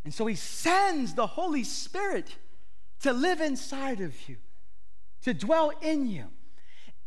And 0.04 0.14
so 0.14 0.26
he 0.26 0.36
sends 0.36 1.14
the 1.14 1.28
Holy 1.28 1.64
Spirit 1.64 2.36
to 3.02 3.14
live 3.14 3.42
inside 3.42 4.00
of 4.00 4.30
you, 4.30 4.38
to 5.24 5.34
dwell 5.34 5.72
in 5.82 6.08
you. 6.08 6.26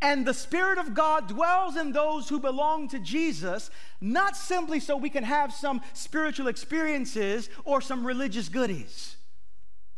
And 0.02 0.26
the 0.26 0.34
Spirit 0.34 0.78
of 0.78 0.94
God 0.94 1.28
dwells 1.28 1.76
in 1.76 1.92
those 1.92 2.28
who 2.28 2.40
belong 2.40 2.88
to 2.88 2.98
Jesus, 2.98 3.70
not 4.00 4.34
simply 4.34 4.80
so 4.80 4.96
we 4.96 5.10
can 5.10 5.24
have 5.24 5.52
some 5.52 5.82
spiritual 5.92 6.48
experiences 6.48 7.50
or 7.64 7.82
some 7.82 8.06
religious 8.06 8.48
goodies 8.48 9.16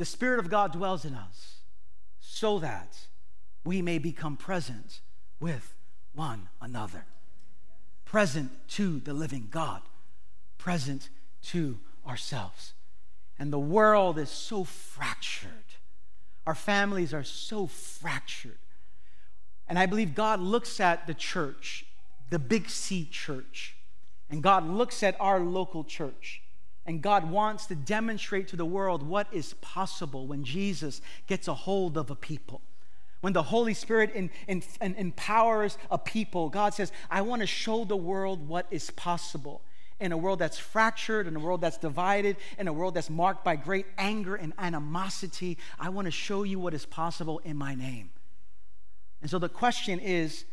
the 0.03 0.07
Spirit 0.07 0.40
of 0.40 0.50
God 0.50 0.72
dwells 0.72 1.05
in 1.05 1.14
us 1.14 1.59
so 2.18 2.59
that 2.59 3.07
we 3.64 3.80
may 3.80 3.98
become 3.98 4.36
present 4.36 4.98
with 5.38 5.74
one 6.12 6.48
another. 6.61 7.05
Present 8.05 8.50
to 8.70 8.98
the 8.98 9.14
living 9.14 9.46
God, 9.48 9.80
present 10.59 11.09
to 11.42 11.78
ourselves. 12.05 12.72
And 13.38 13.53
the 13.53 13.61
world 13.61 14.18
is 14.18 14.28
so 14.28 14.64
fractured. 14.64 15.76
Our 16.48 16.57
families 16.57 17.14
are 17.14 17.22
so 17.22 17.68
fractured. 17.68 18.59
And 19.68 19.78
I 19.78 19.86
believe 19.86 20.16
God 20.16 20.40
looks 20.40 20.80
at 20.80 21.07
the 21.07 21.14
church, 21.14 21.86
the 22.28 22.40
Big 22.40 22.68
C 22.68 23.05
church, 23.09 23.76
and 24.28 24.42
God 24.42 24.68
looks 24.68 25.05
at 25.05 25.14
our 25.20 25.38
local 25.38 25.84
church 25.84 26.42
and 26.87 27.01
God 27.01 27.30
wants 27.30 27.66
to 27.66 27.74
demonstrate 27.74 28.49
to 28.49 28.57
the 28.57 28.64
world 28.64 29.03
what 29.03 29.28
is 29.33 29.55
possible 29.55 30.26
when 30.26 30.45
Jesus 30.45 31.01
gets 31.26 31.49
a 31.49 31.55
hold 31.55 31.97
of 31.97 32.11
a 32.11 32.16
people. 32.16 32.61
When 33.20 33.33
the 33.33 33.45
Holy 33.45 33.74
Spirit 33.74 34.12
in, 34.14 34.30
in, 34.49 34.64
in 34.80 34.95
empowers 34.97 35.78
a 35.91 35.99
people, 35.99 36.49
God 36.49 36.74
says, 36.74 36.91
I 37.09 37.22
want 37.22 37.41
to 37.41 37.47
show 37.47 37.85
the 37.85 37.97
world 37.97 38.49
what 38.49 38.66
is 38.70 38.91
possible 38.91 39.62
in 40.01 40.11
a 40.11 40.16
world 40.16 40.41
that's 40.41 40.59
fractured, 40.59 41.28
in 41.28 41.37
a 41.37 41.39
world 41.39 41.61
that's 41.61 41.78
divided, 41.78 42.37
in 42.59 42.66
a 42.66 42.72
world 42.72 42.95
that's 42.95 43.09
marked 43.09 43.45
by 43.45 43.55
great 43.55 43.87
anger 43.97 44.35
and 44.35 44.53
animosity. 44.59 45.57
I 45.78 45.91
want 45.91 46.07
to 46.07 46.11
show 46.11 46.43
you 46.43 46.59
what 46.59 46.74
is 46.74 46.85
possible 46.85 47.39
in 47.45 47.57
my 47.57 47.76
name. 47.76 48.11
And 49.20 49.30
so 49.30 49.39
the 49.39 49.49
question 49.49 50.01
is 50.01 50.45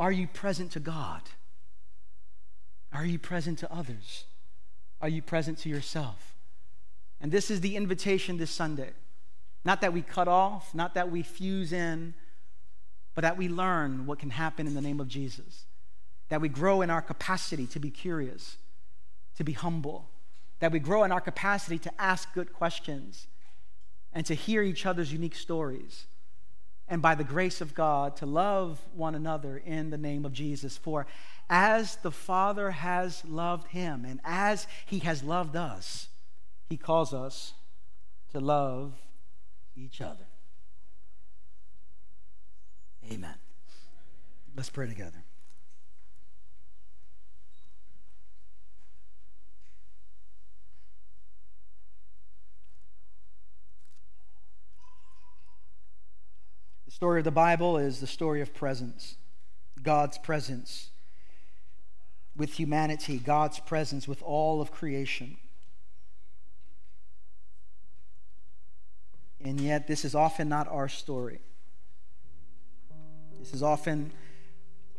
are 0.00 0.10
you 0.10 0.26
present 0.26 0.72
to 0.72 0.80
God? 0.80 1.22
Are 2.92 3.04
you 3.04 3.18
present 3.18 3.60
to 3.60 3.72
others? 3.72 4.24
Are 5.00 5.08
you 5.08 5.22
present 5.22 5.58
to 5.58 5.68
yourself? 5.68 6.34
And 7.20 7.32
this 7.32 7.50
is 7.50 7.60
the 7.60 7.76
invitation 7.76 8.36
this 8.36 8.50
Sunday. 8.50 8.90
Not 9.64 9.80
that 9.80 9.92
we 9.92 10.02
cut 10.02 10.28
off, 10.28 10.74
not 10.74 10.94
that 10.94 11.10
we 11.10 11.22
fuse 11.22 11.72
in, 11.72 12.14
but 13.14 13.22
that 13.22 13.36
we 13.36 13.48
learn 13.48 14.06
what 14.06 14.18
can 14.18 14.30
happen 14.30 14.66
in 14.66 14.74
the 14.74 14.80
name 14.80 15.00
of 15.00 15.08
Jesus. 15.08 15.66
That 16.28 16.40
we 16.40 16.48
grow 16.48 16.82
in 16.82 16.90
our 16.90 17.02
capacity 17.02 17.66
to 17.68 17.80
be 17.80 17.90
curious, 17.90 18.56
to 19.36 19.44
be 19.44 19.52
humble. 19.52 20.08
That 20.60 20.72
we 20.72 20.78
grow 20.78 21.04
in 21.04 21.12
our 21.12 21.20
capacity 21.20 21.78
to 21.80 22.00
ask 22.00 22.32
good 22.34 22.52
questions 22.52 23.26
and 24.12 24.24
to 24.26 24.34
hear 24.34 24.62
each 24.62 24.86
other's 24.86 25.12
unique 25.12 25.34
stories. 25.34 26.06
And 26.88 27.02
by 27.02 27.14
the 27.14 27.24
grace 27.24 27.60
of 27.60 27.74
God, 27.74 28.16
to 28.16 28.26
love 28.26 28.80
one 28.94 29.14
another 29.14 29.60
in 29.64 29.90
the 29.90 29.98
name 29.98 30.24
of 30.24 30.32
Jesus. 30.32 30.76
For 30.76 31.06
as 31.50 31.96
the 31.96 32.10
Father 32.10 32.70
has 32.70 33.24
loved 33.24 33.68
him 33.68 34.04
and 34.04 34.20
as 34.24 34.66
he 34.86 34.98
has 35.00 35.22
loved 35.22 35.56
us, 35.56 36.08
he 36.68 36.76
calls 36.76 37.14
us 37.14 37.54
to 38.32 38.40
love 38.40 38.92
each 39.74 40.00
other. 40.00 40.26
Amen. 43.10 43.34
Let's 44.54 44.68
pray 44.68 44.86
together. 44.86 45.24
The 56.84 56.92
story 56.92 57.20
of 57.20 57.24
the 57.24 57.30
Bible 57.30 57.78
is 57.78 58.00
the 58.00 58.06
story 58.06 58.42
of 58.42 58.52
presence, 58.52 59.16
God's 59.82 60.18
presence 60.18 60.90
with 62.38 62.54
humanity, 62.54 63.18
God's 63.18 63.58
presence 63.58 64.06
with 64.08 64.22
all 64.22 64.62
of 64.62 64.70
creation. 64.70 65.36
And 69.44 69.60
yet, 69.60 69.86
this 69.86 70.04
is 70.04 70.14
often 70.14 70.48
not 70.48 70.68
our 70.68 70.88
story. 70.88 71.40
This 73.38 73.52
is 73.52 73.62
often 73.62 74.12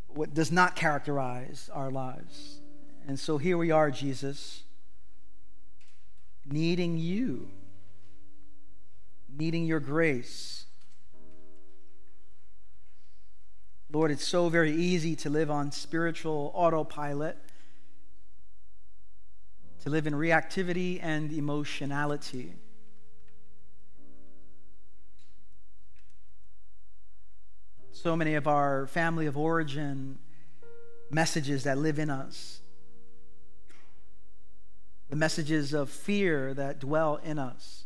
what 0.07 0.33
does 0.33 0.51
not 0.51 0.75
characterize 0.75 1.69
our 1.73 1.89
lives. 1.89 2.59
And 3.07 3.17
so 3.17 3.37
here 3.37 3.57
we 3.57 3.71
are, 3.71 3.89
Jesus, 3.89 4.63
needing 6.45 6.97
you, 6.97 7.49
needing 9.29 9.65
your 9.65 9.79
grace 9.79 10.58
Lord, 13.99 14.11
it's 14.11 14.25
so 14.25 14.47
very 14.47 14.71
easy 14.71 15.13
to 15.17 15.29
live 15.29 15.51
on 15.51 15.73
spiritual 15.73 16.53
autopilot, 16.55 17.37
to 19.83 19.89
live 19.89 20.07
in 20.07 20.13
reactivity 20.13 21.03
and 21.03 21.33
emotionality. 21.33 22.53
So 27.91 28.15
many 28.15 28.35
of 28.35 28.47
our 28.47 28.87
family 28.87 29.25
of 29.25 29.37
origin 29.37 30.19
messages 31.11 31.65
that 31.65 31.77
live 31.77 31.99
in 31.99 32.09
us, 32.09 32.61
the 35.09 35.17
messages 35.17 35.73
of 35.73 35.89
fear 35.89 36.53
that 36.53 36.79
dwell 36.79 37.17
in 37.17 37.37
us, 37.37 37.83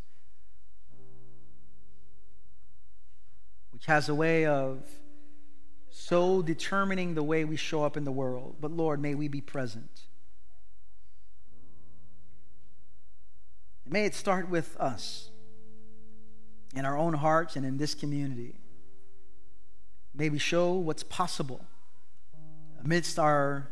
which 3.72 3.88
has 3.88 4.10
a 4.10 4.14
way 4.14 4.46
of 4.46 4.78
so 5.96 6.42
determining 6.42 7.14
the 7.14 7.22
way 7.22 7.46
we 7.46 7.56
show 7.56 7.84
up 7.84 7.96
in 7.96 8.04
the 8.04 8.12
world. 8.12 8.56
But 8.60 8.72
Lord, 8.72 9.00
may 9.00 9.14
we 9.14 9.28
be 9.28 9.42
present. 9.42 10.02
And 13.86 13.94
May 13.94 14.06
it 14.06 14.16
start 14.16 14.50
with 14.50 14.76
us 14.78 15.30
in 16.76 16.84
our 16.84 16.98
own 16.98 17.14
hearts 17.14 17.56
and 17.56 17.64
in 17.64 17.78
this 17.78 17.94
community. 17.94 18.56
May 20.16 20.30
we 20.30 20.40
show 20.40 20.74
what's 20.74 21.04
possible 21.04 21.64
amidst 22.84 23.20
our 23.20 23.70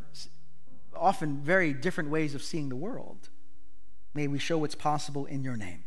often 0.94 1.38
very 1.38 1.72
different 1.72 2.08
ways 2.08 2.36
of 2.36 2.42
seeing 2.44 2.68
the 2.68 2.76
world. 2.76 3.30
May 4.14 4.28
we 4.28 4.38
show 4.38 4.58
what's 4.58 4.76
possible 4.76 5.26
in 5.26 5.42
your 5.42 5.56
name. 5.56 5.82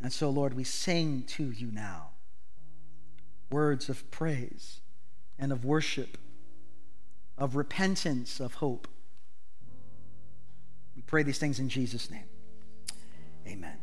And 0.00 0.12
so, 0.12 0.30
Lord, 0.30 0.54
we 0.54 0.62
sing 0.62 1.24
to 1.30 1.50
you 1.50 1.72
now 1.72 2.07
words 3.50 3.88
of 3.88 4.10
praise 4.10 4.80
and 5.38 5.52
of 5.52 5.64
worship, 5.64 6.18
of 7.36 7.56
repentance, 7.56 8.40
of 8.40 8.54
hope. 8.54 8.88
We 10.96 11.02
pray 11.02 11.22
these 11.22 11.38
things 11.38 11.58
in 11.58 11.68
Jesus' 11.68 12.10
name. 12.10 12.24
Amen. 13.46 13.76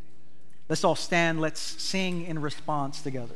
Let's 0.67 0.83
all 0.83 0.95
stand. 0.95 1.41
Let's 1.41 1.59
sing 1.59 2.25
in 2.25 2.39
response 2.39 3.01
together. 3.01 3.35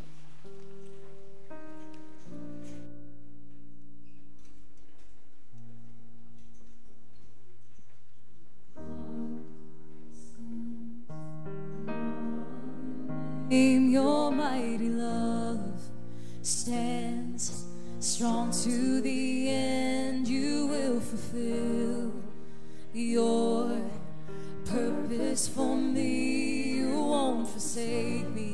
Name 13.49 13.89
Your 13.89 14.31
mighty 14.31 14.89
love 14.89 15.38
stands 16.49 17.65
strong 17.99 18.49
to 18.51 19.01
the 19.01 19.49
end. 19.49 20.27
You 20.27 20.65
will 20.65 20.99
fulfill 20.99 22.11
your 22.91 23.79
purpose 24.65 25.47
for 25.47 25.75
me. 25.75 26.79
You 26.79 26.89
won't 26.89 27.47
forsake 27.47 28.27
me. 28.29 28.48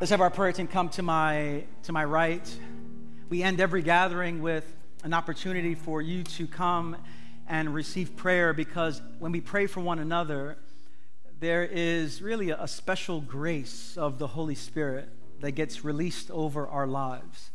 Let's 0.00 0.08
have 0.08 0.22
our 0.22 0.30
prayer 0.30 0.50
team 0.50 0.66
come 0.66 0.88
to 0.90 1.02
my 1.02 1.64
to 1.82 1.92
my 1.92 2.06
right. 2.06 2.58
We 3.28 3.42
end 3.42 3.60
every 3.60 3.82
gathering 3.82 4.40
with 4.40 4.64
an 5.04 5.12
opportunity 5.12 5.74
for 5.74 6.00
you 6.00 6.22
to 6.22 6.46
come 6.46 6.96
and 7.46 7.74
receive 7.74 8.16
prayer 8.16 8.54
because 8.54 9.02
when 9.18 9.30
we 9.30 9.42
pray 9.42 9.66
for 9.66 9.80
one 9.80 9.98
another, 9.98 10.56
there 11.38 11.64
is 11.64 12.22
really 12.22 12.48
a 12.48 12.66
special 12.66 13.20
grace 13.20 13.98
of 13.98 14.18
the 14.18 14.26
Holy 14.26 14.54
Spirit 14.54 15.10
that 15.40 15.50
gets 15.50 15.84
released 15.84 16.30
over 16.30 16.66
our 16.66 16.86
lives. 16.86 17.50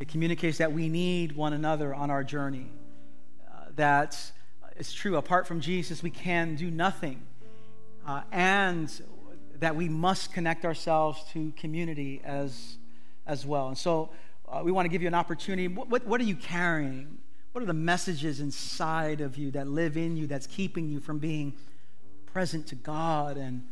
It 0.00 0.08
communicates 0.08 0.58
that 0.58 0.72
we 0.72 0.88
need 0.88 1.36
one 1.36 1.52
another 1.52 1.94
on 1.94 2.10
our 2.10 2.24
journey. 2.24 2.66
Uh, 3.46 3.66
that 3.76 4.20
it's 4.74 4.92
true, 4.92 5.14
apart 5.16 5.46
from 5.46 5.60
Jesus, 5.60 6.02
we 6.02 6.10
can 6.10 6.56
do 6.56 6.72
nothing. 6.72 7.22
Uh, 8.04 8.22
and 8.32 8.90
that 9.64 9.74
we 9.74 9.88
must 9.88 10.32
connect 10.32 10.64
ourselves 10.64 11.24
to 11.32 11.52
community 11.56 12.20
as, 12.22 12.76
as 13.26 13.46
well. 13.46 13.68
And 13.68 13.78
so 13.78 14.10
uh, 14.46 14.60
we 14.62 14.70
want 14.70 14.84
to 14.84 14.90
give 14.90 15.00
you 15.00 15.08
an 15.08 15.14
opportunity. 15.14 15.68
What, 15.68 15.88
what, 15.88 16.06
what 16.06 16.20
are 16.20 16.24
you 16.24 16.36
carrying? 16.36 17.18
What 17.52 17.62
are 17.62 17.66
the 17.66 17.72
messages 17.72 18.40
inside 18.40 19.22
of 19.22 19.38
you 19.38 19.50
that 19.52 19.66
live 19.66 19.96
in 19.96 20.16
you 20.16 20.26
that's 20.26 20.46
keeping 20.46 20.88
you 20.88 21.00
from 21.00 21.18
being 21.18 21.54
present 22.26 22.66
to 22.68 22.74
God 22.74 23.36
and 23.36 23.64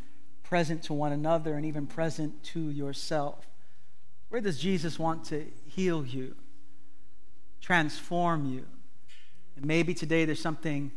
present 0.43 0.83
to 0.85 0.95
one 0.95 1.13
another 1.13 1.55
and 1.55 1.67
even 1.67 1.87
present 1.87 2.43
to 2.45 2.71
yourself? 2.71 3.47
Where 4.31 4.41
does 4.41 4.59
Jesus 4.59 4.99
want 4.99 5.27
to 5.27 5.45
heal 5.67 6.07
you, 6.07 6.35
transform 7.61 8.47
you? 8.47 8.65
And 9.57 9.67
maybe 9.67 9.93
today 9.93 10.25
there's 10.25 10.41
something 10.41 10.91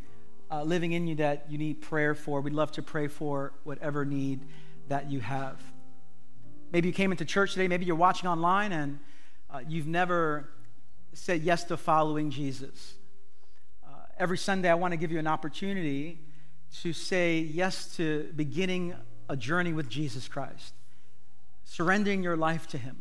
uh, 0.50 0.64
living 0.64 0.94
in 0.94 1.06
you 1.06 1.16
that 1.16 1.48
you 1.50 1.58
need 1.58 1.82
prayer 1.82 2.16
for. 2.16 2.40
We'd 2.40 2.54
love 2.54 2.72
to 2.74 2.82
pray 2.82 3.08
for 3.08 3.52
whatever 3.66 4.06
need 4.06 4.40
that 4.88 5.12
you 5.12 5.20
have. 5.20 5.62
Maybe 6.72 6.88
you 6.88 6.94
came 6.94 7.12
into 7.12 7.26
church 7.26 7.54
today, 7.54 7.68
maybe 7.68 7.86
you're 7.86 7.96
watching 7.96 8.30
online 8.30 8.72
and 8.72 9.00
uh, 9.50 9.62
you've 9.68 9.88
never 9.88 10.50
said 11.14 11.42
yes 11.42 11.64
to 11.66 11.78
following 11.78 12.30
Jesus. 12.30 12.96
Uh, 13.86 13.90
every 14.20 14.38
Sunday, 14.38 14.70
I 14.70 14.76
want 14.76 14.92
to 14.92 14.98
give 14.98 15.12
you 15.12 15.20
an 15.20 15.28
opportunity 15.28 16.20
to 16.82 16.92
say 16.92 17.40
yes 17.40 17.96
to 17.96 18.32
beginning 18.36 18.96
a 19.30 19.38
journey 19.38 19.74
with 19.74 19.90
Jesus 19.90 20.28
Christ, 20.28 20.74
surrendering 21.64 22.22
your 22.22 22.36
life 22.36 22.68
to 22.68 22.78
Him. 22.78 22.98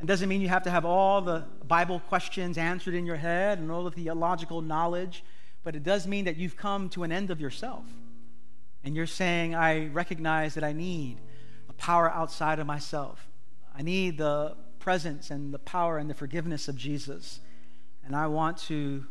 It 0.00 0.06
doesn't 0.06 0.28
mean 0.28 0.40
you 0.40 0.48
have 0.48 0.64
to 0.64 0.70
have 0.70 0.84
all 0.84 1.22
the 1.22 1.44
Bible 1.66 2.00
questions 2.00 2.58
answered 2.58 2.94
in 2.94 3.06
your 3.06 3.16
head 3.16 3.58
and 3.58 3.70
all 3.70 3.84
the 3.84 3.90
theological 3.90 4.60
knowledge, 4.60 5.24
but 5.62 5.74
it 5.74 5.82
does 5.82 6.06
mean 6.06 6.26
that 6.26 6.36
you've 6.36 6.56
come 6.56 6.88
to 6.90 7.04
an 7.04 7.12
end 7.12 7.30
of 7.30 7.40
yourself. 7.40 7.84
And 8.84 8.94
you're 8.94 9.06
saying, 9.06 9.54
I 9.54 9.86
recognize 9.88 10.54
that 10.54 10.62
I 10.62 10.72
need 10.72 11.18
a 11.68 11.72
power 11.72 12.10
outside 12.10 12.58
of 12.58 12.66
myself. 12.66 13.28
I 13.76 13.82
need 13.82 14.18
the 14.18 14.56
presence 14.78 15.30
and 15.30 15.52
the 15.52 15.58
power 15.58 15.96
and 15.98 16.08
the 16.08 16.14
forgiveness 16.14 16.68
of 16.68 16.76
Jesus. 16.76 17.40
And 18.04 18.14
I 18.14 18.26
want 18.26 18.58
to 18.68 19.06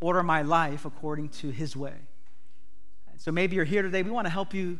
order 0.00 0.22
my 0.22 0.42
life 0.42 0.84
according 0.84 1.30
to 1.30 1.50
his 1.50 1.76
way. 1.76 1.94
So 3.16 3.32
maybe 3.32 3.56
you're 3.56 3.64
here 3.64 3.82
today. 3.82 4.04
We 4.04 4.12
want 4.12 4.26
to 4.26 4.32
help 4.32 4.54
you 4.54 4.78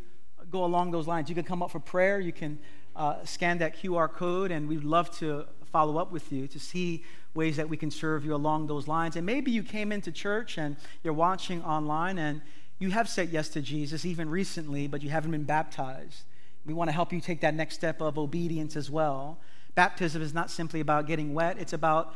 go 0.50 0.64
along 0.64 0.92
those 0.92 1.08
lines. 1.08 1.28
You 1.28 1.34
can 1.34 1.44
come 1.44 1.60
up 1.60 1.72
for 1.72 1.80
prayer. 1.80 2.20
You 2.20 2.32
can 2.32 2.60
uh, 2.94 3.24
scan 3.24 3.58
that 3.58 3.76
QR 3.76 4.10
code, 4.10 4.52
and 4.52 4.68
we'd 4.68 4.84
love 4.84 5.10
to 5.18 5.46
follow 5.72 5.98
up 5.98 6.12
with 6.12 6.32
you 6.32 6.46
to 6.48 6.58
see 6.58 7.04
ways 7.34 7.56
that 7.56 7.68
we 7.68 7.76
can 7.76 7.90
serve 7.90 8.24
you 8.24 8.34
along 8.34 8.68
those 8.68 8.88
lines. 8.88 9.16
And 9.16 9.26
maybe 9.26 9.50
you 9.50 9.62
came 9.62 9.92
into 9.92 10.10
church 10.10 10.56
and 10.56 10.76
you're 11.02 11.12
watching 11.12 11.62
online 11.62 12.18
and 12.18 12.40
you 12.78 12.90
have 12.90 13.08
said 13.08 13.30
yes 13.30 13.48
to 13.50 13.60
Jesus 13.60 14.04
even 14.04 14.30
recently, 14.30 14.86
but 14.86 15.02
you 15.02 15.10
haven't 15.10 15.30
been 15.30 15.44
baptized. 15.44 16.22
We 16.64 16.74
want 16.74 16.88
to 16.88 16.92
help 16.92 17.12
you 17.12 17.20
take 17.20 17.40
that 17.40 17.54
next 17.54 17.74
step 17.74 18.00
of 18.00 18.18
obedience 18.18 18.76
as 18.76 18.90
well. 18.90 19.38
Baptism 19.74 20.22
is 20.22 20.34
not 20.34 20.50
simply 20.50 20.80
about 20.80 21.06
getting 21.06 21.34
wet, 21.34 21.58
it's 21.58 21.72
about 21.72 22.14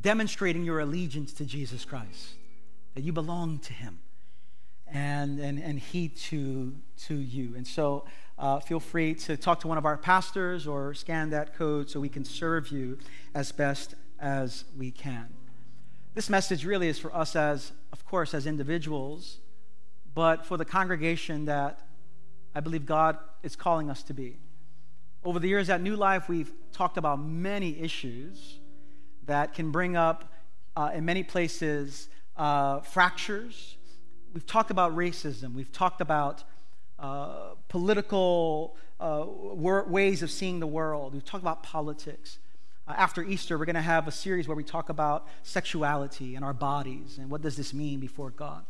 demonstrating 0.00 0.64
your 0.64 0.80
allegiance 0.80 1.32
to 1.34 1.44
Jesus 1.44 1.84
Christ, 1.84 2.34
that 2.94 3.02
you 3.02 3.12
belong 3.12 3.58
to 3.60 3.72
Him 3.72 4.00
and, 4.86 5.38
and, 5.38 5.58
and 5.58 5.78
He 5.78 6.08
to, 6.08 6.74
to 7.04 7.14
you. 7.14 7.54
And 7.56 7.66
so 7.66 8.04
uh, 8.38 8.60
feel 8.60 8.80
free 8.80 9.14
to 9.14 9.36
talk 9.36 9.60
to 9.60 9.68
one 9.68 9.78
of 9.78 9.86
our 9.86 9.96
pastors 9.96 10.66
or 10.66 10.94
scan 10.94 11.30
that 11.30 11.54
code 11.56 11.90
so 11.90 12.00
we 12.00 12.08
can 12.08 12.24
serve 12.24 12.70
you 12.70 12.98
as 13.34 13.52
best 13.52 13.94
as 14.18 14.64
we 14.76 14.90
can. 14.90 15.28
This 16.14 16.28
message 16.28 16.64
really 16.64 16.88
is 16.88 16.98
for 16.98 17.14
us 17.14 17.36
as, 17.36 17.72
of 17.92 18.04
course, 18.04 18.34
as 18.34 18.46
individuals, 18.46 19.38
but 20.14 20.44
for 20.44 20.56
the 20.56 20.64
congregation 20.64 21.46
that 21.46 21.80
I 22.54 22.60
believe 22.60 22.86
God 22.86 23.18
is 23.42 23.56
calling 23.56 23.90
us 23.90 24.02
to 24.04 24.14
be. 24.14 24.38
Over 25.24 25.38
the 25.38 25.48
years 25.48 25.70
at 25.70 25.80
New 25.80 25.96
Life, 25.96 26.28
we've 26.28 26.52
talked 26.72 26.96
about 26.96 27.20
many 27.20 27.78
issues 27.80 28.58
that 29.26 29.54
can 29.54 29.70
bring 29.70 29.96
up, 29.96 30.32
uh, 30.76 30.90
in 30.94 31.04
many 31.04 31.22
places, 31.22 32.08
uh, 32.36 32.80
fractures. 32.80 33.76
We've 34.34 34.46
talked 34.46 34.70
about 34.70 34.94
racism. 34.96 35.54
We've 35.54 35.72
talked 35.72 36.00
about 36.00 36.42
uh, 36.98 37.54
political 37.68 38.76
uh, 39.00 39.24
ways 39.26 40.22
of 40.22 40.30
seeing 40.30 40.60
the 40.60 40.66
world. 40.66 41.14
We've 41.14 41.24
talked 41.24 41.42
about 41.42 41.62
politics. 41.62 42.38
Uh, 42.86 42.94
after 42.96 43.22
Easter, 43.22 43.58
we're 43.58 43.64
going 43.64 43.74
to 43.74 43.82
have 43.82 44.08
a 44.08 44.12
series 44.12 44.48
where 44.48 44.56
we 44.56 44.64
talk 44.64 44.88
about 44.88 45.26
sexuality 45.42 46.34
and 46.34 46.44
our 46.44 46.52
bodies 46.52 47.18
and 47.18 47.30
what 47.30 47.42
does 47.42 47.56
this 47.56 47.72
mean 47.72 48.00
before 48.00 48.30
God. 48.30 48.64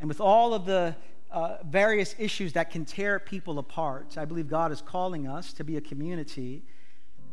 And 0.00 0.08
with 0.08 0.20
all 0.20 0.54
of 0.54 0.64
the 0.64 0.96
uh, 1.30 1.58
various 1.64 2.14
issues 2.18 2.54
that 2.54 2.70
can 2.70 2.84
tear 2.84 3.18
people 3.18 3.58
apart. 3.58 4.18
I 4.18 4.24
believe 4.24 4.48
God 4.48 4.72
is 4.72 4.80
calling 4.80 5.28
us 5.28 5.52
to 5.54 5.64
be 5.64 5.76
a 5.76 5.80
community 5.80 6.64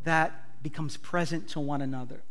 that 0.03 0.61
becomes 0.61 0.97
present 0.97 1.47
to 1.49 1.59
one 1.59 1.81
another. 1.81 2.21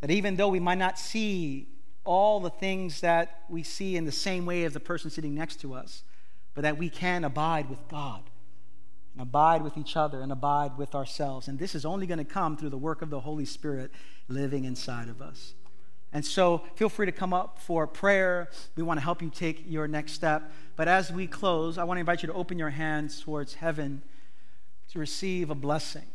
That 0.00 0.10
even 0.10 0.36
though 0.36 0.48
we 0.48 0.60
might 0.60 0.78
not 0.78 0.98
see 0.98 1.68
all 2.04 2.40
the 2.40 2.50
things 2.50 3.00
that 3.00 3.42
we 3.48 3.62
see 3.62 3.96
in 3.96 4.04
the 4.04 4.12
same 4.12 4.46
way 4.46 4.64
as 4.64 4.72
the 4.72 4.80
person 4.80 5.10
sitting 5.10 5.34
next 5.34 5.60
to 5.60 5.74
us, 5.74 6.02
but 6.54 6.62
that 6.62 6.78
we 6.78 6.88
can 6.88 7.24
abide 7.24 7.68
with 7.68 7.86
God 7.88 8.22
and 9.12 9.20
abide 9.20 9.62
with 9.62 9.76
each 9.76 9.96
other 9.96 10.22
and 10.22 10.32
abide 10.32 10.78
with 10.78 10.94
ourselves. 10.94 11.48
And 11.48 11.58
this 11.58 11.74
is 11.74 11.84
only 11.84 12.06
going 12.06 12.18
to 12.18 12.24
come 12.24 12.56
through 12.56 12.70
the 12.70 12.78
work 12.78 13.02
of 13.02 13.10
the 13.10 13.20
Holy 13.20 13.44
Spirit 13.44 13.90
living 14.28 14.64
inside 14.64 15.08
of 15.08 15.20
us. 15.20 15.52
And 16.16 16.24
so 16.24 16.62
feel 16.76 16.88
free 16.88 17.04
to 17.04 17.12
come 17.12 17.34
up 17.34 17.58
for 17.58 17.86
prayer. 17.86 18.48
We 18.74 18.82
want 18.82 18.98
to 18.98 19.04
help 19.04 19.20
you 19.20 19.28
take 19.28 19.64
your 19.66 19.86
next 19.86 20.12
step. 20.12 20.50
But 20.74 20.88
as 20.88 21.12
we 21.12 21.26
close, 21.26 21.76
I 21.76 21.84
want 21.84 21.98
to 21.98 22.00
invite 22.00 22.22
you 22.22 22.28
to 22.28 22.32
open 22.32 22.58
your 22.58 22.70
hands 22.70 23.20
towards 23.20 23.52
heaven 23.52 24.00
to 24.92 24.98
receive 24.98 25.50
a 25.50 25.54
blessing. 25.54 26.06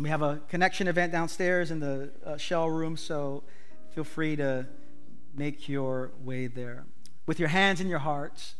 We 0.00 0.08
have 0.08 0.22
a 0.22 0.40
connection 0.48 0.88
event 0.88 1.12
downstairs 1.12 1.70
in 1.70 1.80
the 1.80 2.12
uh, 2.24 2.38
shell 2.38 2.70
room, 2.70 2.96
so 2.96 3.42
feel 3.90 4.04
free 4.04 4.36
to 4.36 4.66
make 5.34 5.68
your 5.68 6.12
way 6.24 6.46
there. 6.46 6.86
With 7.26 7.38
your 7.38 7.50
hands 7.50 7.82
in 7.82 7.88
your 7.88 7.98
hearts, 7.98 8.54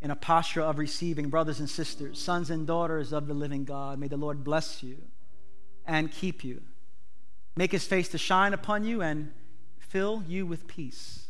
in 0.00 0.10
a 0.10 0.16
posture 0.16 0.62
of 0.62 0.78
receiving, 0.78 1.28
brothers 1.28 1.60
and 1.60 1.70
sisters, 1.70 2.20
sons 2.20 2.50
and 2.50 2.66
daughters 2.66 3.12
of 3.12 3.28
the 3.28 3.34
living 3.34 3.62
God, 3.62 4.00
may 4.00 4.08
the 4.08 4.16
Lord 4.16 4.42
bless 4.42 4.82
you 4.82 4.96
and 5.86 6.10
keep 6.10 6.42
you 6.42 6.62
make 7.56 7.72
his 7.72 7.86
face 7.86 8.08
to 8.08 8.18
shine 8.18 8.52
upon 8.52 8.84
you 8.84 9.02
and 9.02 9.32
fill 9.78 10.22
you 10.28 10.46
with 10.46 10.66
peace. 10.66 11.26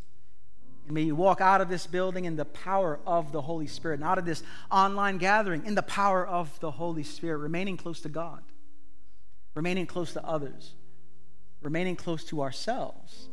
And 0.87 0.95
may 0.95 1.03
you 1.03 1.17
walk 1.17 1.41
out 1.41 1.61
of 1.61 1.69
this 1.69 1.87
building 1.87 2.25
in 2.25 2.37
the 2.37 2.45
power 2.45 2.99
of 3.07 3.33
the 3.33 3.43
Holy 3.43 3.67
Spirit, 3.67 3.95
and 4.01 4.05
out 4.05 4.19
of 4.19 4.25
this 4.25 4.43
online 4.71 5.19
gathering 5.19 5.65
in 5.67 5.75
the 5.75 5.83
power 5.83 6.27
of 6.27 6.59
the 6.61 6.71
Holy 6.73 7.03
Spirit, 7.03 7.39
remaining 7.39 7.77
close 7.77 8.01
to 8.03 8.09
God, 8.09 8.43
remaining 9.55 9.87
close 9.87 10.13
to 10.13 10.25
others, 10.25 10.75
remaining 11.63 11.97
close 11.97 12.25
to 12.25 12.43
ourselves. 12.43 13.29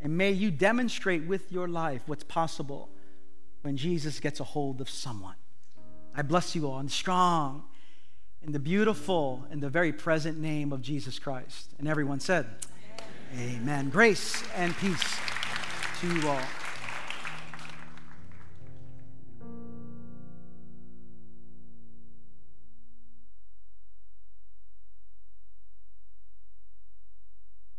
And 0.00 0.16
may 0.16 0.30
you 0.30 0.50
demonstrate 0.50 1.24
with 1.24 1.50
your 1.52 1.68
life 1.68 2.02
what's 2.06 2.24
possible 2.24 2.88
when 3.62 3.76
Jesus 3.76 4.20
gets 4.20 4.40
a 4.40 4.44
hold 4.44 4.80
of 4.80 4.88
someone. 4.88 5.34
I 6.14 6.22
bless 6.22 6.54
you 6.54 6.68
all 6.68 6.78
and 6.78 6.90
strong 6.90 7.64
in 8.48 8.52
the 8.52 8.58
beautiful 8.58 9.44
and 9.50 9.60
the 9.60 9.68
very 9.68 9.92
present 9.92 10.38
name 10.38 10.72
of 10.72 10.80
Jesus 10.80 11.18
Christ. 11.18 11.68
And 11.78 11.86
everyone 11.86 12.18
said, 12.18 12.46
Amen. 13.34 13.60
Amen. 13.60 13.90
Grace 13.90 14.42
and 14.56 14.74
peace 14.78 15.18
to 16.00 16.14
you 16.14 16.26
all. 16.26 16.40